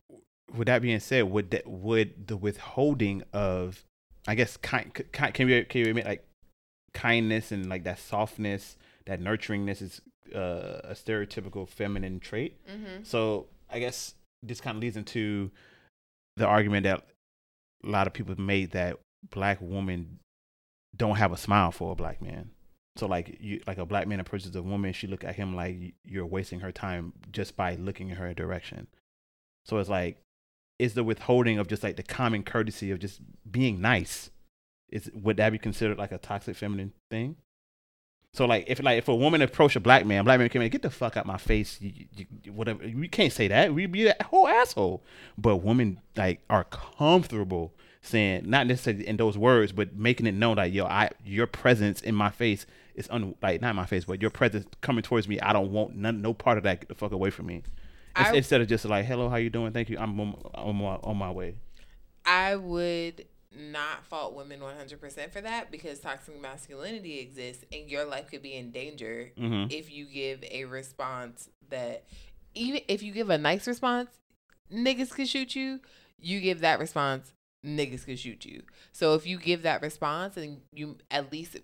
with 0.54 0.66
that 0.66 0.82
being 0.82 1.00
said, 1.00 1.30
would 1.30 1.52
that 1.52 1.68
would 1.68 2.28
the 2.28 2.36
withholding 2.36 3.24
of, 3.34 3.84
I 4.28 4.36
guess, 4.36 4.58
kind, 4.58 4.92
kind 5.12 5.34
can 5.34 5.48
we 5.48 5.64
can 5.64 5.84
we 5.84 5.90
admit 5.90 6.06
like 6.06 6.28
kindness 6.94 7.52
and 7.52 7.70
like 7.70 7.84
that 7.84 8.00
softness, 8.00 8.78
that 9.10 9.20
nurturingness 9.20 9.82
is 9.82 10.02
uh, 10.36 10.82
a 10.84 10.94
stereotypical 10.94 11.68
feminine 11.68 12.20
trait. 12.20 12.58
Mm-hmm. 12.70 13.04
So 13.04 13.48
I 13.70 13.80
guess 13.80 14.14
this 14.44 14.62
kind 14.62 14.78
of 14.78 14.82
leads 14.82 14.98
into 14.98 15.50
the 16.38 16.46
argument 16.46 16.84
that 16.84 17.04
a 17.84 17.90
lot 17.90 18.06
of 18.06 18.14
people 18.14 18.40
made 18.40 18.72
that 18.72 19.00
black 19.32 19.58
women 19.62 20.20
don't 20.96 21.16
have 21.16 21.32
a 21.32 21.38
smile 21.38 21.72
for 21.72 21.92
a 21.92 21.96
black 21.96 22.22
man. 22.22 22.52
So 22.98 23.08
like 23.08 23.38
you 23.40 23.62
like 23.66 23.80
a 23.80 23.86
black 23.86 24.08
man 24.08 24.20
approaches 24.20 24.56
a 24.56 24.62
woman, 24.62 24.94
she 24.94 25.08
look 25.08 25.24
at 25.24 25.36
him 25.36 25.56
like 25.56 25.96
you're 26.06 26.26
wasting 26.26 26.60
her 26.60 26.72
time 26.72 27.14
just 27.32 27.56
by 27.56 27.76
looking 27.76 28.10
in 28.10 28.16
her 28.18 28.32
direction. 28.36 28.88
So 29.66 29.80
it's 29.80 29.90
like 29.90 30.22
is 30.78 30.94
the 30.94 31.04
withholding 31.04 31.58
of 31.58 31.68
just 31.68 31.82
like 31.82 31.96
the 31.96 32.04
common 32.04 32.44
courtesy 32.44 32.92
of 32.92 33.00
just 33.00 33.22
being 33.50 33.82
nice. 33.82 34.30
Is 34.92 35.10
would 35.16 35.38
that 35.38 35.52
be 35.52 35.58
considered 35.58 35.98
like 35.98 36.12
a 36.12 36.20
toxic 36.20 36.56
feminine 36.56 36.94
thing? 37.10 37.38
So 38.34 38.46
like 38.46 38.66
if 38.68 38.82
like 38.82 38.98
if 38.98 39.08
a 39.08 39.16
woman 39.16 39.42
approach 39.42 39.76
a 39.76 39.80
black 39.80 40.06
man, 40.06 40.24
black 40.24 40.40
man 40.40 40.50
came 40.50 40.62
in, 40.62 40.70
get 40.70 40.82
the 40.82 40.90
fuck 40.90 41.18
out 41.18 41.26
my 41.26 41.38
face, 41.38 41.80
you, 41.82 42.06
you, 42.44 42.54
whatever. 42.54 42.84
We 42.84 43.08
can't 43.08 43.34
say 43.34 43.48
that. 43.48 43.74
We'd 43.74 43.92
be 43.92 44.04
that 44.04 44.22
whole 44.22 44.48
asshole. 44.48 45.04
But 45.38 45.58
women 45.58 46.00
like 46.16 46.42
are 46.50 46.64
comfortable 46.66 47.74
saying 48.02 48.50
not 48.50 48.68
necessarily 48.68 49.08
in 49.08 49.18
those 49.18 49.38
words, 49.38 49.72
but 49.72 49.96
making 49.96 50.28
it 50.28 50.34
known 50.34 50.58
that 50.58 50.72
yo, 50.72 50.86
I 50.86 51.10
your 51.26 51.48
presence 51.48 52.02
in 52.02 52.14
my 52.16 52.30
face 52.30 52.66
is 52.96 53.08
un 53.10 53.36
like 53.42 53.62
not 53.62 53.76
my 53.76 53.86
face, 53.86 54.06
but 54.06 54.22
your 54.22 54.32
presence 54.32 54.68
coming 54.82 55.02
towards 55.02 55.28
me. 55.28 55.40
I 55.40 55.52
don't 55.52 55.72
want 55.72 55.96
none 55.96 56.22
no 56.22 56.34
part 56.34 56.58
of 56.58 56.64
that. 56.66 56.82
Get 56.82 56.90
the 56.90 56.96
fuck 56.96 57.12
away 57.12 57.32
from 57.32 57.48
me. 57.48 57.64
I, 58.16 58.36
instead 58.36 58.62
of 58.62 58.68
just 58.68 58.86
like, 58.86 59.06
"Hello, 59.06 59.30
how 59.30 59.38
you 59.38 59.50
doing? 59.50 59.72
Thank 59.72 59.90
you. 59.90 59.98
I'm 59.98 60.20
on, 60.20 60.36
on, 60.54 60.76
my, 60.76 60.96
on 61.04 61.18
my 61.18 61.32
way." 61.32 61.56
I 62.26 62.56
would 62.56 63.26
not 63.52 64.06
fault 64.06 64.36
women 64.36 64.60
100% 64.60 65.32
for 65.32 65.42
that 65.42 65.72
because 65.72 66.00
toxic 66.00 66.40
masculinity 66.40 67.20
exists 67.20 67.66
and 67.72 67.90
your 67.90 68.06
life 68.06 68.30
could 68.30 68.44
be 68.44 68.56
in 68.56 68.72
danger 68.72 69.32
mm-hmm. 69.38 69.72
if 69.72 69.92
you 69.92 70.06
give 70.06 70.44
a 70.52 70.66
response 70.66 71.50
that 71.70 72.04
even 72.54 72.82
if 72.88 73.02
you 73.02 73.12
give 73.12 73.30
a 73.30 73.38
nice 73.38 73.68
response 73.68 74.10
niggas 74.72 75.10
could 75.10 75.28
shoot 75.28 75.56
you 75.56 75.80
you 76.20 76.40
give 76.40 76.60
that 76.60 76.80
response 76.80 77.34
niggas 77.66 78.06
could 78.06 78.20
shoot 78.20 78.46
you 78.46 78.62
so 78.92 79.16
if 79.16 79.26
you 79.26 79.38
give 79.38 79.64
that 79.64 79.82
response 79.82 80.38
and 80.38 80.62
you 80.72 80.98
at 81.10 81.32
least 81.32 81.58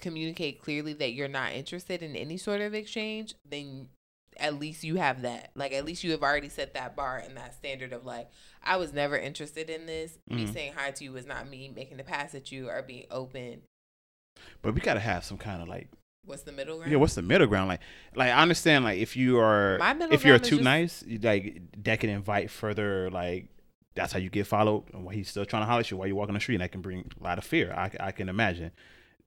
communicate 0.00 0.60
clearly 0.60 0.94
that 0.94 1.12
you're 1.12 1.28
not 1.28 1.52
interested 1.52 2.02
in 2.02 2.16
any 2.16 2.36
sort 2.38 2.60
of 2.60 2.74
exchange 2.74 3.34
then 3.48 3.88
at 4.38 4.58
least 4.58 4.84
you 4.84 4.96
have 4.96 5.22
that. 5.22 5.50
Like 5.54 5.72
at 5.72 5.84
least 5.84 6.04
you 6.04 6.10
have 6.12 6.22
already 6.22 6.48
set 6.48 6.74
that 6.74 6.96
bar 6.96 7.22
and 7.24 7.36
that 7.36 7.54
standard 7.54 7.92
of 7.92 8.04
like, 8.04 8.30
I 8.62 8.76
was 8.76 8.92
never 8.92 9.16
interested 9.16 9.70
in 9.70 9.86
this. 9.86 10.18
Mm-hmm. 10.30 10.36
Me 10.36 10.46
saying 10.46 10.72
hi 10.76 10.90
to 10.90 11.04
you 11.04 11.12
was 11.12 11.26
not 11.26 11.48
me 11.48 11.72
making 11.74 11.96
the 11.96 12.04
pass 12.04 12.34
at 12.34 12.52
you 12.52 12.68
or 12.68 12.82
being 12.82 13.06
open. 13.10 13.62
But 14.62 14.74
we 14.74 14.80
gotta 14.80 15.00
have 15.00 15.24
some 15.24 15.38
kind 15.38 15.62
of 15.62 15.68
like 15.68 15.88
What's 16.24 16.42
the 16.42 16.52
middle 16.52 16.76
ground? 16.76 16.92
Yeah, 16.92 16.98
what's 16.98 17.14
the 17.14 17.22
middle 17.22 17.48
ground? 17.48 17.68
Like, 17.68 17.80
like 18.14 18.30
I 18.30 18.40
understand, 18.40 18.84
like 18.84 18.98
if 18.98 19.16
you 19.16 19.40
are, 19.40 19.78
if 20.12 20.24
you're 20.24 20.38
too 20.38 20.56
just... 20.56 20.62
nice, 20.62 21.04
like 21.20 21.62
that 21.82 21.98
can 21.98 22.10
invite 22.10 22.48
further, 22.48 23.10
like 23.10 23.48
that's 23.94 24.12
how 24.12 24.20
you 24.20 24.30
get 24.30 24.46
followed. 24.46 24.84
And 24.92 25.10
he's 25.10 25.28
still 25.28 25.44
trying 25.44 25.62
to 25.62 25.66
holler 25.66 25.80
at 25.80 25.90
you 25.90 25.96
while 25.96 26.06
you 26.06 26.14
walk 26.14 26.28
on 26.28 26.34
the 26.34 26.40
street, 26.40 26.56
and 26.56 26.62
that 26.62 26.70
can 26.70 26.80
bring 26.80 27.10
a 27.20 27.24
lot 27.24 27.38
of 27.38 27.44
fear. 27.44 27.72
I, 27.72 27.90
I 27.98 28.12
can 28.12 28.28
imagine. 28.28 28.70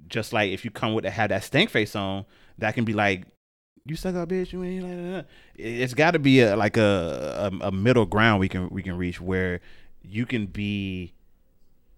Just 0.08 0.32
like 0.32 0.52
if 0.52 0.64
you 0.64 0.72
come 0.72 0.94
with 0.94 1.04
a 1.04 1.10
have 1.10 1.30
that 1.30 1.44
stink 1.44 1.70
face 1.70 1.98
on, 1.98 2.26
that 2.60 2.76
can 2.76 2.86
be 2.86 2.94
like 2.94 3.26
you 3.86 3.96
suck 3.96 4.16
up, 4.16 4.30
bitch. 4.30 4.52
You 4.52 4.64
ain't 4.64 4.84
like 4.84 4.98
that. 4.98 5.28
It's 5.56 5.94
got 5.94 6.12
to 6.12 6.20
be 6.20 6.42
a 6.42 6.56
like 6.56 6.76
a, 6.78 7.52
a, 7.62 7.68
a 7.68 7.72
middle 7.72 8.06
ground 8.06 8.40
we 8.40 8.50
can 8.50 8.70
we 8.70 8.82
can 8.82 8.98
reach 8.98 9.22
where 9.22 9.62
you 10.02 10.26
can 10.26 10.48
be 10.48 11.14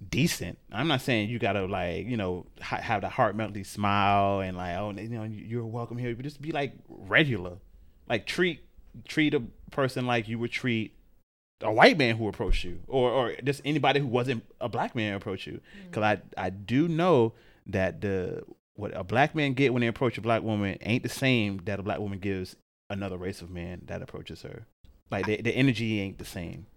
decent. 0.09 0.57
I'm 0.71 0.87
not 0.87 1.01
saying 1.01 1.29
you 1.29 1.39
gotta 1.39 1.65
like 1.65 2.05
you 2.05 2.17
know 2.17 2.45
ha- 2.61 2.81
have 2.81 3.01
the 3.01 3.09
heart 3.09 3.35
meltingly 3.35 3.63
smile 3.63 4.41
and 4.41 4.57
like 4.57 4.75
oh 4.75 4.91
you 4.91 5.09
know 5.09 5.23
you're 5.23 5.65
welcome 5.65 5.97
here, 5.97 6.13
but 6.13 6.23
just 6.23 6.41
be 6.41 6.51
like 6.51 6.73
regular, 6.89 7.57
like 8.09 8.25
treat 8.25 8.61
treat 9.07 9.33
a 9.33 9.41
person 9.71 10.05
like 10.05 10.27
you 10.27 10.39
would 10.39 10.51
treat 10.51 10.93
a 11.61 11.71
white 11.71 11.97
man 11.97 12.17
who 12.17 12.27
approached 12.27 12.63
you 12.63 12.79
or 12.87 13.09
or 13.09 13.35
just 13.43 13.61
anybody 13.63 13.99
who 13.99 14.07
wasn't 14.07 14.43
a 14.59 14.69
black 14.69 14.95
man 14.95 15.13
approach 15.13 15.47
you 15.47 15.59
because 15.89 16.03
mm. 16.03 16.21
I 16.37 16.45
I 16.45 16.49
do 16.49 16.87
know 16.87 17.33
that 17.67 18.01
the 18.01 18.43
what 18.77 18.95
a 18.95 19.03
black 19.03 19.35
man 19.35 19.53
get 19.53 19.73
when 19.73 19.81
they 19.81 19.87
approach 19.87 20.17
a 20.17 20.21
black 20.21 20.43
woman 20.43 20.77
ain't 20.81 21.03
the 21.03 21.09
same 21.09 21.57
that 21.65 21.79
a 21.79 21.83
black 21.83 21.99
woman 21.99 22.19
gives 22.19 22.55
another 22.89 23.17
race 23.17 23.41
of 23.41 23.49
man 23.49 23.81
that 23.85 24.01
approaches 24.01 24.43
her. 24.43 24.65
Like 25.09 25.25
the 25.25 25.41
the 25.41 25.51
energy 25.51 25.99
ain't 25.99 26.19
the 26.19 26.25
same. 26.25 26.67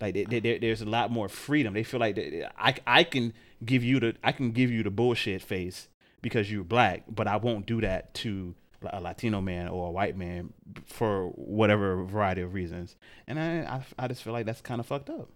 Like 0.00 0.14
they, 0.14 0.24
they, 0.24 0.58
there's 0.58 0.82
a 0.82 0.86
lot 0.86 1.10
more 1.10 1.28
freedom. 1.28 1.74
They 1.74 1.84
feel 1.84 2.00
like 2.00 2.16
they, 2.16 2.46
I 2.58 2.74
I 2.86 3.04
can 3.04 3.32
give 3.64 3.84
you 3.84 4.00
the 4.00 4.16
I 4.24 4.32
can 4.32 4.50
give 4.50 4.70
you 4.70 4.82
the 4.82 4.90
bullshit 4.90 5.42
face 5.42 5.88
because 6.22 6.50
you're 6.50 6.64
black, 6.64 7.04
but 7.08 7.28
I 7.28 7.36
won't 7.36 7.66
do 7.66 7.80
that 7.82 8.12
to 8.14 8.54
a 8.82 9.00
Latino 9.00 9.40
man 9.40 9.68
or 9.68 9.88
a 9.88 9.90
white 9.90 10.16
man 10.16 10.54
for 10.86 11.28
whatever 11.28 12.02
variety 12.04 12.40
of 12.40 12.54
reasons. 12.54 12.96
And 13.26 13.38
I 13.38 13.82
I, 13.98 14.04
I 14.04 14.08
just 14.08 14.22
feel 14.22 14.32
like 14.32 14.46
that's 14.46 14.60
kind 14.60 14.80
of 14.80 14.86
fucked 14.86 15.10
up. 15.10 15.28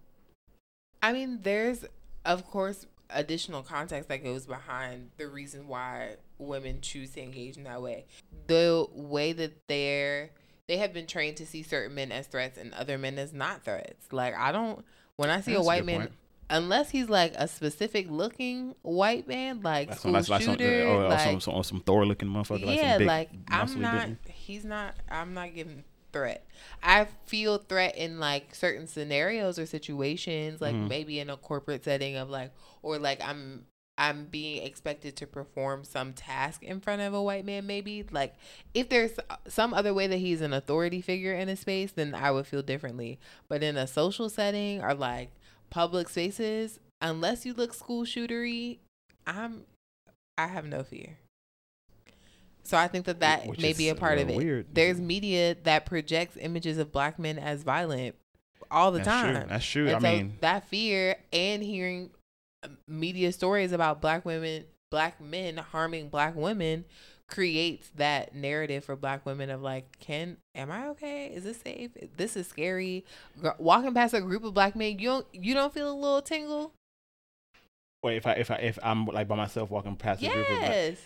I 1.01 1.13
mean, 1.13 1.39
there's 1.43 1.85
of 2.25 2.45
course 2.45 2.87
additional 3.09 3.63
context 3.63 4.09
that 4.09 4.23
goes 4.23 4.45
behind 4.45 5.11
the 5.17 5.27
reason 5.27 5.67
why 5.67 6.15
women 6.37 6.81
choose 6.81 7.11
to 7.11 7.21
engage 7.21 7.57
in 7.57 7.63
that 7.63 7.81
way. 7.81 8.05
The 8.47 8.85
way 8.91 9.33
that 9.33 9.67
they're 9.67 10.31
they 10.67 10.77
have 10.77 10.93
been 10.93 11.05
trained 11.07 11.37
to 11.37 11.45
see 11.45 11.61
certain 11.63 11.95
men 11.95 12.11
as 12.11 12.27
threats 12.27 12.57
and 12.57 12.73
other 12.73 12.97
men 12.97 13.19
as 13.19 13.33
not 13.33 13.63
threats. 13.63 14.11
Like 14.11 14.35
I 14.35 14.51
don't 14.51 14.83
when 15.15 15.29
I 15.29 15.41
see 15.41 15.51
That's 15.51 15.59
a 15.59 15.61
a 15.61 15.65
white 15.65 15.79
good 15.79 15.85
man 15.85 15.99
point. 15.99 16.11
unless 16.49 16.89
he's 16.89 17.09
like 17.09 17.33
a 17.35 17.47
specific 17.47 18.07
looking 18.09 18.75
white 18.81 19.27
man, 19.27 19.61
like 19.61 19.89
That's 19.89 19.99
school 19.99 20.09
some, 20.09 20.13
that's 20.13 20.29
like 20.29 20.41
some, 20.41 20.53
shooter, 20.57 20.65
uh, 20.65 20.85
oh, 20.85 20.87
oh, 20.87 20.95
or, 20.95 21.03
or 21.05 21.09
like, 21.09 21.19
some, 21.19 21.39
some, 21.39 21.63
some 21.63 21.79
Thor 21.81 22.05
looking 22.05 22.29
motherfucker. 22.29 22.65
like 22.65 22.77
yeah, 22.77 22.93
some 22.93 22.99
big, 22.99 23.07
like 23.07 23.29
I'm 23.47 23.81
not. 23.81 24.09
He's 24.27 24.65
not. 24.65 24.95
I'm 25.09 25.33
not 25.33 25.53
giving 25.53 25.83
threat. 26.15 26.45
I 26.81 27.07
feel 27.25 27.57
threat 27.57 27.97
in 27.97 28.19
like 28.19 28.55
certain 28.55 28.87
scenarios 28.87 29.59
or 29.59 29.65
situations, 29.65 30.61
like 30.61 30.75
Mhm. 30.75 30.87
maybe 30.87 31.19
in 31.19 31.29
a 31.29 31.37
corporate 31.37 31.83
setting 31.83 32.15
of 32.15 32.29
like, 32.29 32.51
or 32.81 32.97
like 32.99 33.21
I'm 33.21 33.65
I'm 33.97 34.25
being 34.25 34.61
expected 34.63 35.15
to 35.17 35.27
perform 35.27 35.83
some 35.85 36.11
task 36.13 36.63
in 36.63 36.81
front 36.81 37.01
of 37.01 37.13
a 37.13 37.21
white 37.21 37.45
man. 37.45 37.65
Maybe 37.65 38.05
like 38.11 38.35
if 38.73 38.89
there's 38.89 39.13
some 39.47 39.73
other 39.73 39.93
way 39.93 40.07
that 40.07 40.17
he's 40.17 40.41
an 40.41 40.53
authority 40.53 41.01
figure 41.01 41.33
in 41.33 41.49
a 41.49 41.55
space, 41.55 41.91
then 41.91 42.13
I 42.15 42.31
would 42.31 42.47
feel 42.47 42.61
differently. 42.61 43.19
But 43.47 43.63
in 43.63 43.77
a 43.77 43.87
social 43.87 44.29
setting 44.29 44.81
or 44.81 44.93
like 44.93 45.29
public 45.69 46.09
spaces, 46.09 46.79
unless 47.01 47.45
you 47.45 47.53
look 47.53 47.73
school 47.73 48.03
shootery, 48.05 48.79
I'm 49.27 49.65
I 50.37 50.47
have 50.47 50.65
no 50.65 50.83
fear. 50.83 51.17
So 52.65 52.77
I 52.77 52.87
think 52.87 53.05
that 53.05 53.19
that 53.19 53.45
Which 53.47 53.59
may 53.59 53.73
be 53.73 53.89
a 53.89 53.95
part 53.95 54.17
of 54.17 54.29
it. 54.29 54.35
weird. 54.35 54.67
There's 54.73 54.99
media 54.99 55.55
that 55.63 55.85
projects 55.85 56.35
images 56.39 56.77
of 56.77 56.91
black 56.91 57.19
men 57.19 57.37
as 57.37 57.63
violent 57.63 58.15
all 58.71 58.91
the 58.91 58.97
That's 58.99 59.07
time. 59.07 59.35
true. 59.35 59.45
That's 59.47 59.65
true. 59.65 59.87
And 59.87 59.95
I 59.97 59.99
so 59.99 60.17
mean, 60.17 60.37
that 60.41 60.67
fear 60.67 61.15
and 61.31 61.61
hearing 61.61 62.09
um, 62.63 62.77
media 62.87 63.31
stories 63.31 63.71
about 63.71 64.01
black 64.01 64.25
women, 64.25 64.65
black 64.89 65.21
men 65.21 65.57
harming 65.57 66.09
black 66.09 66.35
women 66.35 66.85
creates 67.27 67.89
that 67.95 68.35
narrative 68.35 68.83
for 68.83 68.95
black 68.95 69.25
women 69.25 69.49
of 69.49 69.61
like, 69.61 69.99
can 69.99 70.37
am 70.55 70.71
I 70.71 70.87
okay? 70.89 71.27
Is 71.27 71.43
this 71.43 71.59
safe? 71.61 71.91
This 72.17 72.35
is 72.35 72.47
scary. 72.47 73.05
Walking 73.59 73.93
past 73.93 74.13
a 74.15 74.21
group 74.21 74.43
of 74.43 74.53
black 74.55 74.75
men, 74.75 74.97
you 74.99 75.09
don't 75.09 75.27
you 75.31 75.53
don't 75.53 75.73
feel 75.73 75.91
a 75.91 75.93
little 75.93 76.21
tingle? 76.21 76.71
wait, 78.03 78.17
if 78.17 78.27
I 78.27 78.33
if 78.33 78.51
I 78.51 78.55
if 78.55 78.79
I'm 78.83 79.05
like 79.05 79.27
by 79.27 79.35
myself 79.35 79.69
walking 79.69 79.95
past 79.95 80.21
a 80.23 80.29
group 80.29 80.49
of 80.49 80.61
Yes. 80.61 80.97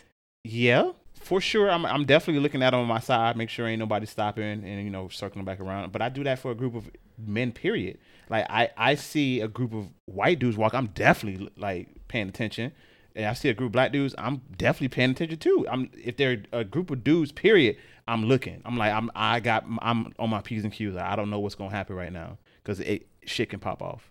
yeah, 0.44 0.92
for 1.20 1.42
sure. 1.42 1.70
I'm 1.70 1.86
I'm 1.86 2.06
definitely 2.06 2.42
looking 2.42 2.64
at 2.64 2.74
on 2.74 2.88
my 2.88 3.00
side, 3.00 3.38
make 3.38 3.50
sure 3.50 3.68
ain't 3.68 3.80
nobody 3.80 4.06
stopping 4.06 4.64
and 4.64 4.84
you 4.84 4.90
know 4.90 5.10
circling 5.10 5.46
back 5.46 5.60
around. 5.60 5.92
But 5.92 6.02
I 6.02 6.10
do 6.10 6.24
that 6.24 6.40
for 6.40 6.52
a 6.52 6.56
group 6.56 6.76
of 6.76 6.90
men. 7.18 7.52
Period. 7.52 7.98
Like 8.30 8.46
I 8.50 8.70
I 8.78 8.96
see 8.96 9.42
a 9.42 9.48
group 9.48 9.74
of 9.74 9.90
white 10.06 10.40
dudes 10.40 10.58
walk, 10.58 10.74
I'm 10.74 10.88
definitely 10.88 11.50
like 11.58 11.90
paying 12.08 12.30
attention. 12.30 12.72
And 13.16 13.26
I 13.26 13.34
see 13.34 13.50
a 13.50 13.54
group 13.54 13.70
of 13.70 13.72
black 13.74 13.92
dudes, 13.92 14.16
I'm 14.18 14.42
definitely 14.56 14.90
paying 14.90 15.12
attention 15.12 15.40
too. 15.40 15.66
I'm 15.70 15.90
if 15.94 16.18
they're 16.18 16.44
a 16.52 16.64
group 16.64 16.92
of 16.92 17.04
dudes, 17.04 17.32
period. 17.32 17.78
I'm 18.08 18.26
looking. 18.26 18.62
I'm 18.66 18.78
like 18.78 18.92
I'm 18.92 19.12
I 19.14 19.40
got 19.40 19.66
I'm 19.82 20.14
on 20.18 20.30
my 20.30 20.42
p's 20.42 20.64
and 20.64 20.74
q's. 20.74 20.96
I 20.96 21.16
don't 21.16 21.30
know 21.30 21.40
what's 21.40 21.56
gonna 21.56 21.70
happen 21.70 21.96
right 21.96 22.12
now 22.12 22.38
because 22.64 22.80
it 22.80 23.08
shit 23.26 23.50
can 23.50 23.60
pop 23.60 23.82
off. 23.82 24.10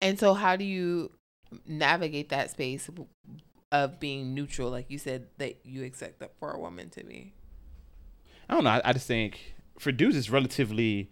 And 0.00 0.18
so, 0.18 0.34
how 0.34 0.56
do 0.56 0.64
you 0.64 1.12
navigate 1.66 2.28
that 2.30 2.50
space 2.50 2.90
of 3.72 3.98
being 4.00 4.34
neutral, 4.34 4.70
like 4.70 4.90
you 4.90 4.98
said 4.98 5.26
that 5.38 5.58
you 5.64 5.82
expect 5.82 6.20
that 6.20 6.32
for 6.38 6.52
a 6.52 6.58
woman 6.58 6.90
to 6.90 7.04
be? 7.04 7.32
I 8.48 8.54
don't 8.54 8.64
know. 8.64 8.70
I, 8.70 8.82
I 8.84 8.92
just 8.92 9.06
think 9.06 9.54
for 9.78 9.92
dudes, 9.92 10.16
it's 10.16 10.30
relatively 10.30 11.10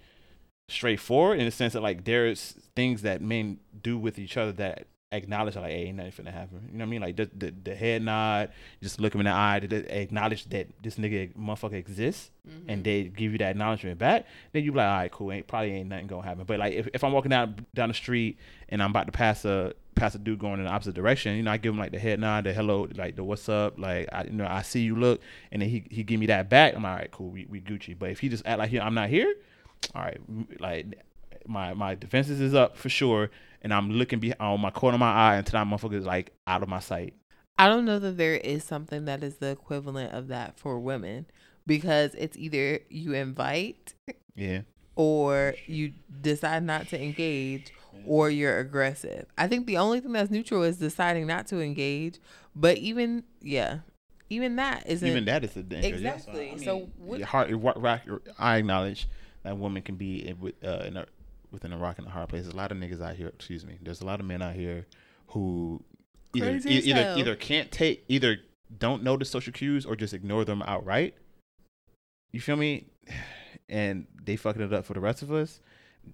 straightforward 0.69 1.39
in 1.39 1.45
the 1.45 1.51
sense 1.51 1.75
that 1.75 1.83
like 1.83 2.05
there's 2.05 2.55
things 2.75 3.03
that 3.03 3.21
men 3.21 3.59
do 3.83 3.99
with 3.99 4.19
each 4.19 4.37
other 4.37 4.53
that 4.53 4.87
acknowledge 5.15 5.57
like, 5.57 5.71
hey, 5.71 5.85
ain't 5.87 5.97
nothing 5.97 6.13
finna 6.25 6.33
happen. 6.33 6.69
You 6.71 6.79
know 6.79 6.85
what 6.85 6.89
I 6.89 6.91
mean? 6.91 7.01
Like 7.03 7.17
the 7.17 7.31
the, 7.37 7.55
the 7.65 7.75
head 7.75 8.03
nod, 8.03 8.51
just 8.83 9.01
look 9.01 9.15
him 9.15 9.21
in 9.21 9.27
the 9.27 9.33
eye, 9.33 9.61
to 9.61 10.01
acknowledge 10.01 10.45
that 10.51 10.69
this 10.83 10.97
nigga 10.97 11.33
motherfucker 11.35 11.75
exists, 11.75 12.31
Mhm. 12.49 12.65
and 12.69 12.85
they 12.85 13.05
give 13.05 13.33
you 13.33 13.39
that 13.39 13.51
acknowledgement 13.53 13.99
back. 13.99 14.27
Then 14.53 14.65
you 14.65 14.73
be 14.73 14.79
like, 14.79 14.87
all 14.87 14.97
right, 14.99 15.11
cool. 15.11 15.33
Ain't 15.33 15.47
probably 15.47 15.73
ain't 15.73 15.89
nothing 15.89 16.07
gonna 16.07 16.23
happen. 16.27 16.45
But 16.45 16.59
like 16.59 16.75
if, 16.75 16.89
if 16.93 17.03
I'm 17.05 17.13
walking 17.13 17.31
down 17.31 17.65
down 17.75 17.89
the 17.89 17.95
street 17.95 18.39
and 18.69 18.83
I'm 18.83 18.91
about 18.91 19.07
to 19.07 19.13
pass 19.13 19.45
a 19.45 19.73
pass 19.95 20.15
a 20.17 20.19
dude 20.19 20.41
going 20.41 20.59
in 20.59 20.65
the 20.65 20.71
opposite 20.73 20.95
direction, 20.95 21.37
you 21.37 21.43
know, 21.45 21.53
I 21.53 21.57
give 21.57 21.73
him 21.73 21.79
like 21.79 21.93
the 21.93 21.99
head 22.01 22.19
nod, 22.21 22.45
the 22.45 22.53
hello, 22.53 22.89
like 22.97 23.15
the 23.17 23.23
what's 23.25 23.49
up, 23.49 23.79
like 23.79 24.09
I 24.13 24.25
you 24.25 24.31
know 24.33 24.47
I 24.47 24.63
see 24.63 24.81
you 24.83 24.97
look, 24.97 25.21
and 25.53 25.63
then 25.63 25.69
he 25.69 25.85
he 25.91 26.03
give 26.03 26.19
me 26.21 26.27
that 26.27 26.49
back. 26.51 26.75
I'm 26.75 26.83
like, 26.83 26.91
all 26.93 26.99
right, 26.99 27.11
cool, 27.11 27.31
we, 27.31 27.47
we 27.47 27.61
Gucci. 27.61 27.97
But 27.99 28.11
if 28.11 28.19
he 28.21 28.29
just 28.29 28.45
act 28.47 28.59
like 28.59 28.75
I'm 28.75 28.95
not 28.95 29.09
here, 29.09 29.33
all 29.95 30.03
right, 30.03 30.19
like 30.61 30.87
my 31.47 31.73
my 31.75 31.95
defenses 31.95 32.41
is 32.41 32.55
up 32.55 32.77
for 32.77 32.89
sure, 32.89 33.31
and 33.65 33.73
I'm 33.73 33.91
looking 33.91 34.21
behind 34.21 34.41
on 34.41 34.61
my 34.61 34.71
corner 34.71 34.95
of 34.95 35.01
my 35.01 35.13
eye 35.13 35.37
until 35.37 35.59
that 35.59 35.67
motherfucker 35.67 35.95
is 35.95 36.05
like 36.05 36.33
out 36.47 36.63
of 36.63 36.69
my 36.69 36.79
sight. 36.79 37.15
I 37.59 37.69
don't 37.69 37.85
know 37.85 37.99
that 37.99 38.17
there 38.17 38.35
is 38.35 38.63
something 38.63 39.07
that 39.07 39.25
is 39.25 39.37
the 39.37 39.49
equivalent 39.51 40.13
of 40.13 40.29
that 40.29 40.59
for 40.59 40.79
women 40.79 41.27
because 41.67 42.15
it's 42.15 42.37
either 42.37 42.81
you 42.91 43.15
invite 43.15 43.95
Yeah, 44.37 44.61
or 44.97 45.55
you 45.67 45.93
decide 46.21 46.63
not 46.63 46.89
to 46.89 47.03
engage 47.03 47.73
or 48.07 48.29
you're 48.29 48.59
aggressive. 48.59 49.27
I 49.39 49.49
think 49.49 49.67
the 49.67 49.79
only 49.79 50.01
thing 50.01 50.13
that's 50.13 50.31
neutral 50.31 50.63
is 50.63 50.77
deciding 50.77 51.27
not 51.27 51.47
to 51.49 51.61
engage, 51.61 52.19
but 52.55 52.77
even 52.79 53.25
yeah, 53.41 53.79
even 54.29 54.57
that 54.57 54.85
isn't 54.87 55.09
even 55.09 55.25
that 55.25 55.43
is 55.45 55.53
the 55.53 55.63
danger. 55.63 55.89
Yeah, 55.89 56.15
Exactly. 56.15 56.59
So 56.59 56.89
what- 56.99 57.19
your 57.19 57.27
heart, 57.27 57.49
your 57.49 57.59
rock, 57.59 58.03
I 58.39 58.57
acknowledge 58.57 59.09
that 59.45 59.57
women 59.57 59.83
can 59.83 59.95
be 59.97 60.27
in, 60.27 60.41
with, 60.41 60.55
uh, 60.65 60.83
in 60.87 60.97
a, 60.97 61.07
within 61.55 61.73
a 61.73 61.79
rock 61.79 61.99
and 61.99 62.07
a 62.07 62.11
hard 62.11 62.29
place. 62.29 62.43
There's 62.43 62.55
a 62.55 62.57
lot 62.57 62.71
of 62.71 62.77
niggas 62.79 63.01
out 63.01 63.17
here. 63.17 63.29
Excuse 63.29 63.65
me. 63.65 63.79
There's 63.81 64.03
a 64.03 64.07
lot 64.07 64.21
of 64.21 64.27
men 64.27 64.43
out 64.43 64.55
here 64.55 64.87
who 65.29 65.83
either 66.35 66.51
e- 66.67 66.79
either 66.91 67.15
either 67.17 67.37
can't 67.37 67.71
take 67.71 68.05
either 68.09 68.39
don't 68.77 69.03
know 69.03 69.17
the 69.17 69.25
social 69.25 69.53
cues 69.53 69.87
or 69.87 69.97
just 69.97 70.13
ignore 70.13 70.45
them 70.45 70.63
outright. 70.67 71.15
You 72.33 72.41
feel 72.41 72.57
me? 72.57 72.87
And 73.67 74.07
they 74.23 74.37
fucking 74.37 74.61
it 74.61 74.73
up 74.75 74.85
for 74.85 74.93
the 74.93 75.01
rest 75.01 75.23
of 75.23 75.33
us. 75.33 75.59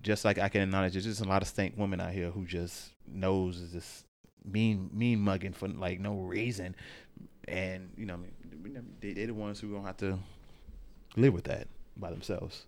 Just 0.02 0.24
like 0.24 0.38
I 0.38 0.48
can 0.48 0.62
acknowledge, 0.62 0.92
there's 0.92 1.04
just 1.04 1.20
a 1.20 1.24
lot 1.24 1.42
of 1.42 1.48
stank 1.48 1.74
women 1.76 2.00
out 2.00 2.12
here 2.12 2.30
who 2.30 2.46
just 2.46 2.90
knows 3.08 3.58
is 3.58 3.72
just 3.72 4.04
mean 4.44 4.88
mean 4.92 5.18
mugging 5.18 5.52
for 5.52 5.66
like 5.66 5.98
no 5.98 6.14
reason, 6.20 6.76
and 7.48 7.90
you 7.96 8.06
know 8.06 8.20
they 9.00 9.14
they 9.14 9.26
the 9.26 9.34
ones 9.34 9.58
who 9.58 9.72
gonna 9.72 9.86
have 9.86 9.96
to 9.96 10.18
live 11.16 11.34
with 11.34 11.44
that 11.44 11.66
by 11.96 12.10
themselves. 12.10 12.66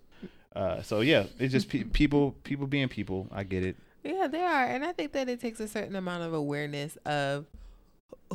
Uh, 0.55 0.81
so 0.81 1.01
yeah, 1.01 1.25
it's 1.39 1.51
just 1.51 1.69
pe- 1.69 1.83
people 1.83 2.35
people 2.43 2.67
being 2.67 2.87
people. 2.87 3.27
I 3.31 3.43
get 3.43 3.65
it. 3.65 3.75
Yeah, 4.03 4.27
they 4.27 4.41
are. 4.41 4.65
And 4.65 4.83
I 4.83 4.91
think 4.91 5.13
that 5.13 5.29
it 5.29 5.39
takes 5.39 5.59
a 5.59 5.67
certain 5.67 5.95
amount 5.95 6.23
of 6.23 6.33
awareness 6.33 6.97
of 7.05 7.45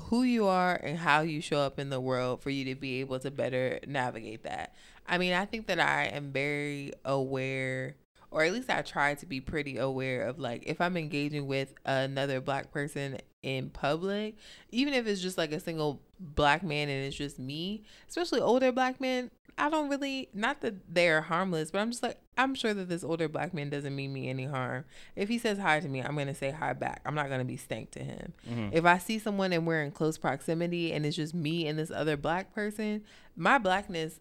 who 0.05 0.23
you 0.23 0.47
are 0.47 0.75
and 0.75 0.99
how 0.99 1.21
you 1.21 1.41
show 1.41 1.59
up 1.59 1.79
in 1.79 1.91
the 1.91 2.01
world 2.01 2.43
for 2.43 2.51
you 2.51 2.65
to 2.67 2.75
be 2.75 3.01
able 3.01 3.19
to 3.21 3.31
better 3.31 3.79
navigate 3.87 4.45
that. 4.45 4.75
I 5.07 5.19
mean, 5.19 5.33
I 5.33 5.45
think 5.45 5.67
that 5.67 5.81
I 5.81 6.05
am 6.05 6.33
very 6.33 6.93
aware, 7.05 7.97
or 8.31 8.43
at 8.43 8.53
least 8.53 8.71
I 8.71 8.83
try 8.83 9.15
to 9.15 9.27
be 9.27 9.41
pretty 9.41 9.79
aware 9.79 10.23
of 10.23 10.39
like 10.39 10.65
if 10.67 10.81
I'm 10.81 10.97
engaging 10.97 11.47
with 11.47 11.75
another 11.85 12.41
black 12.41 12.73
person 12.73 13.19
in 13.43 13.71
public, 13.71 14.37
even 14.71 14.95
if 14.95 15.07
it's 15.07 15.21
just 15.21 15.39
like 15.39 15.53
a 15.53 15.61
single 15.61 16.01
black 16.21 16.63
man 16.63 16.89
and 16.89 17.05
it's 17.05 17.17
just 17.17 17.39
me, 17.39 17.83
especially 18.09 18.41
older 18.41 18.73
black 18.73 19.01
men, 19.01 19.31
I 19.57 19.71
don't 19.71 19.89
really 19.89 20.29
not 20.33 20.61
that 20.61 20.95
they're 20.95 21.23
harmless, 21.23 21.71
but 21.73 21.81
I'm 21.81 21.91
just 21.91 22.03
like 22.03 22.19
I'm 22.37 22.55
sure 22.55 22.73
that 22.73 22.89
this 22.89 23.03
older 23.03 23.29
black 23.29 23.53
man 23.53 23.71
doesn't 23.71 23.95
mean 23.95 24.13
me 24.13 24.29
any 24.29 24.45
harm. 24.45 24.85
If 25.17 25.29
he 25.29 25.39
says 25.39 25.59
hi 25.59 25.81
to 25.81 25.89
me, 25.89 26.01
I'm 26.01 26.17
gonna 26.17 26.35
say 26.35 26.53
hi 26.53 26.73
back. 26.75 27.03
I'm 27.05 27.15
not 27.17 27.29
gonna 27.29 27.45
be 27.45 27.57
stank 27.57 27.91
to 27.93 28.01
him. 28.05 28.33
Mhm. 28.49 28.71
If 28.73 28.85
I 28.85 28.99
see 28.99 29.19
someone 29.19 29.53
and 29.53 29.67
we're 29.67 29.83
in 29.83 29.91
close 29.91 30.17
proximity 30.17 30.93
and 30.93 31.05
it's 31.05 31.17
just 31.17 31.35
me 31.35 31.67
and 31.67 31.77
this 31.79 31.91
other 31.91 32.17
black 32.17 32.55
person, 32.55 33.03
my 33.37 33.59
blackness 33.59 34.21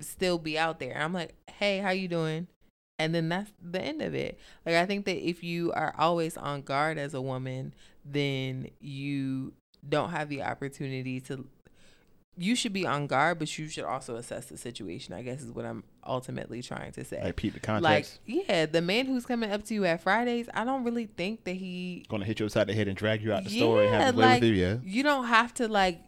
still 0.00 0.36
be 0.38 0.58
out 0.58 0.78
there. 0.78 0.96
I'm 1.00 1.14
like, 1.14 1.34
hey, 1.58 1.78
how 1.78 1.90
you 1.90 2.08
doing? 2.08 2.48
And 2.98 3.14
then 3.14 3.28
that's 3.30 3.52
the 3.62 3.80
end 3.80 4.02
of 4.02 4.14
it. 4.14 4.38
Like 4.66 4.74
I 4.74 4.84
think 4.86 5.06
that 5.06 5.26
if 5.26 5.42
you 5.42 5.72
are 5.72 5.94
always 5.98 6.36
on 6.36 6.62
guard 6.62 6.98
as 6.98 7.14
a 7.14 7.20
woman, 7.22 7.74
then 8.04 8.68
you 8.80 9.54
don't 9.88 10.10
have 10.10 10.28
the 10.28 10.42
opportunity 10.42 11.20
to 11.22 11.46
you 12.38 12.54
should 12.54 12.72
be 12.72 12.86
on 12.86 13.06
guard, 13.06 13.38
but 13.38 13.58
you 13.58 13.68
should 13.68 13.84
also 13.84 14.16
assess 14.16 14.46
the 14.46 14.58
situation, 14.58 15.14
I 15.14 15.22
guess 15.22 15.40
is 15.40 15.50
what 15.50 15.64
I'm 15.64 15.84
ultimately 16.06 16.62
trying 16.62 16.92
to 16.92 17.04
say. 17.04 17.22
Like 17.22 17.36
peep 17.36 17.54
the 17.54 17.60
context. 17.60 18.20
Like, 18.26 18.46
yeah, 18.48 18.66
the 18.66 18.82
man 18.82 19.06
who's 19.06 19.24
coming 19.24 19.50
up 19.50 19.64
to 19.64 19.74
you 19.74 19.84
at 19.86 20.02
Fridays, 20.02 20.48
I 20.52 20.64
don't 20.64 20.84
really 20.84 21.06
think 21.06 21.44
that 21.44 21.56
he 21.56 22.04
Gonna 22.08 22.24
hit 22.24 22.40
you 22.40 22.46
upside 22.46 22.66
the 22.66 22.74
head 22.74 22.88
and 22.88 22.96
drag 22.96 23.22
you 23.22 23.32
out 23.32 23.44
the 23.44 23.50
store 23.50 23.82
and 23.82 23.94
have 23.94 24.14
to 24.14 24.20
like- 24.20 24.42
with 24.42 24.50
you. 24.50 24.56
Yeah. 24.56 24.76
you 24.84 25.02
don't 25.02 25.26
have 25.26 25.54
to 25.54 25.68
like 25.68 26.00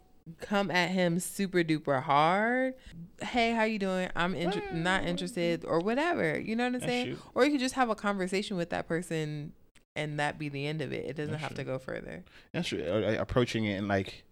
come 0.43 0.71
at 0.71 0.91
him 0.91 1.19
super 1.19 1.65
duper 1.65 2.03
hard. 2.03 2.75
Hey, 3.23 3.53
how 3.53 3.63
you 3.65 3.79
doing? 3.79 4.11
I'm 4.15 4.35
inter- 4.35 4.63
not 4.73 5.05
interested 5.05 5.65
or 5.65 5.81
whatever. 5.81 6.39
You 6.39 6.55
know 6.55 6.65
what 6.65 6.75
I'm 6.75 6.81
saying? 6.89 7.17
Or 7.35 7.47
you 7.47 7.53
could 7.53 7.61
just 7.61 7.75
have 7.75 7.89
a 7.89 7.95
conversation 7.95 8.59
with 8.59 8.69
that 8.69 8.87
person 8.87 9.55
and 9.99 10.19
that 10.21 10.39
be 10.39 10.49
the 10.49 10.67
end 10.67 10.81
of 10.81 10.93
it. 10.93 11.05
It 11.05 11.17
doesn't 11.17 11.33
That's 11.33 11.43
have 11.43 11.55
to 11.55 11.65
go 11.65 11.79
further. 11.79 12.25
That's 12.53 12.69
true. 12.69 12.83
Approaching 13.19 13.65
it 13.67 13.75
and 13.75 13.89
like 13.89 14.25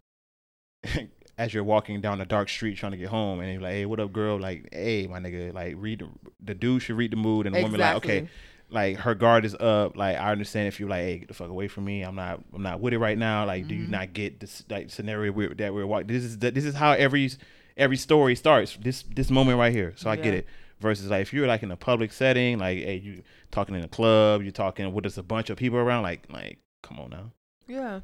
as 1.38 1.52
you're 1.52 1.64
walking 1.64 2.00
down 2.00 2.20
a 2.20 2.24
dark 2.26 2.48
street 2.48 2.76
trying 2.78 2.92
to 2.92 2.98
get 2.98 3.08
home, 3.08 3.40
and 3.40 3.52
you're 3.52 3.60
like, 3.60 3.72
"Hey, 3.72 3.86
what 3.86 4.00
up, 4.00 4.12
girl?" 4.12 4.40
Like, 4.40 4.68
"Hey, 4.72 5.06
my 5.06 5.18
nigga." 5.18 5.52
Like, 5.52 5.74
read 5.76 5.98
the, 6.00 6.08
the 6.40 6.54
dude 6.54 6.82
should 6.82 6.96
read 6.96 7.10
the 7.12 7.16
mood, 7.16 7.46
and 7.46 7.54
the 7.54 7.62
woman 7.62 7.80
like, 7.80 7.96
"Okay." 7.96 8.28
Like 8.68 8.96
her 8.98 9.14
guard 9.14 9.44
is 9.44 9.54
up. 9.54 9.96
Like 9.96 10.16
I 10.16 10.32
understand 10.32 10.66
if 10.66 10.80
you're 10.80 10.88
like, 10.88 11.02
"Hey, 11.02 11.18
get 11.18 11.28
the 11.28 11.34
fuck 11.34 11.48
away 11.50 11.68
from 11.68 11.84
me. 11.84 12.02
I'm 12.02 12.16
not. 12.16 12.42
I'm 12.52 12.62
not 12.62 12.80
with 12.80 12.94
it 12.94 12.98
right 12.98 13.16
now." 13.16 13.44
Like, 13.46 13.68
do 13.68 13.76
you 13.76 13.86
Mhm. 13.86 13.90
not 13.90 14.12
get 14.12 14.40
this 14.40 14.64
like 14.68 14.90
scenario 14.90 15.30
we're, 15.30 15.54
that 15.54 15.72
we're 15.72 15.86
walking? 15.86 16.08
This 16.08 16.24
is 16.24 16.38
the, 16.38 16.50
this 16.50 16.64
is 16.64 16.74
how 16.74 16.90
every 16.92 17.30
every 17.76 17.96
story 17.96 18.34
starts. 18.34 18.76
This 18.76 19.04
this 19.14 19.30
moment 19.30 19.58
right 19.58 19.72
here. 19.72 19.92
So 19.96 20.10
I 20.10 20.16
get 20.16 20.34
it. 20.34 20.46
Versus 20.80 21.10
like 21.10 21.22
if 21.22 21.32
you're 21.32 21.46
like 21.46 21.62
in 21.62 21.70
a 21.70 21.76
public 21.76 22.12
setting, 22.12 22.58
like 22.58 22.78
hey, 22.78 22.96
you 22.96 23.22
talking 23.50 23.74
in 23.74 23.82
a 23.82 23.88
club, 23.88 24.42
you're 24.42 24.52
talking 24.52 24.92
with 24.92 25.04
just 25.04 25.18
a 25.18 25.22
bunch 25.22 25.48
of 25.50 25.56
people 25.56 25.78
around. 25.78 26.02
Like 26.02 26.26
like, 26.30 26.58
come 26.82 26.98
on 27.00 27.10
now. 27.10 27.32
Yeah. 27.66 28.00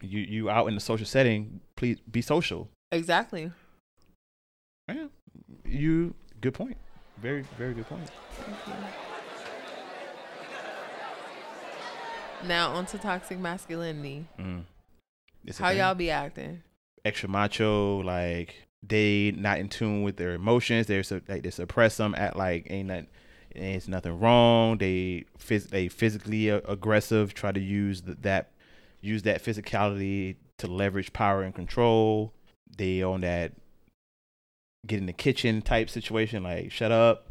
You 0.00 0.20
you 0.20 0.50
out 0.50 0.68
in 0.68 0.74
the 0.74 0.80
social 0.80 1.06
setting. 1.06 1.60
Please 1.76 1.98
be 2.10 2.22
social. 2.22 2.68
Exactly. 2.92 3.50
Yeah. 4.88 5.06
You 5.64 6.14
good 6.40 6.54
point. 6.54 6.76
Very 7.20 7.44
very 7.58 7.74
good 7.74 7.88
point. 7.88 8.08
Now 12.46 12.72
on 12.72 12.86
to 12.86 12.98
toxic 12.98 13.38
masculinity. 13.38 14.26
Mm. 14.38 14.64
How 15.58 15.70
y'all 15.70 15.94
be 15.94 16.10
acting? 16.10 16.62
extra 17.04 17.28
macho, 17.28 17.98
like 18.02 18.63
they 18.86 19.32
not 19.36 19.58
in 19.58 19.68
tune 19.68 20.02
with 20.02 20.16
their 20.16 20.32
emotions. 20.34 20.86
They're 20.86 21.02
like 21.28 21.42
they 21.42 21.50
suppress 21.50 21.96
them 21.96 22.14
at 22.16 22.36
like 22.36 22.66
ain't 22.70 22.88
not 22.88 23.04
it's 23.54 23.86
nothing 23.88 24.18
wrong. 24.18 24.78
They 24.78 25.24
phys- 25.38 25.68
they 25.70 25.88
physically 25.88 26.48
aggressive. 26.48 27.34
Try 27.34 27.52
to 27.52 27.60
use 27.60 28.00
th- 28.00 28.18
that 28.22 28.50
use 29.00 29.22
that 29.22 29.42
physicality 29.44 30.36
to 30.58 30.66
leverage 30.66 31.12
power 31.12 31.42
and 31.42 31.54
control. 31.54 32.32
They 32.76 33.02
on 33.02 33.20
that 33.22 33.52
get 34.86 34.98
in 34.98 35.06
the 35.06 35.12
kitchen 35.12 35.62
type 35.62 35.88
situation. 35.88 36.42
Like 36.42 36.72
shut 36.72 36.90
up, 36.92 37.28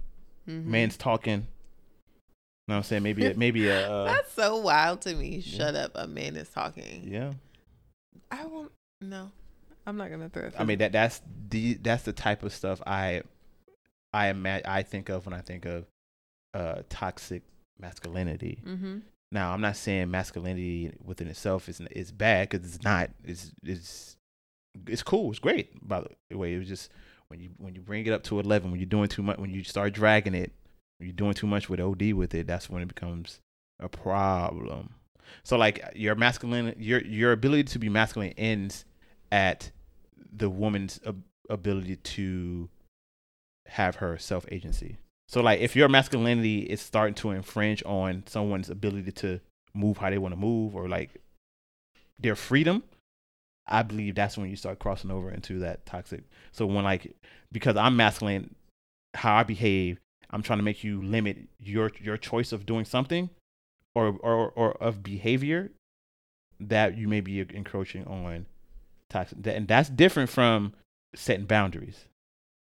Mhm. 0.47 0.66
man's 0.66 0.97
talking. 0.97 1.34
You 1.41 2.72
know 2.72 2.76
what 2.76 2.78
I'm 2.78 2.84
saying? 2.84 3.04
Maybe 3.04 3.26
a, 3.26 3.34
maybe 3.38 3.68
a 3.68 3.91
uh, 3.91 4.06
That's 4.06 4.32
so 4.34 4.56
wild 4.58 5.01
to 5.01 5.14
me. 5.16 5.38
yeah. 5.45 5.58
Shut 5.58 5.76
up, 5.76 5.91
a 5.95 6.08
man 6.08 6.36
is 6.38 6.49
talking. 6.49 7.04
yeah. 7.06 7.34
I 8.32 8.45
won't. 8.45 8.72
No, 9.01 9.32
I'm 9.86 9.97
not 9.97 10.09
gonna 10.09 10.29
throw. 10.29 10.43
it 10.43 10.53
I 10.57 10.63
mean 10.63 10.77
that 10.79 10.91
that's 10.91 11.21
the 11.49 11.75
that's 11.75 12.03
the 12.03 12.13
type 12.13 12.43
of 12.43 12.53
stuff 12.53 12.81
I 12.86 13.23
I 14.13 14.27
imagine 14.27 14.65
I 14.67 14.84
think 14.84 15.09
of 15.09 15.25
when 15.25 15.34
I 15.34 15.41
think 15.41 15.65
of 15.65 15.86
uh 16.53 16.84
toxic 16.89 17.43
masculinity. 17.79 18.61
Mm-hmm. 18.65 18.99
Now 19.31 19.51
I'm 19.53 19.61
not 19.61 19.75
saying 19.75 20.11
masculinity 20.11 20.93
within 21.03 21.27
itself 21.27 21.67
is 21.69 21.81
is 21.91 22.11
bad 22.11 22.49
because 22.49 22.65
it's 22.67 22.84
not. 22.84 23.09
It's 23.23 23.51
it's 23.63 24.15
it's 24.88 25.03
cool. 25.03 25.31
It's 25.31 25.39
great. 25.39 25.88
By 25.88 26.03
the 26.29 26.38
way, 26.38 26.53
it 26.53 26.59
was 26.59 26.67
just 26.67 26.91
when 27.27 27.39
you 27.39 27.49
when 27.57 27.75
you 27.75 27.81
bring 27.81 28.05
it 28.05 28.13
up 28.13 28.23
to 28.23 28.39
eleven, 28.39 28.71
when 28.71 28.79
you're 28.79 28.86
doing 28.86 29.07
too 29.07 29.23
much, 29.23 29.38
when 29.38 29.51
you 29.51 29.63
start 29.63 29.93
dragging 29.93 30.36
it, 30.36 30.51
when 30.97 31.07
you're 31.07 31.15
doing 31.15 31.34
too 31.34 31.47
much 31.47 31.69
with 31.69 31.79
OD 31.79 32.13
with 32.13 32.34
it, 32.36 32.47
that's 32.47 32.69
when 32.69 32.81
it 32.81 32.88
becomes 32.88 33.39
a 33.79 33.89
problem. 33.89 34.91
So 35.43 35.57
like 35.57 35.84
your 35.95 36.15
masculine, 36.15 36.75
your 36.77 37.01
your 37.01 37.31
ability 37.31 37.63
to 37.63 37.79
be 37.79 37.89
masculine 37.89 38.34
ends 38.38 38.86
at 39.34 39.71
the 40.31 40.47
woman's 40.47 40.99
ab- 41.07 41.23
ability 41.49 41.95
to 41.95 42.69
have 43.65 43.95
her 43.95 44.15
self 44.19 44.45
agency. 44.51 44.97
So 45.27 45.41
like 45.41 45.59
if 45.59 45.75
your 45.75 45.89
masculinity 45.89 46.59
is 46.59 46.79
starting 46.79 47.15
to 47.15 47.31
infringe 47.31 47.81
on 47.84 48.23
someone's 48.27 48.69
ability 48.69 49.11
to 49.13 49.39
move 49.73 49.97
how 49.97 50.11
they 50.11 50.19
want 50.19 50.34
to 50.34 50.39
move 50.39 50.75
or 50.75 50.88
like 50.88 51.19
their 52.19 52.36
freedom, 52.36 52.84
I 53.65 53.81
believe 53.81 54.13
that's 54.13 54.38
when 54.38 54.51
you 54.51 54.55
start 54.55 54.77
crossing 54.77 55.09
over 55.09 55.31
into 55.31 55.57
that 55.59 55.88
toxic. 55.88 56.25
So 56.51 56.67
when 56.67 56.84
like 56.84 57.15
because 57.51 57.75
I'm 57.75 57.95
masculine, 57.95 58.53
how 59.15 59.38
I 59.38 59.43
behave, 59.43 59.97
I'm 60.29 60.43
trying 60.43 60.59
to 60.59 60.63
make 60.63 60.84
you 60.84 61.01
limit 61.01 61.38
your 61.59 61.91
your 61.99 62.17
choice 62.17 62.51
of 62.51 62.67
doing 62.67 62.86
something 62.86 63.31
or 63.95 64.15
or 64.21 64.51
or 64.51 64.73
of 64.73 65.01
behavior 65.01 65.71
that 66.59 66.95
you 66.95 67.07
may 67.07 67.21
be 67.21 67.39
encroaching 67.39 68.05
on 68.05 68.45
toxic. 69.14 69.38
And 69.45 69.68
that's 69.68 69.89
different 69.89 70.30
from 70.30 70.74
setting 71.16 71.45
boundaries. 71.45 72.05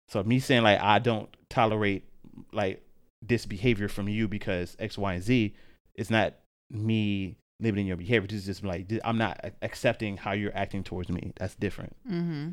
So 0.07 0.23
me 0.23 0.39
saying 0.39 0.63
like 0.63 0.79
I 0.81 0.99
don't 0.99 1.29
tolerate 1.49 2.03
like 2.51 2.81
this 3.21 3.45
behavior 3.45 3.87
from 3.87 4.07
you 4.07 4.27
because 4.27 4.75
X, 4.79 4.97
Y, 4.97 5.13
and 5.13 5.23
Z, 5.23 5.53
it's 5.95 6.09
not 6.09 6.35
me 6.71 7.37
limiting 7.59 7.85
your 7.85 7.97
behavior. 7.97 8.27
This 8.27 8.39
is 8.39 8.45
just 8.45 8.63
like 8.63 8.91
I'm 9.03 9.17
not 9.17 9.39
accepting 9.61 10.17
how 10.17 10.31
you're 10.31 10.55
acting 10.55 10.83
towards 10.83 11.09
me. 11.09 11.33
That's 11.37 11.55
different. 11.55 11.95
Mm-hmm. 12.09 12.49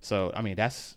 So 0.00 0.32
I 0.34 0.42
mean 0.42 0.56
that's 0.56 0.96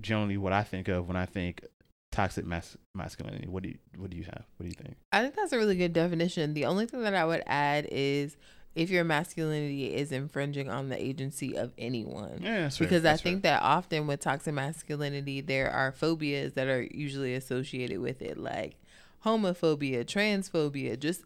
generally 0.00 0.36
what 0.36 0.52
I 0.52 0.62
think 0.62 0.88
of 0.88 1.08
when 1.08 1.16
I 1.16 1.26
think 1.26 1.64
toxic 2.12 2.44
mas- 2.44 2.76
masculinity. 2.94 3.48
What 3.48 3.62
do 3.62 3.70
you 3.70 3.78
what 3.96 4.10
do 4.10 4.16
you 4.16 4.24
have? 4.24 4.44
What 4.56 4.64
do 4.64 4.66
you 4.66 4.74
think? 4.74 4.96
I 5.12 5.22
think 5.22 5.34
that's 5.34 5.52
a 5.52 5.58
really 5.58 5.76
good 5.76 5.92
definition. 5.92 6.54
The 6.54 6.66
only 6.66 6.86
thing 6.86 7.02
that 7.02 7.14
I 7.14 7.24
would 7.24 7.42
add 7.46 7.88
is 7.90 8.36
if 8.78 8.90
your 8.90 9.02
masculinity 9.02 9.92
is 9.92 10.12
infringing 10.12 10.70
on 10.70 10.88
the 10.88 11.02
agency 11.02 11.58
of 11.58 11.72
anyone. 11.76 12.38
Yeah, 12.40 12.60
that's 12.60 12.78
because 12.78 13.04
I 13.04 13.16
think 13.16 13.42
that 13.42 13.60
often 13.60 14.06
with 14.06 14.20
toxic 14.20 14.54
masculinity, 14.54 15.40
there 15.40 15.68
are 15.68 15.90
phobias 15.90 16.52
that 16.52 16.68
are 16.68 16.82
usually 16.82 17.34
associated 17.34 17.98
with 17.98 18.22
it, 18.22 18.38
like 18.38 18.76
homophobia, 19.24 20.04
transphobia, 20.04 20.96
just 20.96 21.24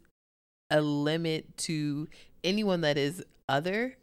a 0.71 0.81
limit 0.81 1.55
to 1.57 2.07
anyone 2.43 2.81
that 2.81 2.97
is 2.97 3.23
other. 3.47 3.97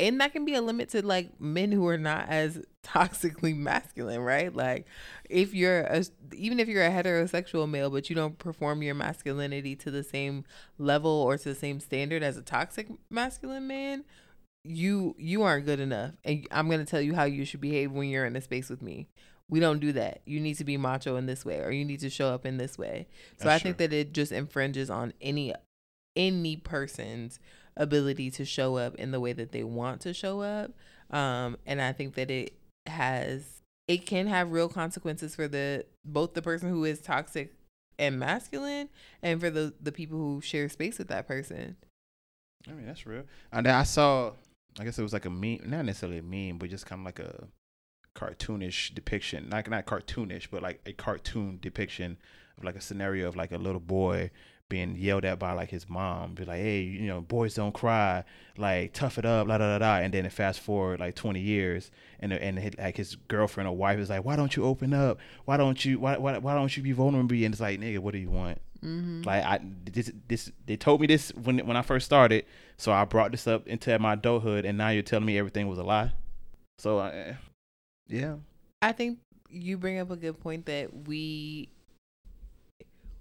And 0.00 0.20
that 0.20 0.32
can 0.32 0.44
be 0.44 0.54
a 0.54 0.60
limit 0.60 0.88
to 0.90 1.06
like 1.06 1.40
men 1.40 1.70
who 1.70 1.86
are 1.86 1.96
not 1.96 2.28
as 2.28 2.60
toxically 2.86 3.56
masculine, 3.56 4.20
right? 4.20 4.54
Like 4.54 4.86
if 5.28 5.54
you're 5.54 5.80
a, 5.80 6.04
even 6.34 6.60
if 6.60 6.68
you're 6.68 6.84
a 6.84 6.90
heterosexual 6.90 7.68
male, 7.68 7.90
but 7.90 8.08
you 8.08 8.16
don't 8.16 8.38
perform 8.38 8.82
your 8.82 8.94
masculinity 8.94 9.74
to 9.76 9.90
the 9.90 10.02
same 10.02 10.44
level 10.78 11.10
or 11.10 11.36
to 11.36 11.48
the 11.48 11.54
same 11.54 11.80
standard 11.80 12.22
as 12.22 12.36
a 12.36 12.42
toxic 12.42 12.88
masculine 13.10 13.66
man, 13.66 14.04
you 14.64 15.14
you 15.18 15.42
aren't 15.42 15.66
good 15.66 15.80
enough. 15.80 16.12
And 16.24 16.46
i'm 16.50 16.68
going 16.68 16.80
to 16.80 16.86
tell 16.86 17.00
you 17.00 17.14
how 17.14 17.24
you 17.24 17.44
should 17.44 17.60
behave 17.60 17.92
when 17.92 18.08
you're 18.08 18.26
in 18.26 18.36
a 18.36 18.40
space 18.40 18.70
with 18.70 18.82
me. 18.82 19.08
We 19.48 19.60
don't 19.60 19.78
do 19.78 19.92
that. 19.92 20.22
You 20.24 20.40
need 20.40 20.54
to 20.54 20.64
be 20.64 20.76
macho 20.76 21.16
in 21.16 21.26
this 21.26 21.44
way 21.44 21.60
or 21.60 21.70
you 21.70 21.84
need 21.84 22.00
to 22.00 22.10
show 22.10 22.28
up 22.28 22.44
in 22.46 22.56
this 22.56 22.76
way. 22.78 23.06
So 23.38 23.44
That's 23.44 23.60
i 23.60 23.62
think 23.62 23.78
true. 23.78 23.88
that 23.88 23.94
it 23.94 24.12
just 24.12 24.32
infringes 24.32 24.90
on 24.90 25.12
any 25.20 25.54
any 26.14 26.56
person's 26.56 27.38
ability 27.76 28.30
to 28.30 28.44
show 28.44 28.76
up 28.76 28.94
in 28.94 29.10
the 29.10 29.20
way 29.20 29.32
that 29.34 29.52
they 29.52 29.62
want 29.62 30.00
to 30.02 30.14
show 30.14 30.40
up. 30.40 30.72
Um 31.10 31.56
and 31.66 31.80
i 31.80 31.92
think 31.92 32.14
that 32.14 32.30
it 32.30 32.54
has 32.88 33.62
it 33.88 34.06
can 34.06 34.26
have 34.26 34.50
real 34.50 34.68
consequences 34.68 35.34
for 35.34 35.46
the 35.46 35.84
both 36.04 36.34
the 36.34 36.42
person 36.42 36.68
who 36.70 36.84
is 36.84 37.00
toxic 37.00 37.54
and 37.98 38.18
masculine 38.18 38.88
and 39.22 39.40
for 39.40 39.50
the 39.50 39.74
the 39.80 39.92
people 39.92 40.18
who 40.18 40.40
share 40.40 40.68
space 40.68 40.98
with 40.98 41.08
that 41.08 41.26
person 41.26 41.76
I 42.68 42.72
mean 42.72 42.86
that's 42.86 43.06
real. 43.06 43.24
And 43.52 43.66
then 43.66 43.74
I 43.74 43.84
saw, 43.84 44.32
I 44.78 44.84
guess 44.84 44.98
it 44.98 45.02
was 45.02 45.12
like 45.12 45.24
a 45.24 45.30
meme, 45.30 45.60
not 45.66 45.84
necessarily 45.84 46.18
a 46.18 46.22
meme, 46.22 46.58
but 46.58 46.70
just 46.70 46.86
kind 46.86 47.00
of 47.00 47.06
like 47.06 47.18
a 47.18 47.48
cartoonish 48.16 48.94
depiction, 48.94 49.48
like 49.50 49.70
not 49.70 49.86
cartoonish, 49.86 50.48
but 50.50 50.62
like 50.62 50.80
a 50.86 50.92
cartoon 50.92 51.58
depiction 51.60 52.18
of 52.58 52.64
like 52.64 52.76
a 52.76 52.80
scenario 52.80 53.28
of 53.28 53.36
like 53.36 53.52
a 53.52 53.58
little 53.58 53.80
boy 53.80 54.30
being 54.68 54.96
yelled 54.96 55.24
at 55.24 55.38
by 55.38 55.52
like 55.52 55.70
his 55.70 55.88
mom, 55.88 56.34
be 56.34 56.44
like, 56.44 56.58
hey, 56.60 56.80
you 56.80 57.06
know, 57.06 57.20
boys 57.20 57.54
don't 57.54 57.72
cry, 57.72 58.24
like 58.56 58.92
tough 58.92 59.18
it 59.18 59.24
up, 59.24 59.46
la 59.46 59.58
da 59.58 59.78
da 59.78 59.78
da. 59.78 60.04
And 60.04 60.12
then 60.12 60.26
it 60.26 60.32
fast 60.32 60.60
forward 60.60 61.00
like 61.00 61.14
20 61.14 61.40
years, 61.40 61.90
and 62.20 62.32
and 62.32 62.58
his- 62.58 62.78
like 62.78 62.96
his 62.96 63.14
girlfriend 63.28 63.68
or 63.68 63.76
wife 63.76 63.98
is 63.98 64.10
like, 64.10 64.24
why 64.24 64.36
don't 64.36 64.56
you 64.56 64.64
open 64.64 64.92
up? 64.92 65.18
Why 65.44 65.56
don't 65.56 65.84
you 65.84 65.98
why 65.98 66.16
why, 66.16 66.38
why 66.38 66.54
don't 66.54 66.76
you 66.76 66.82
be 66.82 66.92
vulnerable? 66.92 67.36
And 67.36 67.54
it's 67.54 67.60
like, 67.60 67.80
nigga, 67.80 67.98
what 67.98 68.12
do 68.12 68.18
you 68.18 68.30
want? 68.30 68.60
mm-hmm. 68.82 69.22
Like 69.22 69.44
I 69.44 69.60
this 69.84 70.10
this 70.28 70.50
they 70.66 70.76
told 70.76 71.00
me 71.00 71.06
this 71.06 71.30
when 71.30 71.58
when 71.66 71.76
I 71.76 71.82
first 71.82 72.06
started, 72.06 72.44
so 72.76 72.92
I 72.92 73.04
brought 73.04 73.30
this 73.30 73.46
up 73.46 73.66
into 73.66 73.96
my 73.98 74.14
adulthood, 74.14 74.64
and 74.64 74.76
now 74.78 74.88
you're 74.88 75.02
telling 75.02 75.26
me 75.26 75.38
everything 75.38 75.68
was 75.68 75.78
a 75.78 75.84
lie. 75.84 76.12
So 76.78 76.98
uh, 76.98 77.34
yeah, 78.08 78.36
I 78.82 78.92
think 78.92 79.18
you 79.48 79.78
bring 79.78 79.98
up 79.98 80.10
a 80.10 80.16
good 80.16 80.40
point 80.40 80.66
that 80.66 81.06
we 81.06 81.68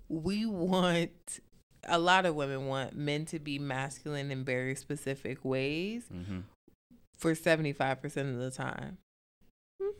we 0.10 0.46
want 0.46 1.40
a 1.88 2.00
lot 2.00 2.26
of 2.26 2.36
women 2.36 2.68
want 2.68 2.96
men 2.96 3.26
to 3.26 3.40
be 3.40 3.60
masculine 3.60 4.32
in 4.32 4.44
very 4.44 4.76
specific 4.76 5.44
ways 5.44 6.06
mm-hmm. 6.14 6.40
for 7.18 7.34
75% 7.34 8.04
of 8.18 8.38
the 8.38 8.52
time. 8.52 8.98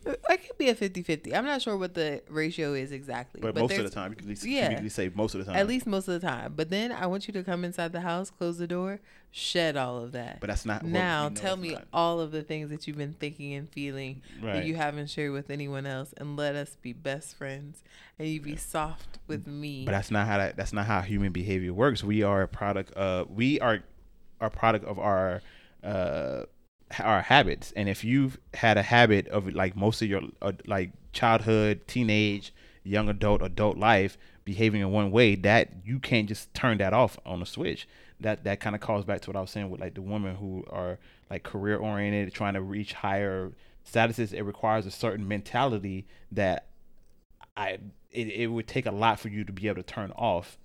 It 0.06 0.48
could 0.48 0.58
be 0.58 0.70
a 0.70 0.76
50-50. 0.76 1.34
I'm 1.34 1.46
not 1.46 1.62
sure 1.62 1.78
what 1.78 1.94
the 1.94 2.22
ratio 2.30 2.74
is 2.74 2.92
exactly. 2.92 3.42
but, 3.42 3.56
most 3.56 3.78
of 3.78 3.84
the 3.84 3.90
time, 3.90 4.12
you 4.12 4.16
can 4.18 4.26
at 4.26 4.30
least, 4.30 4.46
yeah. 4.46 4.70
you 4.70 4.78
can 4.78 4.90
say 4.90 5.12
most 5.14 5.34
of 5.34 5.40
the 5.40 5.46
time. 5.46 5.56
At 5.56 5.68
least 5.68 5.88
most 5.88 6.08
of 6.08 6.20
the 6.20 6.28
time. 6.28 6.54
But 6.56 6.70
then 6.70 6.92
I 6.92 7.08
want 7.08 7.28
you 7.28 7.34
to 7.34 7.44
come 7.44 7.66
inside 7.66 7.92
the 7.92 8.02
house, 8.02 8.30
close 8.30 8.58
the 8.58 8.68
door, 8.68 9.00
shed 9.32 9.76
all 9.76 9.98
of 9.98 10.14
that. 10.14 10.40
but 10.40 10.48
that's 10.48 10.66
not. 10.66 10.84
now 10.84 11.28
tell 11.28 11.58
me 11.58 11.74
not. 11.74 11.86
all 11.92 12.22
of 12.22 12.32
the 12.32 12.42
things 12.42 12.70
that 12.70 12.88
you've 12.88 12.98
been 12.98 13.14
thinking 13.20 13.54
and 13.54 13.70
feeling 13.70 14.22
right. 14.42 14.54
that 14.54 14.66
you 14.66 14.76
haven't 14.76 15.10
shared 15.10 15.34
with 15.34 15.50
anyone 15.50 15.86
else 15.86 16.14
and 16.16 16.38
let 16.38 16.56
us 16.56 16.78
be 16.82 16.94
best 16.94 17.36
friends 17.36 17.84
and 18.18 18.30
you 18.30 18.40
be 18.40 18.56
soft 18.56 19.20
with 19.28 19.46
me 19.46 19.84
But 19.84 19.92
that's 19.92 20.10
not 20.10 20.26
how 20.28 20.38
that, 20.38 20.56
that's 20.56 20.72
not 20.72 20.86
how 20.86 21.02
human 21.02 21.34
behavior 21.34 21.74
works. 21.74 22.02
We 22.02 22.24
are 22.24 22.44
a 22.44 22.48
product 22.48 22.92
of 22.94 23.30
we 23.30 23.60
are 23.60 23.84
a 24.40 24.50
product 24.50 24.86
of 24.86 25.00
our 25.00 25.42
uh 25.84 26.44
our 27.00 27.22
habits, 27.22 27.72
and 27.76 27.90
if 27.90 28.04
you've 28.04 28.38
had 28.54 28.78
a 28.78 28.84
habit 28.84 29.28
of 29.28 29.54
like 29.54 29.76
most 29.76 30.02
of 30.02 30.08
your 30.08 30.22
uh, 30.42 30.54
like 30.66 30.92
childhood, 31.14 31.82
teenage, 31.88 32.54
young 32.84 33.10
adult, 33.10 33.42
adult 33.42 33.78
life 33.78 34.18
behaving 34.44 34.82
in 34.82 34.92
one 34.92 35.12
way, 35.12 35.36
that 35.36 35.70
you 35.84 36.00
can't 36.00 36.28
just 36.28 36.54
turn 36.54 36.78
that 36.78 36.94
off 36.94 37.18
on 37.26 37.42
a 37.42 37.46
switch. 37.46 37.88
That 38.20 38.44
that 38.46 38.60
kind 38.60 38.76
of 38.76 38.82
calls 38.82 39.06
back 39.06 39.22
to 39.22 39.30
what 39.30 39.36
I 39.36 39.42
was 39.42 39.52
saying 39.52 39.70
with 39.70 39.82
like 39.82 39.96
the 39.96 40.02
women 40.02 40.36
who 40.36 40.64
are 40.70 41.00
like 41.30 41.44
career 41.44 41.78
oriented, 41.78 42.34
trying 42.34 42.54
to 42.54 42.62
reach 42.62 42.94
higher 42.94 43.52
statuses. 43.90 44.34
It 44.34 44.44
requires 44.44 44.86
a 44.86 44.92
certain 44.92 45.28
mentality 45.28 46.08
that 46.32 46.68
I 47.58 47.80
it, 48.12 48.28
it 48.28 48.48
would 48.48 48.68
take 48.68 48.86
a 48.86 48.92
lot 48.92 49.20
for 49.20 49.30
you 49.30 49.44
to 49.44 49.52
be 49.52 49.68
able 49.68 49.78
to 49.78 49.84
turn 49.84 50.12
off 50.12 50.58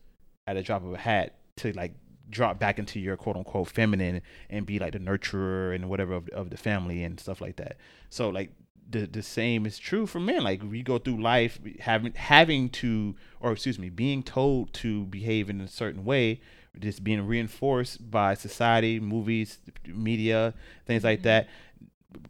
at 0.46 0.56
a 0.56 0.62
drop 0.62 0.84
of 0.84 0.92
a 0.92 0.98
hat 0.98 1.36
to 1.56 1.72
like 1.72 1.94
drop 2.30 2.58
back 2.58 2.78
into 2.78 3.00
your 3.00 3.16
quote 3.16 3.36
unquote 3.36 3.68
feminine 3.68 4.22
and 4.48 4.66
be 4.66 4.78
like 4.78 4.92
the 4.92 4.98
nurturer 4.98 5.74
and 5.74 5.88
whatever 5.88 6.14
of, 6.14 6.28
of 6.30 6.50
the 6.50 6.56
family 6.56 7.02
and 7.04 7.18
stuff 7.18 7.40
like 7.40 7.56
that. 7.56 7.76
So 8.08 8.30
like 8.30 8.52
the 8.88 9.06
the 9.06 9.22
same 9.22 9.66
is 9.66 9.78
true 9.78 10.06
for 10.06 10.20
men. 10.20 10.42
Like 10.42 10.62
we 10.62 10.82
go 10.82 10.98
through 10.98 11.20
life 11.20 11.58
having 11.80 12.12
having 12.14 12.68
to 12.70 13.14
or 13.40 13.52
excuse 13.52 13.78
me, 13.78 13.90
being 13.90 14.22
told 14.22 14.72
to 14.74 15.04
behave 15.06 15.48
in 15.48 15.60
a 15.60 15.68
certain 15.68 16.04
way, 16.04 16.40
just 16.78 17.04
being 17.04 17.26
reinforced 17.26 18.10
by 18.10 18.34
society, 18.34 19.00
movies, 19.00 19.58
media, 19.86 20.54
things 20.86 21.04
like 21.04 21.22
that 21.22 21.44
uh, 21.44 21.48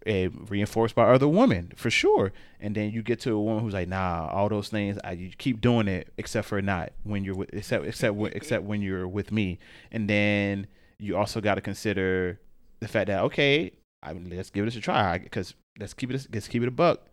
reinforced 0.07 0.95
by 0.95 1.05
other 1.05 1.29
women 1.29 1.73
for 1.77 1.91
sure. 1.91 2.33
And 2.61 2.75
then 2.75 2.91
you 2.91 3.03
get 3.03 3.21
to 3.21 3.33
a 3.33 3.41
woman 3.41 3.63
who's 3.63 3.75
like, 3.75 3.89
nah, 3.89 4.29
all 4.29 4.49
those 4.49 4.69
things, 4.69 4.99
I, 5.05 5.13
you 5.13 5.31
keep 5.37 5.61
doing 5.61 5.89
it 5.89 6.13
except 6.17 6.49
for 6.49 6.61
not 6.61 6.93
when 7.03 7.25
you're 7.25 7.35
with, 7.35 7.51
except 7.53 7.87
except 7.87 8.17
except 8.35 8.65
when 8.65 8.83
you're 8.83 9.09
with 9.09 9.33
me. 9.33 9.59
And 9.91 10.09
then 10.09 10.67
you 10.99 11.17
also 11.17 11.41
got 11.41 11.55
to 11.57 11.61
consider 11.61 12.41
the 12.81 12.89
fact 12.89 13.09
that 13.09 13.23
okay, 13.25 13.73
I 14.03 14.13
mean, 14.13 14.31
let's 14.35 14.51
give 14.51 14.65
this 14.65 14.77
a 14.77 14.81
try 14.81 15.19
because 15.19 15.55
let's 15.79 15.95
keep 15.95 16.11
it 16.11 16.27
let's 16.33 16.49
keep 16.49 16.63
it 16.63 16.69
a 16.69 16.73
buck. 16.73 17.07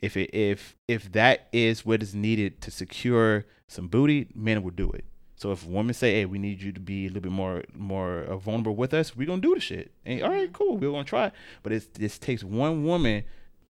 If 0.00 0.16
it 0.16 0.30
if 0.32 0.76
if 0.86 1.10
that 1.12 1.48
is 1.52 1.84
what 1.84 2.02
is 2.02 2.14
needed 2.14 2.60
to 2.62 2.70
secure 2.70 3.46
some 3.66 3.88
booty, 3.88 4.28
men 4.34 4.62
will 4.62 4.70
do 4.70 4.90
it. 4.90 5.04
So 5.38 5.52
if 5.52 5.64
women 5.64 5.94
say, 5.94 6.14
"Hey, 6.14 6.24
we 6.24 6.38
need 6.38 6.60
you 6.60 6.72
to 6.72 6.80
be 6.80 7.06
a 7.06 7.08
little 7.08 7.22
bit 7.22 7.32
more 7.32 7.62
more 7.74 8.24
uh, 8.24 8.36
vulnerable 8.36 8.74
with 8.74 8.92
us," 8.92 9.16
we're 9.16 9.26
gonna 9.26 9.40
do 9.40 9.54
the 9.54 9.60
shit. 9.60 9.92
And 10.04 10.22
all 10.22 10.30
right, 10.30 10.52
cool, 10.52 10.76
we're 10.76 10.90
gonna 10.90 11.04
try. 11.04 11.30
But 11.62 11.72
it 11.72 11.94
this 11.94 12.18
takes 12.18 12.42
one 12.42 12.84
woman 12.84 13.24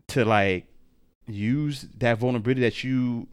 to 0.08 0.24
like 0.24 0.66
use 1.26 1.86
that 1.98 2.18
vulnerability 2.18 2.62
that 2.62 2.82
you 2.82 3.28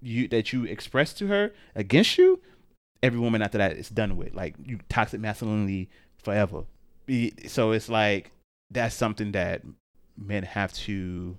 you 0.00 0.28
that 0.28 0.52
you 0.52 0.64
express 0.64 1.12
to 1.14 1.26
her 1.26 1.52
against 1.74 2.18
you. 2.18 2.40
Every 3.02 3.18
woman 3.18 3.42
after 3.42 3.58
that 3.58 3.76
is 3.76 3.88
done 3.88 4.16
with. 4.16 4.34
Like 4.34 4.54
you 4.64 4.78
toxic 4.88 5.20
masculinity 5.20 5.90
forever. 6.22 6.64
So 7.48 7.72
it's 7.72 7.88
like 7.88 8.30
that's 8.70 8.94
something 8.94 9.32
that 9.32 9.62
men 10.16 10.44
have 10.44 10.72
to 10.72 11.36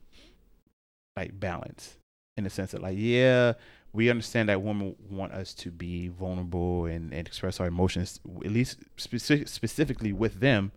like 1.16 1.40
balance 1.40 1.98
in 2.38 2.44
the 2.44 2.50
sense 2.50 2.72
that 2.72 2.82
like 2.82 2.98
yeah 2.98 3.54
we 3.96 4.10
understand 4.10 4.50
that 4.50 4.62
women 4.62 4.96
want 5.10 5.32
us 5.32 5.54
to 5.54 5.72
be 5.72 6.10
vulnerable 6.10 6.86
and, 6.86 7.14
and 7.14 7.26
express 7.26 7.62
our 7.62 7.68
emotions, 7.68 8.20
at 8.44 8.52
least 8.52 8.80
specific, 8.98 9.48
specifically 9.48 10.12
with 10.12 10.42
them. 10.42 10.74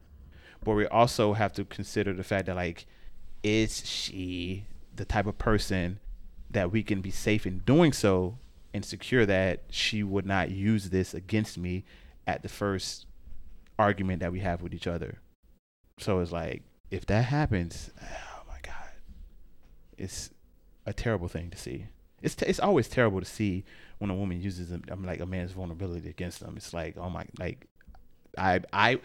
But 0.65 0.75
we 0.75 0.87
also 0.87 1.33
have 1.33 1.53
to 1.55 1.65
consider 1.65 2.13
the 2.13 2.23
fact 2.23 2.47
that, 2.47 2.55
like, 2.55 2.87
is 3.43 3.85
she 3.85 4.67
the 4.95 5.05
type 5.05 5.27
of 5.27 5.37
person 5.37 5.99
that 6.51 6.71
we 6.71 6.83
can 6.83 7.01
be 7.01 7.11
safe 7.11 7.45
in 7.47 7.59
doing 7.59 7.93
so 7.93 8.39
and 8.73 8.85
secure 8.85 9.27
that 9.27 9.65
she 9.69 10.03
would 10.03 10.27
not 10.27 10.51
use 10.51 10.91
this 10.91 11.13
against 11.13 11.59
me 11.59 11.85
at 12.27 12.43
the 12.43 12.49
first 12.49 13.07
argument 13.79 14.21
that 14.21 14.33
we 14.33 14.41
have 14.41 14.63
with 14.63 14.73
each 14.73 14.87
other? 14.87 15.19
So 15.99 16.21
it's 16.21 16.33
like, 16.33 16.63
if 16.91 17.05
that 17.07 17.25
happens, 17.25 17.91
oh 18.01 18.43
my 18.47 18.59
God, 18.63 18.93
it's 19.97 20.31
a 20.87 20.93
terrible 20.93 21.29
thing 21.29 21.51
to 21.51 21.59
see 21.59 21.87
it's 22.23 22.35
t- 22.35 22.47
it's 22.47 22.61
always 22.61 22.89
terrible 22.89 23.21
to 23.21 23.27
see 23.27 23.65
when 23.99 24.11
a 24.11 24.15
woman 24.15 24.41
uses 24.41 24.71
a, 24.71 24.81
um, 24.93 25.05
like 25.05 25.21
a 25.21 25.27
man's 25.27 25.53
vulnerability 25.53 26.09
against 26.09 26.41
them. 26.41 26.55
It's 26.57 26.73
like 26.73 26.97
oh 26.97 27.11
my 27.11 27.25
like 27.39 27.67
I 28.37 28.61
I 28.73 29.01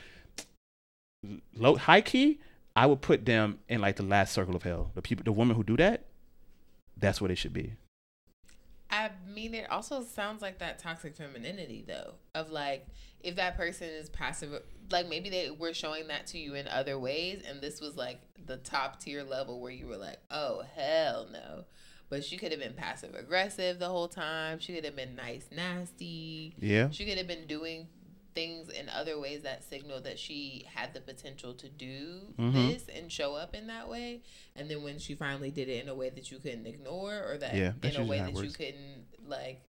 low 1.55 1.76
high 1.76 2.01
key 2.01 2.39
I 2.76 2.86
would 2.88 3.01
put 3.01 3.26
them 3.26 3.59
in 3.70 3.82
like 3.82 3.97
the 3.97 4.03
last 4.03 4.34
circle 4.34 4.55
of 4.55 4.64
hell. 4.64 4.91
The 4.95 5.01
people 5.01 5.24
the 5.24 5.32
women 5.32 5.55
who 5.55 5.64
do 5.64 5.78
that, 5.78 6.05
that's 6.97 7.22
what 7.22 7.32
it 7.32 7.38
should 7.38 7.53
be. 7.53 7.74
I 8.89 9.09
mean, 9.28 9.55
it 9.55 9.72
also 9.72 10.03
sounds 10.03 10.43
like 10.43 10.59
that 10.59 10.78
toxic 10.78 11.16
femininity, 11.16 11.84
though, 11.88 12.14
of 12.36 12.51
like 12.51 12.86
if 13.22 13.36
that 13.38 13.57
person 13.57 13.89
is 13.89 14.09
passive, 14.09 14.61
like 14.91 15.07
maybe 15.07 15.30
they 15.30 15.49
were 15.49 15.74
showing 15.74 16.07
that 16.09 16.28
to 16.28 16.38
you 16.38 16.53
in 16.53 16.68
other 16.68 16.99
ways, 16.99 17.41
and 17.47 17.59
this 17.59 17.82
was 17.82 17.95
like 17.95 18.22
the 18.45 18.57
top 18.57 18.99
tier 18.99 19.24
level 19.24 19.59
where 19.61 19.72
you 19.72 19.88
were 19.88 19.97
like, 19.97 20.18
oh, 20.30 20.64
hell 20.76 21.28
no 21.32 21.66
but 22.14 22.24
she 22.24 22.38
could 22.38 22.51
have 22.51 22.61
been 22.61 22.74
passive 22.74 23.16
aggressive 23.16 23.80
the 23.80 23.89
whole 23.89 24.07
time. 24.07 24.59
She 24.59 24.76
could 24.76 24.86
have 24.86 24.95
been 24.95 25.16
nice, 25.16 25.47
nasty. 25.51 26.53
Yeah. 26.59 26.91
She 26.91 27.05
could 27.05 27.18
have 27.18 27.26
been 27.26 27.47
doing 27.47 27.88
things 28.36 28.70
in 28.70 28.88
other 28.88 29.20
ways 29.20 29.41
that 29.41 29.64
signal 29.64 29.99
that 30.01 30.20
she 30.20 30.64
had 30.72 30.93
the 30.93 31.01
potential 31.01 31.55
to 31.55 31.68
do 31.68 32.20
mm-hmm. 32.38 32.68
this 32.68 32.86
and 32.95 33.11
show 33.11 33.34
up 33.34 33.55
in 33.55 33.66
that 33.66 33.89
way. 33.89 34.22
And 34.55 34.70
then 34.70 34.84
when 34.84 34.99
she 34.99 35.16
finally 35.16 35.49
did 35.49 35.70
it 35.70 35.82
in 35.82 35.89
a 35.89 35.95
way 35.95 36.11
that 36.11 36.30
you 36.30 36.38
couldn't 36.38 36.68
ignore 36.68 37.16
or 37.16 37.39
that 37.39 37.55
yeah, 37.55 37.72
in 37.82 37.95
a 37.95 38.05
way 38.05 38.20
that 38.20 38.36
you 38.36 38.51
couldn't 38.51 39.05
like 39.28 39.64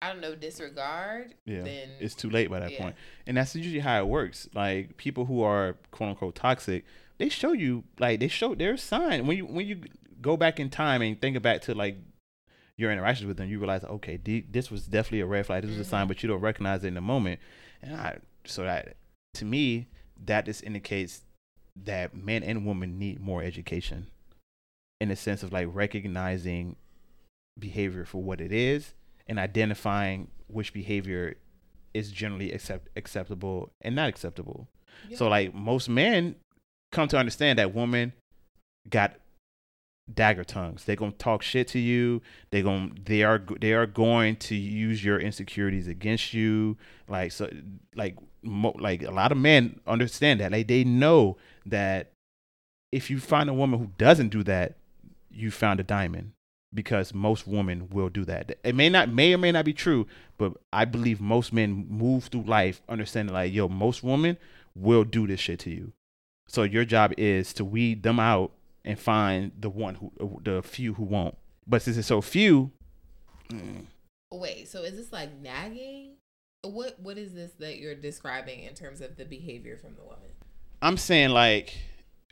I 0.00 0.10
don't 0.10 0.22
know, 0.22 0.34
disregard, 0.34 1.34
yeah, 1.44 1.60
then 1.60 1.90
it's 2.00 2.14
too 2.14 2.30
late 2.30 2.48
by 2.48 2.60
that 2.60 2.72
yeah. 2.72 2.78
point. 2.80 2.96
And 3.26 3.36
that's 3.36 3.54
usually 3.54 3.80
how 3.80 4.00
it 4.00 4.06
works. 4.06 4.48
Like 4.54 4.96
people 4.96 5.26
who 5.26 5.42
are 5.42 5.76
quote 5.90 6.08
unquote 6.08 6.36
toxic, 6.36 6.86
they 7.18 7.28
show 7.28 7.52
you 7.52 7.84
like 7.98 8.18
they 8.18 8.28
show 8.28 8.54
their 8.54 8.78
sign 8.78 9.26
when 9.26 9.36
you 9.36 9.44
when 9.44 9.66
you 9.66 9.82
go 10.20 10.36
back 10.36 10.60
in 10.60 10.70
time 10.70 11.02
and 11.02 11.20
think 11.20 11.40
back 11.42 11.62
to 11.62 11.74
like 11.74 11.96
your 12.76 12.90
interactions 12.90 13.26
with 13.26 13.36
them, 13.36 13.48
you 13.48 13.58
realize, 13.58 13.84
okay, 13.84 14.16
d- 14.16 14.46
this 14.50 14.70
was 14.70 14.86
definitely 14.86 15.20
a 15.20 15.26
red 15.26 15.46
flag. 15.46 15.62
This 15.62 15.68
was 15.68 15.76
mm-hmm. 15.76 15.82
a 15.82 15.98
sign, 15.98 16.08
but 16.08 16.22
you 16.22 16.28
don't 16.28 16.40
recognize 16.40 16.84
it 16.84 16.88
in 16.88 16.94
the 16.94 17.00
moment. 17.00 17.40
And 17.82 17.94
I, 17.94 18.18
so 18.44 18.62
that 18.62 18.96
to 19.34 19.44
me, 19.44 19.88
that 20.24 20.46
just 20.46 20.62
indicates 20.64 21.22
that 21.84 22.14
men 22.14 22.42
and 22.42 22.66
women 22.66 22.98
need 22.98 23.20
more 23.20 23.42
education 23.42 24.06
in 25.00 25.08
the 25.08 25.16
sense 25.16 25.42
of 25.42 25.52
like 25.52 25.68
recognizing 25.70 26.76
behavior 27.58 28.04
for 28.04 28.22
what 28.22 28.40
it 28.40 28.52
is 28.52 28.94
and 29.26 29.38
identifying 29.38 30.28
which 30.46 30.72
behavior 30.72 31.36
is 31.94 32.10
generally 32.10 32.52
accept 32.52 32.88
acceptable 32.96 33.72
and 33.82 33.94
not 33.94 34.08
acceptable. 34.08 34.68
Yeah. 35.08 35.16
So 35.16 35.28
like 35.28 35.54
most 35.54 35.88
men 35.88 36.36
come 36.92 37.08
to 37.08 37.18
understand 37.18 37.58
that 37.58 37.74
women 37.74 38.12
got 38.88 39.14
dagger 40.14 40.44
tongues. 40.44 40.84
They're 40.84 40.96
gonna 40.96 41.12
talk 41.12 41.42
shit 41.42 41.68
to 41.68 41.78
you. 41.78 42.22
They 42.50 42.62
going 42.62 42.98
they 43.04 43.22
are 43.22 43.42
they 43.60 43.72
are 43.72 43.86
going 43.86 44.36
to 44.36 44.54
use 44.54 45.04
your 45.04 45.18
insecurities 45.18 45.88
against 45.88 46.34
you. 46.34 46.76
Like 47.08 47.32
so, 47.32 47.50
like 47.94 48.16
mo, 48.42 48.74
like 48.78 49.02
a 49.02 49.10
lot 49.10 49.32
of 49.32 49.38
men 49.38 49.80
understand 49.86 50.40
that. 50.40 50.52
Like 50.52 50.68
they 50.68 50.84
know 50.84 51.36
that 51.66 52.12
if 52.92 53.10
you 53.10 53.20
find 53.20 53.48
a 53.48 53.54
woman 53.54 53.78
who 53.78 53.90
doesn't 53.98 54.28
do 54.28 54.42
that, 54.44 54.76
you 55.30 55.50
found 55.50 55.80
a 55.80 55.84
diamond. 55.84 56.32
Because 56.72 57.12
most 57.12 57.48
women 57.48 57.88
will 57.90 58.08
do 58.08 58.24
that. 58.26 58.56
It 58.62 58.76
may 58.76 58.88
not 58.88 59.08
may 59.08 59.34
or 59.34 59.38
may 59.38 59.50
not 59.50 59.64
be 59.64 59.72
true, 59.72 60.06
but 60.38 60.52
I 60.72 60.84
believe 60.84 61.20
most 61.20 61.52
men 61.52 61.84
move 61.88 62.26
through 62.26 62.44
life 62.44 62.80
understanding 62.88 63.34
like, 63.34 63.52
yo, 63.52 63.68
most 63.68 64.04
women 64.04 64.38
will 64.76 65.02
do 65.02 65.26
this 65.26 65.40
shit 65.40 65.58
to 65.60 65.70
you. 65.70 65.92
So 66.46 66.62
your 66.62 66.84
job 66.84 67.12
is 67.16 67.52
to 67.54 67.64
weed 67.64 68.04
them 68.04 68.20
out 68.20 68.52
and 68.84 68.98
find 68.98 69.52
the 69.58 69.70
one 69.70 69.96
who 69.96 70.40
the 70.42 70.62
few 70.62 70.94
who 70.94 71.04
won't. 71.04 71.36
But 71.66 71.82
since 71.82 71.96
it's 71.96 72.08
so 72.08 72.20
few, 72.20 72.72
mm. 73.48 73.86
wait. 74.32 74.68
So 74.68 74.82
is 74.82 74.96
this 74.96 75.12
like 75.12 75.40
nagging? 75.40 76.16
What 76.62 76.98
what 77.00 77.18
is 77.18 77.32
this 77.32 77.52
that 77.58 77.78
you're 77.78 77.94
describing 77.94 78.64
in 78.64 78.74
terms 78.74 79.00
of 79.00 79.16
the 79.16 79.24
behavior 79.24 79.76
from 79.76 79.94
the 79.94 80.02
woman? 80.02 80.30
I'm 80.82 80.96
saying 80.96 81.30
like 81.30 81.76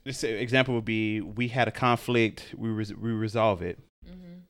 this 0.05 0.25
example 0.25 0.75
would 0.75 0.85
be 0.85 1.21
we 1.21 1.49
had 1.49 1.69
a 1.69 1.73
conflict, 1.73 2.55
we 2.57 2.69
res- 2.69 2.95
we 2.95 3.11
resolve 3.11 3.63
it. 3.63 3.79
Mm-hmm. 4.07 4.41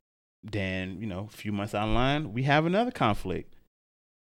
Then 0.44 1.00
you 1.00 1.06
know, 1.06 1.28
a 1.32 1.36
few 1.36 1.52
months 1.52 1.72
down 1.72 1.88
the 1.88 1.94
line, 1.94 2.32
we 2.32 2.44
have 2.44 2.64
another 2.66 2.90
conflict, 2.90 3.54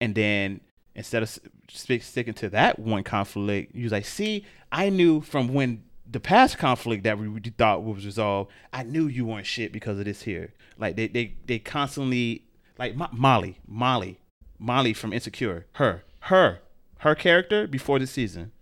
and 0.01 0.15
then 0.15 0.61
instead 0.95 1.23
of 1.23 1.39
sticking 1.69 2.35
to 2.35 2.49
that 2.49 2.79
one 2.79 3.05
conflict, 3.05 3.75
you're 3.75 3.91
like, 3.91 4.07
see, 4.07 4.45
I 4.73 4.89
knew 4.89 5.21
from 5.21 5.53
when 5.53 5.85
the 6.11 6.21
past 6.21 6.59
conflict 6.59 7.05
that 7.05 7.19
we 7.19 7.41
thought 7.59 7.85
was 7.85 8.05
resolved, 8.05 8.51
I 8.73 8.83
knew 8.83 9.07
you 9.07 9.27
weren't 9.27 9.47
shit 9.47 9.73
because 9.73 9.99
of 9.99 10.05
this 10.05 10.23
here. 10.23 10.55
Like 10.79 10.97
they 10.97 11.09
they 11.09 11.35
they 11.47 11.59
constantly 11.59 12.47
like 12.79 12.95
Molly, 13.13 13.59
Molly, 13.67 14.21
Molly 14.59 14.93
from 14.93 15.13
Insecure, 15.13 15.67
her, 15.75 16.05
her, 16.21 16.61
her 16.99 17.15
character 17.15 17.67
before 17.67 17.99
the 17.99 18.07
season. 18.07 18.53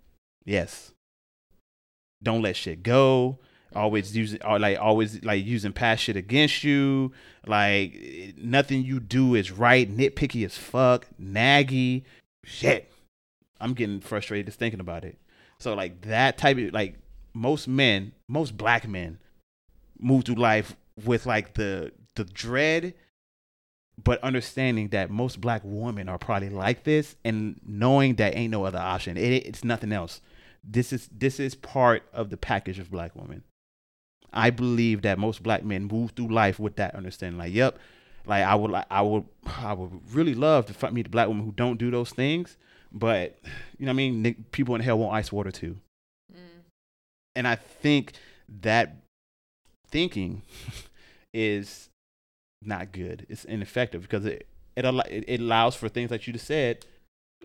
Yes. 0.45 0.92
Don't 2.22 2.42
let 2.42 2.57
shit 2.57 2.82
go. 2.82 3.38
Always 3.74 4.16
using, 4.16 4.40
uh, 4.45 4.59
like 4.59 4.78
always 4.78 5.24
like 5.24 5.45
using 5.45 5.72
past 5.72 6.05
shit 6.05 6.16
against 6.16 6.62
you. 6.62 7.12
Like 7.45 8.34
nothing 8.36 8.84
you 8.84 9.01
do 9.01 9.34
is 9.34 9.51
right. 9.51 9.90
Nitpicky 9.90 10.45
as 10.45 10.57
fuck. 10.57 11.07
Naggy. 11.20 12.05
Shit. 12.45 12.92
I'm 13.61 13.74
getting 13.74 14.01
frustrated 14.01 14.47
just 14.47 14.59
thinking 14.59 14.80
about 14.80 15.05
it. 15.05 15.18
So 15.59 15.74
like 15.74 16.03
that 16.03 16.38
type 16.38 16.57
of 16.59 16.72
like 16.72 16.99
most 17.35 17.68
men, 17.68 18.12
most 18.28 18.57
black 18.57 18.89
men 18.89 19.18
move 19.99 20.24
through 20.24 20.37
life 20.37 20.76
with 21.05 21.26
like 21.26 21.55
the 21.55 21.93
the 22.14 22.24
dread 22.24 22.95
but 24.03 24.22
understanding 24.22 24.89
that 24.89 25.11
most 25.11 25.41
black 25.41 25.62
women 25.64 26.09
are 26.09 26.18
probably 26.18 26.49
like 26.49 26.85
this 26.85 27.14
and 27.24 27.61
knowing 27.64 28.16
that 28.16 28.37
ain't 28.37 28.51
no 28.51 28.64
other 28.64 28.78
option. 28.78 29.16
It, 29.16 29.47
it's 29.47 29.62
nothing 29.62 29.93
else. 29.93 30.20
This 30.64 30.93
is 30.93 31.09
this 31.12 31.39
is 31.39 31.55
part 31.55 32.03
of 32.12 32.30
the 32.30 32.37
package 32.37 32.78
of 32.78 32.91
black 32.91 33.14
women. 33.14 33.45
I 34.32 34.51
believe 34.51 35.03
that 35.03 35.18
most 35.18 35.43
black 35.43 35.64
men 35.64 35.85
move 35.85 36.12
through 36.12 36.28
life 36.28 36.59
with 36.59 36.76
that 36.76 36.95
understanding. 36.95 37.39
Like, 37.39 37.53
yep, 37.53 37.78
like 38.26 38.43
I 38.43 38.55
would 38.55 38.70
like 38.70 38.87
I 38.91 39.03
would 39.03 39.24
I 39.59 39.74
would 39.74 39.93
really 40.12 40.35
love 40.35 40.66
to 40.66 40.91
meet 40.91 41.07
a 41.07 41.11
black 41.11 41.28
woman 41.28 41.45
who 41.45 41.53
don't 41.53 41.78
do 41.78 41.91
those 41.91 42.11
things, 42.11 42.57
but 42.91 43.39
you 43.78 43.87
know 43.87 43.91
what 43.91 43.95
I 43.95 44.11
mean. 44.11 44.45
People 44.51 44.74
in 44.74 44.80
hell 44.80 44.99
want 44.99 45.14
ice 45.14 45.30
water 45.30 45.53
too. 45.53 45.78
And 47.37 47.47
I 47.47 47.57
think 47.57 48.12
that 48.62 48.97
thinking 49.89 50.43
is 51.35 51.91
not 52.62 52.93
good. 52.93 53.26
It's 53.28 53.45
ineffective 53.45 54.03
because 54.03 54.24
it 54.24 54.47
it, 54.76 55.24
it 55.28 55.41
allows 55.41 55.76
for 55.76 55.89
things 55.89 56.11
like 56.11 56.26
you 56.26 56.32
just 56.32 56.47
said, 56.47 56.85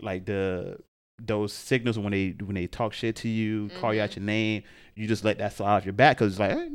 like 0.02 0.26
the 0.26 0.78
those 1.22 1.52
signals 1.54 2.00
when 2.00 2.12
they 2.12 2.36
when 2.44 2.56
they 2.56 2.68
talk 2.68 2.94
shit 2.94 3.16
to 3.18 3.28
you, 3.28 3.68
mm-hmm. 3.68 3.80
call 3.80 3.94
you 3.94 4.02
out 4.02 4.12
mm-hmm. 4.12 4.22
your 4.22 4.26
name, 4.26 4.64
you 4.96 5.08
just 5.08 5.24
let 5.24 5.38
that 5.38 5.54
slide 5.54 5.78
off 5.78 5.86
your 5.86 5.94
back 5.94 6.18
because 6.18 6.34
it's 6.34 6.40
like 6.40 6.52
hey, 6.52 6.70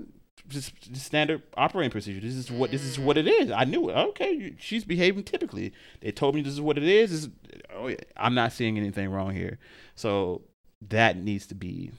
just, 0.49 0.75
just, 0.93 1.07
standard 1.07 1.43
operating 1.57 1.91
procedure. 1.91 2.21
This 2.21 2.35
is 2.35 2.51
what 2.51 2.71
this 2.71 2.85
is 2.85 2.99
what 2.99 3.17
it 3.17 3.27
is. 3.27 3.51
I 3.51 3.65
knew 3.65 3.89
it. 3.89 3.95
Okay, 3.95 4.55
she's 4.59 4.85
behaving 4.85 5.25
typically. 5.25 5.73
They 6.01 6.13
told 6.13 6.35
me 6.35 6.43
this 6.43 6.53
is 6.53 6.61
what 6.61 6.77
it 6.77 6.85
is. 6.85 7.13
is 7.13 7.29
oh 7.75 7.89
yeah, 7.89 7.97
I'm 8.17 8.35
not 8.35 8.53
seeing 8.53 8.77
anything 8.79 9.11
wrong 9.11 9.35
here. 9.35 9.59
So 9.95 10.43
that 10.89 11.17
needs 11.17 11.47
to 11.47 11.55
be 11.55 11.91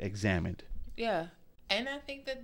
examined. 0.00 0.64
Yeah, 0.96 1.26
and 1.68 1.88
I 1.88 1.98
think 1.98 2.26
that 2.26 2.42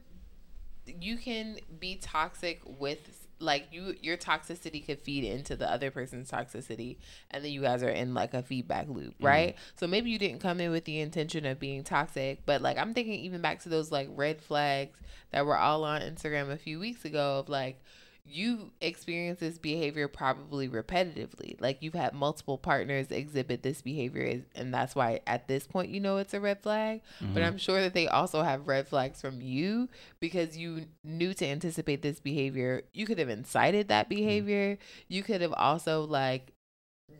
you 0.87 1.17
can 1.17 1.59
be 1.79 1.97
toxic 1.97 2.61
with 2.65 3.27
like 3.39 3.67
you 3.71 3.95
your 4.01 4.17
toxicity 4.17 4.85
could 4.85 4.99
feed 4.99 5.25
into 5.25 5.57
the 5.57 5.71
other 5.71 5.91
person's 5.91 6.31
toxicity 6.31 6.97
and 7.31 7.45
then 7.45 7.53
you 7.53 7.61
guys 7.61 7.83
are 7.83 7.91
in 7.91 8.15
like 8.15 8.33
a 8.33 8.43
feedback 8.43 8.89
loop 8.89 9.15
mm-hmm. 9.15 9.27
right 9.27 9.57
mm-hmm. 9.57 9.77
so 9.77 9.87
maybe 9.87 10.11
you 10.11 10.19
didn't 10.19 10.39
come 10.39 10.59
in 10.59 10.71
with 10.71 10.85
the 10.85 11.01
intention 11.01 11.45
of 11.45 11.61
being 11.61 11.85
toxic 11.85 12.41
but 12.47 12.63
like 12.63 12.79
i'm 12.79 12.95
thinking 12.95 13.21
even 13.21 13.43
back 13.43 13.61
to 13.61 13.69
those 13.69 13.93
like 13.93 14.09
red 14.15 14.41
flags 14.41 14.99
that 15.33 15.45
were 15.45 15.57
all 15.57 15.85
on 15.85 16.01
instagram 16.01 16.51
a 16.51 16.57
few 16.57 16.81
weeks 16.81 17.05
ago 17.05 17.41
of 17.41 17.49
like 17.49 17.83
you 18.29 18.71
experience 18.81 19.41
this 19.41 19.59
behavior 19.59 20.09
probably 20.09 20.69
repetitively. 20.69 21.61
Like 21.61 21.79
you've 21.81 21.95
had 21.95 22.15
multiple 22.15 22.59
partners 22.59 23.07
exhibit 23.11 23.63
this 23.63 23.83
behavior, 23.83 24.43
and 24.55 24.75
that's 24.75 24.95
why 24.95 25.21
at 25.27 25.49
this 25.49 25.67
point 25.67 25.91
you 25.91 26.01
know 26.01 26.17
it's 26.19 26.35
a 26.35 26.41
red 26.41 26.63
flag. 26.63 27.03
Mm-hmm. 27.21 27.35
But 27.35 27.43
I'm 27.43 27.59
sure 27.59 27.81
that 27.81 27.95
they 27.95 28.09
also 28.09 28.43
have 28.43 28.69
red 28.69 28.89
flags 28.89 29.21
from 29.21 29.41
you 29.41 29.89
because 30.21 30.57
you 30.57 30.87
knew 31.05 31.35
to 31.35 31.47
anticipate 31.47 32.03
this 32.03 32.21
behavior. 32.21 32.83
You 32.93 33.07
could 33.07 33.19
have 33.19 33.29
incited 33.29 33.89
that 33.89 34.09
mm-hmm. 34.09 34.17
behavior. 34.17 34.73
Mm-hmm. 34.73 35.15
You 35.15 35.23
could 35.23 35.41
have 35.41 35.55
also 35.55 36.03
like 36.03 36.53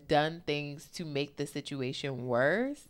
done 0.07 0.43
things 0.45 0.89
to 0.95 1.05
make 1.05 1.37
the 1.37 1.47
situation 1.47 2.27
worse 2.27 2.87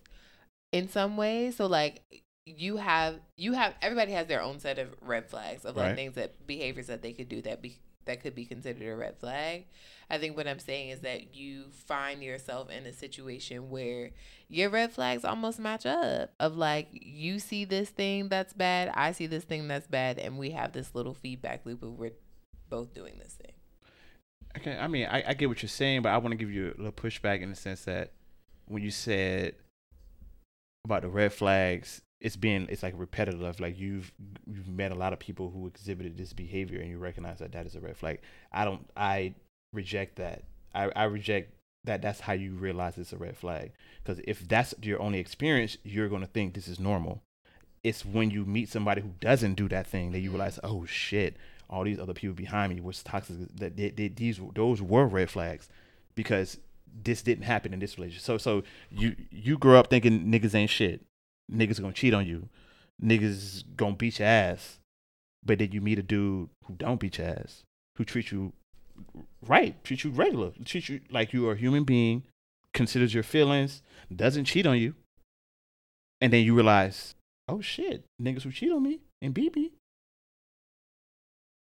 in 0.72 0.90
some 0.90 1.18
way. 1.18 1.52
So 1.52 1.68
like 1.68 2.02
you 2.46 2.78
have 2.78 3.20
you 3.36 3.54
have 3.54 3.74
everybody 3.82 4.14
has 4.14 4.28
their 4.28 4.42
own 4.42 4.60
set 4.60 4.80
of 4.80 4.96
red 5.02 5.30
flags 5.30 5.66
of 5.66 5.76
like 5.76 5.88
right. 5.88 5.96
things 5.96 6.16
that 6.16 6.48
behaviors 6.48 6.88
that 6.88 7.02
they 7.02 7.12
could 7.12 7.28
do 7.28 7.42
that 7.42 7.62
be 7.62 7.78
that 8.08 8.22
could 8.22 8.36
be 8.36 8.46
considered 8.46 8.88
a 8.88 8.96
red 8.96 9.18
flag. 9.18 9.66
I 10.10 10.18
think 10.18 10.36
what 10.36 10.48
I'm 10.48 10.60
saying 10.60 10.90
is 10.90 11.02
that 11.02 11.36
you 11.36 11.66
find 11.86 12.24
yourself 12.24 12.70
in 12.70 12.86
a 12.86 12.94
situation 12.94 13.70
where 13.70 14.12
your 14.50 14.70
red 14.70 14.92
flags 14.92 15.26
almost 15.26 15.60
match 15.60 15.86
up 15.86 16.32
of 16.40 16.56
like 16.56 16.88
you 16.92 17.40
see 17.40 17.66
this 17.66 17.90
thing 17.90 18.30
that's 18.30 18.54
bad, 18.54 18.90
I 18.94 19.12
see 19.12 19.28
this 19.28 19.44
thing 19.44 19.68
that's 19.68 19.88
bad, 19.88 20.18
and 20.18 20.38
we 20.38 20.52
have 20.52 20.72
this 20.72 20.96
little 20.96 21.14
feedback 21.14 21.66
loop 21.66 21.84
of 21.84 21.98
we're 21.98 22.14
both 22.70 22.94
doing 22.94 23.20
this 23.20 23.34
thing. 23.34 23.54
Okay, 24.58 24.78
I 24.78 24.88
mean, 24.88 25.08
I, 25.10 25.24
I 25.28 25.34
get 25.34 25.50
what 25.50 25.62
you're 25.62 25.70
saying, 25.70 26.02
but 26.02 26.10
I 26.10 26.18
want 26.18 26.32
to 26.32 26.38
give 26.38 26.52
you 26.52 26.68
a 26.68 26.78
little 26.78 26.92
pushback 26.92 27.42
in 27.42 27.50
the 27.50 27.56
sense 27.56 27.84
that 27.84 28.14
when 28.66 28.82
you 28.82 28.92
said 28.92 29.56
about 30.86 31.02
the 31.02 31.10
red 31.10 31.34
flags, 31.34 32.02
it's 32.20 32.36
been 32.36 32.68
it's 32.70 32.84
like 32.84 32.94
repetitive. 32.98 33.60
Like 33.60 33.78
you've 33.78 34.12
you've 34.46 34.68
met 34.68 34.92
a 34.92 34.96
lot 34.96 35.14
of 35.14 35.20
people 35.20 35.50
who 35.50 35.68
exhibited 35.68 36.18
this 36.18 36.34
behavior 36.34 36.80
and 36.80 36.90
you 36.90 36.98
recognize 36.98 37.40
that 37.40 37.52
that 37.52 37.66
is 37.66 37.76
a 37.76 37.80
red 37.80 37.98
flag. 37.98 38.20
I 38.52 38.66
don't 38.66 38.88
i 38.96 39.34
reject 39.74 40.16
that. 40.18 40.44
I, 40.74 40.92
I 40.96 41.04
reject 41.06 41.54
that 41.84 42.02
that's 42.02 42.20
how 42.20 42.34
you 42.34 42.54
realize 42.54 42.98
it's 42.98 43.14
a 43.14 43.18
red 43.18 43.38
flag. 43.38 43.72
Because 44.04 44.22
if 44.26 44.48
that's 44.48 44.74
your 44.82 45.02
only 45.02 45.20
experience 45.20 45.78
you're 45.84 46.10
going 46.10 46.22
to 46.22 46.28
think 46.28 46.54
this 46.54 46.68
is 46.68 46.80
normal. 46.80 47.22
It's 47.84 48.04
when 48.04 48.32
you 48.32 48.46
meet 48.46 48.70
somebody 48.70 49.02
who 49.02 49.14
doesn't 49.20 49.54
do 49.54 49.70
that 49.70 49.88
thing 49.88 50.12
that 50.12 50.20
you 50.20 50.30
mm-hmm. 50.30 50.38
realize 50.38 50.60
oh 50.64 50.86
shit 50.86 51.38
all 51.70 51.84
these 51.84 52.00
other 52.00 52.14
people 52.14 52.34
behind 52.34 52.74
me 52.74 52.82
was 52.82 53.04
toxic. 53.04 53.36
That 53.56 53.78
they, 53.78 53.92
they, 53.92 54.08
these 54.08 54.40
those 54.56 54.82
were 54.82 55.06
red 55.06 55.30
flags 55.30 55.70
because 56.16 56.58
this 57.04 57.22
didn't 57.22 57.44
happen 57.44 57.74
in 57.74 57.80
this 57.80 57.98
relationship. 57.98 58.26
So 58.26 58.38
so 58.40 58.64
you 58.90 59.16
you 59.30 59.58
grew 59.60 59.78
up 59.78 59.90
thinking 59.90 60.26
niggas 60.26 60.56
ain't 60.56 60.72
shit 60.72 61.06
niggas 61.52 61.82
gonna 61.82 61.94
cheat 61.94 62.14
on 62.14 62.26
you, 62.26 62.50
niggas 63.02 63.64
gonna 63.76 63.96
beat 63.96 64.20
your 64.20 64.28
ass, 64.28 64.80
but 65.44 65.60
then 65.60 65.72
you 65.72 65.82
meet 65.82 66.00
a 66.00 66.04
dude 66.04 66.50
who 66.66 66.74
don't 66.76 67.00
beat 67.00 67.18
your 67.18 67.28
ass, 67.28 67.64
who 67.96 68.04
treats 68.04 68.32
you 68.32 68.54
right, 69.46 69.82
treats 69.84 70.04
you 70.04 70.12
regular, 70.12 70.52
treats 70.66 70.90
you 70.90 71.02
like 71.10 71.34
you 71.34 71.48
are 71.48 71.54
a 71.54 71.58
human 71.58 71.84
being, 71.84 72.24
considers 72.74 73.14
your 73.14 73.24
feelings, 73.24 73.82
doesn't 74.14 74.46
cheat 74.46 74.66
on 74.66 74.78
you, 74.78 74.96
and 76.22 76.34
then 76.34 76.44
you 76.44 76.56
realize, 76.56 77.16
oh 77.48 77.62
shit, 77.62 78.04
niggas 78.22 78.44
who 78.44 78.52
cheat 78.52 78.72
on 78.72 78.84
me 78.84 79.00
and 79.22 79.34
beat 79.34 79.56
me 79.56 79.72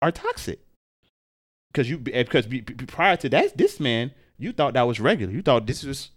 are 0.03 0.13
toxic. 0.13 0.61
Because 1.73 1.91
you, 1.91 2.03
eh, 2.13 2.23
because 2.23 2.47
prior 2.87 3.17
to 3.17 3.29
that, 3.31 3.57
this 3.57 3.81
man, 3.81 4.13
you 4.39 4.53
thought 4.53 4.75
that 4.75 4.83
was 4.83 5.01
regular. 5.01 5.33
You 5.33 5.43
thought 5.43 5.67
this 5.67 5.83
was 5.83 6.11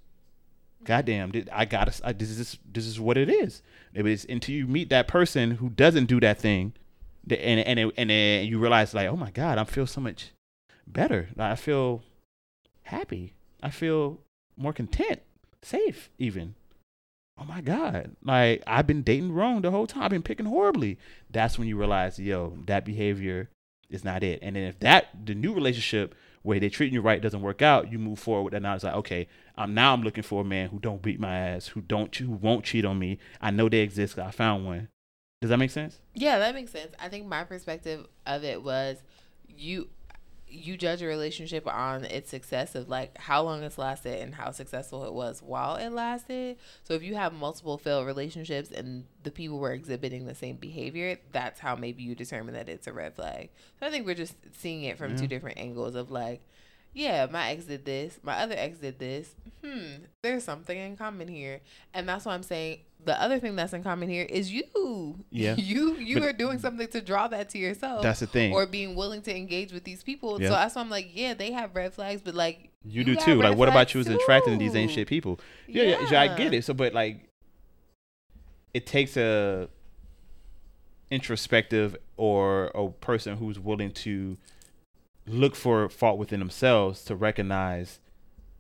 goddamn, 0.84 1.32
I 1.52 1.66
gotta, 1.66 1.94
I, 2.04 2.14
this 2.14 2.30
is 2.30 2.58
this 2.72 2.86
is 2.86 3.00
what 3.00 3.18
it 3.18 3.30
is. 3.30 3.62
It 3.94 4.06
is 4.06 4.26
until 4.30 4.56
you 4.56 4.68
meet 4.68 4.90
that 4.90 5.08
person 5.08 5.52
who 5.52 5.70
doesn't 5.70 6.06
do 6.06 6.20
that 6.20 6.40
thing, 6.40 6.74
and 7.30 7.40
and 7.40 7.80
and, 7.80 7.92
and, 7.98 8.12
and 8.12 8.48
you 8.48 8.60
realize 8.60 8.94
like, 8.94 9.08
oh 9.08 9.16
my 9.16 9.32
god, 9.32 9.58
I 9.58 9.64
feel 9.64 9.88
so 9.88 10.02
much 10.02 10.32
better. 10.86 11.30
I 11.38 11.56
feel 11.56 12.04
happy. 12.84 13.34
I 13.62 13.70
feel 13.70 14.20
more 14.56 14.74
content, 14.74 15.22
safe, 15.62 16.10
even. 16.18 16.56
Oh 17.40 17.46
my 17.46 17.62
god, 17.62 18.16
like 18.24 18.64
I've 18.66 18.88
been 18.88 19.04
dating 19.04 19.34
wrong 19.34 19.62
the 19.62 19.72
whole 19.72 19.88
time. 19.88 20.04
I've 20.04 20.12
been 20.12 20.24
picking 20.24 20.48
horribly. 20.48 20.98
That's 21.30 21.60
when 21.60 21.68
you 21.68 21.78
realize, 21.78 22.18
yo, 22.18 22.58
that 22.66 22.84
behavior 22.84 23.50
is 23.90 24.04
not 24.04 24.24
it. 24.24 24.40
And 24.42 24.56
then 24.56 24.64
if 24.64 24.80
that 24.80 25.10
the 25.26 25.36
new 25.36 25.54
relationship 25.54 26.16
where 26.44 26.60
they 26.60 26.70
treating 26.70 26.94
you 26.94 27.02
right 27.02 27.22
doesn't 27.22 27.42
work 27.42 27.62
out, 27.62 27.92
you 27.92 28.00
move 28.00 28.20
forward. 28.20 28.54
And 28.54 28.64
now 28.64 28.76
it's 28.76 28.84
like, 28.84 28.96
okay, 28.96 29.28
um, 29.58 29.74
now 29.74 29.94
I'm 29.94 30.04
looking 30.04 30.24
for 30.24 30.42
a 30.42 30.46
man 30.46 30.70
who 30.70 30.80
don't 30.80 31.02
beat 31.02 31.20
my 31.20 31.38
ass, 31.38 31.68
who 31.68 31.82
don't, 31.82 32.16
who 32.16 32.32
won't 32.32 32.64
cheat 32.64 32.86
on 32.86 33.00
me. 33.00 33.18
I 33.42 33.52
know 33.52 33.70
they 33.70 33.80
exist. 33.80 34.20
I 34.20 34.32
found 34.32 34.66
one. 34.66 34.90
Does 35.42 35.50
that 35.50 35.58
make 35.58 35.72
sense? 35.72 36.00
Yeah, 36.14 36.40
that 36.40 36.56
makes 36.56 36.72
sense. 36.72 36.94
I 37.00 37.10
think 37.10 37.28
my 37.28 37.44
perspective 37.44 38.08
of 38.26 38.44
it 38.44 38.64
was, 38.64 38.98
you 39.48 39.90
you 40.50 40.78
judge 40.78 41.02
a 41.02 41.06
relationship 41.06 41.68
on 41.68 42.06
its 42.06 42.30
success 42.30 42.74
of 42.74 42.88
like 42.88 43.18
how 43.18 43.44
long 43.44 43.64
it's 43.64 43.78
lasted 43.78 44.22
and 44.22 44.34
how 44.34 44.50
successful 44.52 45.04
it 45.06 45.14
was 45.14 45.42
while 45.42 45.76
it 45.76 45.90
lasted. 45.90 46.58
So 46.84 46.94
if 46.94 47.04
you 47.04 47.16
have 47.16 47.34
multiple 47.34 47.78
failed 47.78 48.06
relationships 48.06 48.72
and 48.72 49.06
the 49.24 49.32
people 49.32 49.60
were 49.60 49.74
exhibiting 49.74 50.26
the 50.26 50.36
same 50.36 50.56
behavior, 50.56 51.18
that's 51.34 51.60
how 51.60 51.76
maybe 51.76 52.04
you 52.04 52.16
determine 52.16 52.54
that 52.54 52.70
it's 52.70 52.88
a 52.88 52.94
red 52.94 53.14
flag. 53.14 53.50
So 53.80 53.88
I 53.88 53.90
think 53.90 54.06
we're 54.06 54.16
just 54.16 54.36
seeing 54.58 54.84
it 54.84 54.98
from 54.98 55.12
yeah. 55.12 55.18
two 55.18 55.28
different 55.28 55.58
angles 55.58 55.96
of 55.96 56.12
like 56.12 56.42
yeah, 56.98 57.28
my 57.30 57.52
ex 57.52 57.66
did 57.66 57.86
this, 57.86 58.20
my 58.24 58.38
other 58.38 58.56
ex 58.58 58.80
did 58.80 58.98
this. 58.98 59.36
Hmm, 59.64 60.04
there's 60.24 60.44
something 60.44 60.76
in 60.76 60.98
common 60.98 61.28
here. 61.28 61.62
And 61.94 62.10
that's 62.10 62.26
why 62.26 62.34
I'm 62.34 62.42
saying 62.42 62.80
the 63.06 63.22
other 63.22 63.40
thing 63.40 63.56
that's 63.56 63.72
in 63.74 63.84
common 63.84 64.10
here 64.10 64.26
is 64.28 64.52
you. 64.52 65.24
Yeah. 65.30 65.56
You 65.68 65.96
you 65.96 66.16
but 66.20 66.24
are 66.24 66.34
doing 66.34 66.58
something 66.58 66.88
to 66.88 67.02
draw 67.02 67.28
that 67.28 67.50
to 67.50 67.60
yourself. 67.60 68.02
That's 68.02 68.22
the 68.22 68.28
thing. 68.28 68.52
Or 68.52 68.66
being 68.66 68.96
willing 68.96 69.22
to 69.24 69.36
engage 69.36 69.72
with 69.72 69.84
these 69.84 70.02
people. 70.02 70.42
Yeah. 70.42 70.48
So 70.48 70.54
that's 70.56 70.76
why 70.76 70.82
I'm 70.82 70.90
like, 70.90 71.12
yeah, 71.14 71.36
they 71.36 71.52
have 71.52 71.76
red 71.76 71.94
flags, 71.94 72.22
but 72.22 72.34
like 72.34 72.72
you, 72.84 73.04
you 73.04 73.04
do 73.04 73.16
too. 73.16 73.42
Like 73.42 73.58
what 73.58 73.70
about 73.70 73.94
you 73.94 74.00
as 74.00 74.08
attracted 74.08 74.54
to 74.54 74.58
these 74.58 74.76
ain't 74.76 74.92
shit 74.92 75.08
people? 75.08 75.40
Yeah, 75.68 75.84
yeah, 75.84 76.10
yeah, 76.10 76.22
I 76.22 76.36
get 76.36 76.54
it. 76.54 76.64
So 76.66 76.74
but 76.74 76.94
like 76.94 77.30
it 78.74 78.88
takes 78.88 79.18
a 79.18 79.70
introspective 81.12 81.96
or 82.18 82.72
a 82.74 82.90
person 82.90 83.38
who's 83.38 83.60
willing 83.60 83.92
to 83.92 84.38
look 85.28 85.56
for 85.56 85.90
fault 85.90 86.18
within 86.18 86.40
themselves 86.40 87.04
to 87.06 87.16
recognize 87.16 88.00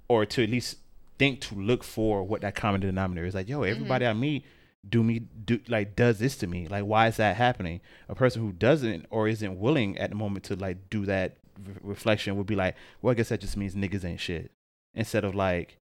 or 0.08 0.26
to 0.26 0.44
at 0.44 0.50
least 0.50 0.78
think 1.18 1.42
to 1.42 1.56
look 1.56 1.84
for 1.84 2.24
what 2.24 2.42
that 2.42 2.56
common 2.56 2.82
denominator 2.82 3.26
is. 3.26 3.36
Like 3.36 3.50
yo 3.50 3.64
everybody 3.64 4.06
mm-hmm. 4.06 4.18
i 4.18 4.20
meet 4.20 4.46
do 4.88 5.04
me 5.04 5.20
do 5.46 5.60
like 5.68 5.96
does 5.96 6.20
this 6.20 6.38
to 6.38 6.48
me. 6.48 6.68
Like 6.68 6.84
why 6.84 7.08
is 7.08 7.18
that 7.18 7.36
happening? 7.36 7.82
A 8.08 8.16
person 8.16 8.42
who 8.42 8.52
doesn't 8.52 9.06
or 9.10 9.28
isn't 9.28 9.60
willing 9.60 9.98
at 9.98 10.10
the 10.10 10.16
moment 10.16 10.46
to 10.46 10.56
like 10.56 10.90
do 10.90 11.06
that 11.06 11.38
re- 11.66 11.76
reflection 11.82 12.38
would 12.38 12.48
be 12.48 12.56
like 12.56 12.76
well 13.02 13.12
i 13.12 13.16
guess 13.16 13.30
that 13.30 13.42
just 13.42 13.58
means 13.58 13.76
niggas 13.76 14.06
ain't 14.06 14.20
shit. 14.20 14.52
Instead 14.94 15.24
of 15.24 15.36
like 15.36 15.78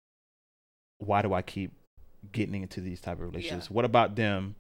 why 1.00 1.22
do 1.22 1.34
i 1.34 1.42
keep 1.42 1.72
getting 2.32 2.62
into 2.62 2.82
these 2.82 3.02
type 3.02 3.20
of 3.20 3.28
relationships? 3.28 3.70
What 3.70 3.86
about 3.86 4.16
them, 4.16 4.56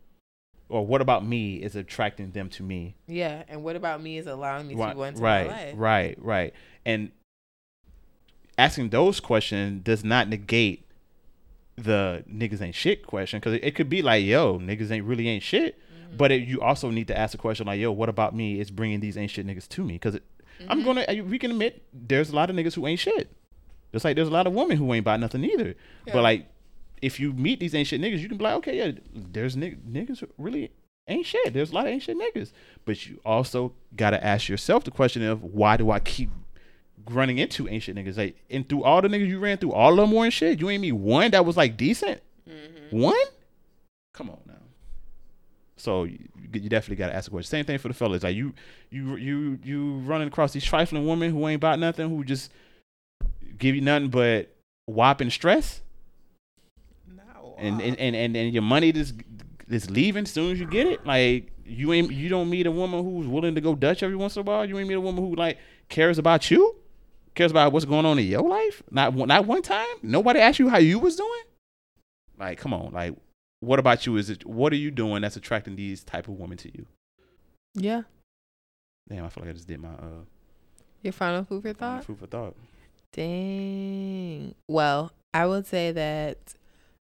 or 0.69 0.85
what 0.85 1.01
about 1.01 1.25
me 1.25 1.55
is 1.57 1.75
attracting 1.75 2.31
them 2.31 2.49
to 2.49 2.63
me? 2.63 2.95
Yeah, 3.07 3.43
and 3.47 3.63
what 3.63 3.75
about 3.75 4.01
me 4.01 4.17
is 4.17 4.27
allowing 4.27 4.67
me 4.67 4.75
to 4.75 4.79
right, 4.81 4.95
go 4.95 5.03
into 5.03 5.21
right, 5.21 5.47
my 5.47 5.53
life? 5.53 5.73
right, 5.77 6.15
right, 6.19 6.53
and 6.85 7.11
asking 8.57 8.89
those 8.89 9.19
questions 9.19 9.83
does 9.83 10.03
not 10.03 10.29
negate 10.29 10.85
the 11.77 12.23
niggas 12.31 12.61
ain't 12.61 12.75
shit 12.75 13.05
question 13.05 13.39
because 13.39 13.53
it, 13.53 13.63
it 13.63 13.75
could 13.75 13.89
be 13.89 14.01
like, 14.01 14.23
yo, 14.23 14.57
niggas 14.59 14.91
ain't 14.91 15.05
really 15.05 15.27
ain't 15.27 15.43
shit. 15.43 15.77
Mm-hmm. 15.77 16.17
But 16.17 16.31
it, 16.31 16.47
you 16.47 16.61
also 16.61 16.89
need 16.89 17.07
to 17.07 17.17
ask 17.17 17.33
a 17.33 17.37
question 17.37 17.67
like, 17.67 17.79
yo, 17.79 17.91
what 17.91 18.07
about 18.07 18.33
me 18.33 18.59
is 18.61 18.71
bringing 18.71 19.01
these 19.01 19.17
ain't 19.17 19.31
shit 19.31 19.45
niggas 19.45 19.67
to 19.69 19.83
me? 19.83 19.95
Because 19.95 20.17
I'm 20.69 20.81
Mhm. 20.81 20.85
gonna, 20.85 21.23
we 21.23 21.37
can 21.37 21.51
admit 21.51 21.83
there's 21.93 22.29
a 22.29 22.35
lot 22.35 22.49
of 22.49 22.55
niggas 22.55 22.75
who 22.75 22.87
ain't 22.87 22.99
shit. 22.99 23.29
Just 23.91 24.05
like 24.05 24.15
there's 24.15 24.29
a 24.29 24.31
lot 24.31 24.47
of 24.47 24.53
women 24.53 24.77
who 24.77 24.93
ain't 24.93 25.03
about 25.03 25.19
nothing 25.19 25.43
either. 25.43 25.75
Yeah. 26.05 26.13
But 26.13 26.23
like, 26.23 26.47
if 27.05 27.19
you 27.19 27.33
meet 27.33 27.59
these 27.59 27.75
ain't 27.75 27.87
shit 27.87 28.01
niggas, 28.01 28.17
you 28.17 28.27
can 28.27 28.39
be 28.39 28.43
like, 28.43 28.55
okay, 28.55 28.77
yeah, 28.77 28.91
there's 29.13 29.55
nig- 29.55 29.85
niggas 29.85 30.27
really 30.39 30.71
ain't 31.07 31.27
shit. 31.27 31.53
There's 31.53 31.69
a 31.71 31.75
lot 31.75 31.85
of 31.85 31.91
ain't 31.91 32.01
shit 32.01 32.17
niggas. 32.17 32.51
But 32.83 33.05
you 33.05 33.19
also 33.23 33.73
gotta 33.95 34.23
ask 34.25 34.49
yourself 34.49 34.83
the 34.83 34.89
question 34.89 35.21
of 35.21 35.43
why 35.43 35.77
do 35.77 35.91
I 35.91 35.99
keep 35.99 36.31
running 37.07 37.37
into 37.37 37.69
ain't 37.69 37.83
shit 37.83 37.95
niggas? 37.95 38.17
Like, 38.17 38.37
and 38.49 38.67
through 38.67 38.83
all 38.83 39.03
the 39.03 39.07
niggas 39.07 39.27
you 39.27 39.37
ran 39.37 39.59
through, 39.59 39.73
all 39.73 39.91
of 39.91 39.97
them 39.97 40.11
were 40.11 40.31
shit. 40.31 40.59
You 40.59 40.67
ain't 40.71 40.81
meet 40.81 40.93
one 40.93 41.29
that 41.29 41.45
was 41.45 41.55
like 41.55 41.77
decent. 41.77 42.21
Mhm. 42.49 42.91
One? 42.91 43.15
Come 44.15 44.31
on 44.31 44.39
now. 44.47 44.53
So 45.77 46.05
you, 46.05 46.17
you 46.53 46.69
definitely 46.69 46.95
got 46.95 47.09
to 47.09 47.15
ask 47.15 47.27
a 47.27 47.31
question. 47.31 47.49
Same 47.49 47.65
thing 47.65 47.77
for 47.77 47.87
the 47.89 47.93
fellas. 47.93 48.23
Like 48.23 48.35
you, 48.35 48.53
you, 48.89 49.15
you, 49.17 49.59
you 49.63 49.97
running 49.99 50.27
across 50.27 50.53
these 50.53 50.63
trifling 50.63 51.05
women 51.05 51.29
who 51.29 51.47
ain't 51.47 51.57
about 51.57 51.77
nothing, 51.77 52.09
who 52.09 52.23
just 52.23 52.51
give 53.59 53.75
you 53.75 53.81
nothing 53.81 54.09
but 54.09 54.49
whopping 54.87 55.29
stress. 55.29 55.81
And 57.57 57.81
and, 57.81 57.97
and 57.97 58.15
and 58.15 58.35
and 58.35 58.53
your 58.53 58.63
money 58.63 58.91
just 58.91 59.13
is 59.69 59.89
leaving 59.89 60.23
as 60.23 60.31
soon 60.31 60.51
as 60.51 60.59
you 60.59 60.67
get 60.67 60.87
it. 60.87 61.05
Like 61.05 61.51
you 61.65 61.93
ain't, 61.93 62.11
you 62.11 62.29
don't 62.29 62.49
meet 62.49 62.67
a 62.67 62.71
woman 62.71 63.03
who's 63.03 63.25
willing 63.27 63.55
to 63.55 63.61
go 63.61 63.73
Dutch 63.75 64.03
every 64.03 64.15
once 64.15 64.35
in 64.35 64.41
a 64.41 64.43
while. 64.43 64.65
You 64.65 64.77
ain't 64.77 64.87
meet 64.87 64.93
a 64.95 65.01
woman 65.01 65.23
who 65.27 65.35
like 65.35 65.57
cares 65.89 66.17
about 66.19 66.51
you, 66.51 66.75
cares 67.33 67.49
about 67.51 67.71
what's 67.73 67.85
going 67.85 68.05
on 68.05 68.19
in 68.19 68.27
your 68.27 68.47
life. 68.47 68.83
Not 68.91 69.13
one- 69.13 69.27
not 69.27 69.45
one 69.47 69.61
time. 69.63 69.87
Nobody 70.03 70.39
asked 70.39 70.59
you 70.59 70.69
how 70.69 70.77
you 70.77 70.99
was 70.99 71.15
doing. 71.15 71.43
Like, 72.37 72.59
come 72.59 72.73
on. 72.73 72.91
Like, 72.93 73.15
what 73.61 73.79
about 73.79 74.05
you? 74.05 74.17
Is 74.17 74.29
it 74.29 74.45
what 74.45 74.71
are 74.73 74.77
you 74.77 74.91
doing 74.91 75.21
that's 75.23 75.35
attracting 75.37 75.75
these 75.75 76.03
type 76.03 76.27
of 76.27 76.35
women 76.35 76.57
to 76.59 76.69
you? 76.75 76.85
yeah. 77.73 78.03
Damn, 79.09 79.25
I 79.25 79.29
feel 79.29 79.43
like 79.43 79.49
I 79.51 79.53
just 79.53 79.67
did 79.67 79.79
my 79.79 79.89
uh 79.89 80.23
Your 81.03 81.13
final 81.13 81.43
food 81.45 81.61
for 81.63 81.73
thought? 81.73 82.03
food 82.05 82.19
for 82.19 82.27
thought. 82.27 82.55
Dang. 83.13 84.55
Well, 84.67 85.11
I 85.33 85.45
would 85.45 85.65
say 85.65 85.91
that 85.91 86.37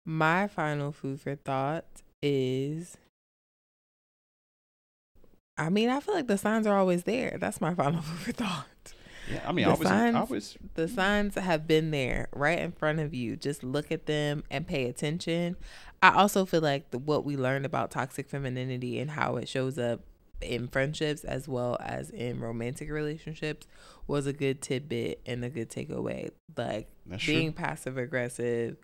my 0.07 0.47
final 0.47 0.91
food 0.93 1.19
for 1.19 1.35
thought 1.35 1.85
is. 2.23 2.97
I 5.57 5.69
mean, 5.69 5.89
I 5.89 5.99
feel 5.99 6.15
like 6.15 6.27
the 6.27 6.37
signs 6.37 6.65
are 6.65 6.77
always 6.77 7.03
there. 7.03 7.37
That's 7.39 7.59
my 7.59 7.73
final 7.75 8.01
food 8.01 8.19
for 8.19 8.31
thought. 8.31 8.93
Yeah, 9.29 9.41
I 9.45 9.51
mean, 9.51 9.65
The 9.65 9.71
I 9.71 9.75
was, 9.75 9.87
I 9.87 10.23
was, 10.23 10.57
The 10.75 10.87
signs 10.87 11.35
have 11.35 11.67
been 11.67 11.91
there 11.91 12.29
right 12.33 12.59
in 12.59 12.71
front 12.71 13.01
of 13.01 13.13
you. 13.13 13.35
Just 13.35 13.61
look 13.61 13.91
at 13.91 14.05
them 14.05 14.45
and 14.49 14.65
pay 14.65 14.85
attention. 14.85 15.57
I 16.01 16.11
also 16.11 16.45
feel 16.45 16.61
like 16.61 16.91
the, 16.91 16.97
what 16.97 17.25
we 17.25 17.35
learned 17.35 17.65
about 17.65 17.91
toxic 17.91 18.29
femininity 18.29 18.99
and 18.99 19.11
how 19.11 19.35
it 19.35 19.49
shows 19.49 19.77
up 19.77 19.99
in 20.39 20.67
friendships 20.67 21.25
as 21.25 21.47
well 21.47 21.75
as 21.81 22.11
in 22.11 22.39
romantic 22.39 22.89
relationships 22.89 23.67
was 24.05 24.27
a 24.27 24.33
good 24.33 24.61
tidbit 24.61 25.19
and 25.25 25.43
a 25.43 25.49
good 25.49 25.69
takeaway. 25.69 26.29
Like 26.55 26.87
that's 27.05 27.25
being 27.25 27.51
passive 27.51 27.97
aggressive, 27.97 28.77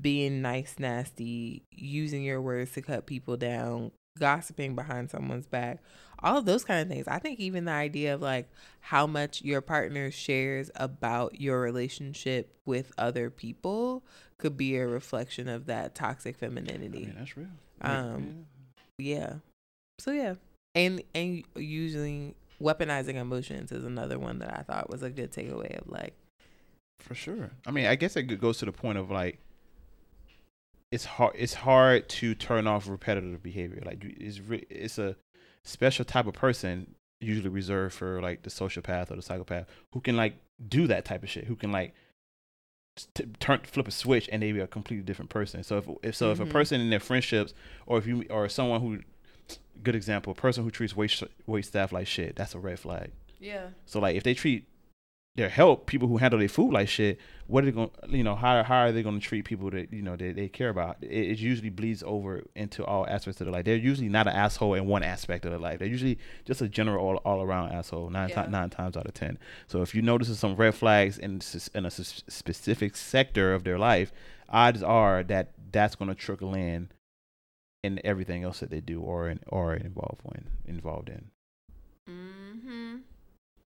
being 0.00 0.42
nice, 0.42 0.76
nasty, 0.78 1.62
using 1.70 2.22
your 2.22 2.40
words 2.40 2.72
to 2.72 2.82
cut 2.82 3.06
people 3.06 3.36
down, 3.36 3.92
gossiping 4.18 4.74
behind 4.74 5.10
someone's 5.10 5.46
back, 5.46 5.78
all 6.22 6.38
of 6.38 6.44
those 6.44 6.64
kind 6.64 6.80
of 6.82 6.88
things. 6.88 7.08
I 7.08 7.18
think 7.18 7.40
even 7.40 7.64
the 7.64 7.72
idea 7.72 8.14
of 8.14 8.20
like 8.20 8.48
how 8.80 9.06
much 9.06 9.42
your 9.42 9.60
partner 9.60 10.10
shares 10.10 10.70
about 10.74 11.40
your 11.40 11.60
relationship 11.60 12.52
with 12.66 12.92
other 12.98 13.30
people 13.30 14.02
could 14.38 14.56
be 14.56 14.76
a 14.76 14.86
reflection 14.86 15.48
of 15.48 15.66
that 15.66 15.94
toxic 15.94 16.36
I 16.36 16.46
femininity. 16.46 17.06
mean, 17.06 17.14
that's 17.18 17.36
real. 17.36 17.48
Um, 17.80 18.46
Yeah. 18.98 19.34
So 19.98 20.10
yeah. 20.12 20.34
And 20.74 21.02
and 21.14 21.42
using 21.56 22.34
weaponizing 22.62 23.14
emotions 23.14 23.72
is 23.72 23.84
another 23.84 24.18
one 24.18 24.38
that 24.40 24.56
I 24.58 24.62
thought 24.62 24.90
was 24.90 25.02
a 25.02 25.10
good 25.10 25.32
takeaway 25.32 25.80
of 25.80 25.88
like 25.88 26.14
For 27.00 27.14
sure. 27.14 27.50
I 27.66 27.70
mean, 27.70 27.86
I 27.86 27.94
guess 27.96 28.16
it 28.16 28.22
goes 28.40 28.58
to 28.58 28.66
the 28.66 28.72
point 28.72 28.98
of 28.98 29.10
like, 29.10 29.38
it's 30.92 31.04
hard. 31.04 31.34
It's 31.38 31.54
hard 31.54 32.08
to 32.08 32.34
turn 32.34 32.66
off 32.66 32.88
repetitive 32.88 33.42
behavior. 33.42 33.82
Like, 33.84 34.02
it's 34.04 34.40
re- 34.40 34.66
it's 34.70 34.98
a 34.98 35.16
special 35.64 36.04
type 36.04 36.26
of 36.26 36.34
person, 36.34 36.94
usually 37.20 37.48
reserved 37.48 37.94
for 37.94 38.20
like 38.20 38.42
the 38.42 38.50
sociopath 38.50 39.10
or 39.10 39.16
the 39.16 39.22
psychopath, 39.22 39.66
who 39.92 40.00
can 40.00 40.16
like 40.16 40.34
do 40.68 40.86
that 40.88 41.04
type 41.04 41.22
of 41.22 41.30
shit. 41.30 41.44
Who 41.44 41.56
can 41.56 41.70
like 41.70 41.94
t- 43.14 43.24
turn 43.38 43.60
flip 43.64 43.86
a 43.88 43.90
switch 43.90 44.28
and 44.32 44.42
they 44.42 44.52
be 44.52 44.60
a 44.60 44.66
completely 44.66 45.04
different 45.04 45.30
person. 45.30 45.62
So 45.62 45.78
if, 45.78 45.88
if 46.02 46.16
so, 46.16 46.32
if 46.32 46.40
a 46.40 46.44
Mhm. 46.46 46.50
person 46.50 46.80
in 46.80 46.90
their 46.90 47.00
friendships, 47.00 47.54
or 47.86 47.98
if 47.98 48.06
you 48.06 48.24
or 48.30 48.48
someone 48.48 48.80
who, 48.80 49.00
good 49.82 49.94
example, 49.94 50.32
a 50.32 50.34
person 50.36 50.64
who 50.64 50.70
treats 50.70 50.96
wait 50.96 51.22
wait 51.46 51.64
staff 51.64 51.92
like 51.92 52.06
shit, 52.06 52.36
that's 52.36 52.54
a 52.54 52.58
red 52.58 52.78
flag. 52.80 53.12
Yeah. 53.38 53.68
So 53.86 54.00
like 54.00 54.16
if 54.16 54.22
they 54.24 54.34
treat 54.34 54.66
their 55.36 55.48
help 55.48 55.86
people 55.86 56.08
who 56.08 56.16
handle 56.18 56.38
their 56.40 56.48
food 56.48 56.72
like 56.72 56.88
shit, 56.88 57.18
what 57.46 57.62
are 57.62 57.66
they 57.66 57.72
going 57.72 57.90
you 58.08 58.22
know 58.24 58.34
how 58.34 58.62
how 58.64 58.80
are 58.80 58.92
they 58.92 59.02
going 59.02 59.18
to 59.18 59.24
treat 59.26 59.44
people 59.44 59.70
that 59.70 59.92
you 59.92 60.02
know 60.02 60.16
that 60.16 60.34
they 60.36 60.48
care 60.48 60.68
about? 60.70 60.96
It, 61.02 61.08
it 61.08 61.38
usually 61.38 61.70
bleeds 61.70 62.02
over 62.04 62.42
into 62.56 62.84
all 62.84 63.06
aspects 63.08 63.40
of 63.40 63.46
their 63.46 63.52
life. 63.52 63.64
They're 63.64 63.76
usually 63.76 64.08
not 64.08 64.26
an 64.26 64.34
asshole 64.34 64.74
in 64.74 64.86
one 64.86 65.02
aspect 65.04 65.44
of 65.44 65.52
their 65.52 65.60
life. 65.60 65.78
They're 65.78 65.88
usually 65.88 66.18
just 66.44 66.60
a 66.60 66.68
general 66.68 67.04
all, 67.04 67.16
all 67.18 67.42
around 67.42 67.72
asshole 67.72 68.10
nine 68.10 68.28
Yeah. 68.30 68.44
ti- 68.44 68.50
nine 68.50 68.70
times 68.70 68.96
out 68.96 69.06
of 69.06 69.14
ten. 69.14 69.38
So 69.68 69.82
if 69.82 69.94
you 69.94 70.02
notice 70.02 70.36
some 70.38 70.56
red 70.56 70.74
flags 70.74 71.16
in 71.16 71.40
in 71.74 71.84
a 71.84 71.88
s- 71.88 72.22
specific 72.28 72.96
sector 72.96 73.54
of 73.54 73.62
their 73.64 73.78
life, 73.78 74.12
odds 74.48 74.82
are 74.82 75.22
that 75.24 75.52
that's 75.70 75.94
going 75.94 76.08
to 76.08 76.14
trickle 76.16 76.54
in 76.54 76.88
in 77.84 78.00
everything 78.04 78.42
else 78.42 78.60
that 78.60 78.70
they 78.70 78.80
do 78.80 79.00
or 79.00 79.28
in, 79.30 79.40
or 79.46 79.74
involved 79.74 80.20
in 80.34 80.46
involved 80.66 81.08
in. 81.08 81.30
Mm-hmm. 82.10 82.96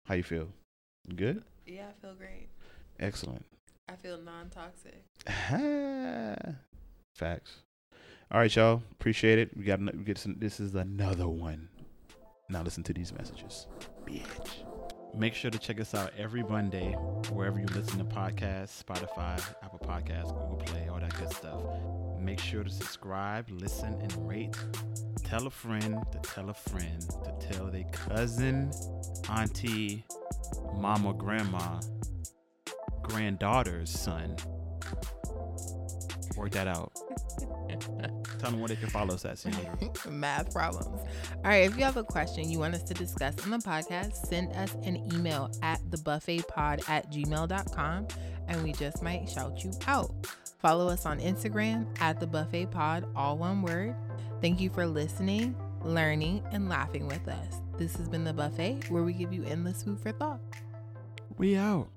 How 0.06 0.14
you 0.14 0.22
feel? 0.24 0.48
Good. 1.14 1.42
Yeah, 1.66 1.86
I 1.88 2.00
feel 2.00 2.14
great. 2.14 2.48
Excellent. 3.00 3.44
I 3.88 3.96
feel 3.96 4.18
non-toxic. 4.20 5.04
Facts. 7.14 7.62
All 8.30 8.40
right, 8.40 8.54
y'all. 8.54 8.82
Appreciate 8.92 9.38
it. 9.38 9.56
We 9.56 9.64
got 9.64 9.80
we 9.80 10.04
get 10.04 10.16
some. 10.18 10.36
This 10.38 10.60
is 10.60 10.74
another 10.74 11.28
one. 11.28 11.68
Now 12.48 12.62
listen 12.62 12.82
to 12.84 12.92
these 12.94 13.12
messages, 13.12 13.66
bitch. 14.06 14.64
Make 15.14 15.34
sure 15.34 15.50
to 15.50 15.58
check 15.58 15.78
us 15.78 15.94
out 15.94 16.10
every 16.16 16.42
Monday 16.42 16.92
wherever 17.30 17.58
you 17.58 17.66
listen 17.66 17.98
to 17.98 18.04
podcasts, 18.04 18.82
Spotify, 18.82 19.38
Apple 19.62 19.78
Podcasts, 19.78 20.32
Google 20.32 20.62
Play, 20.64 20.88
all 20.88 20.98
that 21.00 21.14
good 21.18 21.30
stuff. 21.34 21.62
Make 22.18 22.40
sure 22.40 22.64
to 22.64 22.70
subscribe, 22.70 23.46
listen, 23.50 23.98
and 24.00 24.28
rate. 24.28 24.56
Tell 25.22 25.46
a 25.46 25.50
friend 25.50 25.98
to 26.12 26.18
tell 26.18 26.48
a 26.48 26.54
friend 26.54 27.00
to 27.24 27.46
tell 27.46 27.66
their 27.66 27.84
cousin, 27.92 28.70
auntie, 29.28 30.04
mama, 30.74 31.12
grandma, 31.14 31.80
granddaughter's 33.02 33.90
son. 33.90 34.36
Work 36.36 36.52
that 36.52 36.68
out. 36.68 36.92
Tell 38.38 38.50
them 38.50 38.60
where 38.60 38.68
they 38.68 38.76
can 38.76 38.88
follow 38.88 39.14
us 39.14 39.24
at, 39.24 39.36
Ciandra. 39.36 40.10
Math 40.10 40.52
problems. 40.52 41.00
All 41.36 41.42
right, 41.44 41.64
if 41.64 41.76
you 41.76 41.84
have 41.84 41.96
a 41.96 42.04
question 42.04 42.50
you 42.50 42.58
want 42.58 42.74
us 42.74 42.82
to 42.84 42.94
discuss 42.94 43.42
on 43.44 43.50
the 43.50 43.58
podcast, 43.58 44.26
send 44.26 44.52
us 44.52 44.74
an 44.84 44.96
email 45.14 45.50
at 45.62 45.80
thebuffetpod 45.90 46.88
at 46.88 47.10
gmail.com 47.12 48.08
and 48.48 48.62
we 48.62 48.72
just 48.72 49.02
might 49.02 49.28
shout 49.28 49.62
you 49.62 49.72
out. 49.86 50.12
Follow 50.58 50.88
us 50.88 51.06
on 51.06 51.20
Instagram 51.20 51.86
at 52.00 52.20
the 52.20 52.26
buffet 52.26 52.66
pod, 52.66 53.06
all 53.14 53.38
one 53.38 53.62
word. 53.62 53.94
Thank 54.40 54.60
you 54.60 54.70
for 54.70 54.86
listening, 54.86 55.54
learning, 55.82 56.42
and 56.50 56.68
laughing 56.68 57.06
with 57.06 57.26
us. 57.28 57.61
This 57.78 57.96
has 57.96 58.08
been 58.08 58.24
the 58.24 58.32
buffet 58.32 58.90
where 58.90 59.02
we 59.02 59.12
give 59.12 59.32
you 59.32 59.44
endless 59.44 59.82
food 59.82 59.98
for 60.00 60.12
thought. 60.12 60.40
We 61.38 61.56
out. 61.56 61.88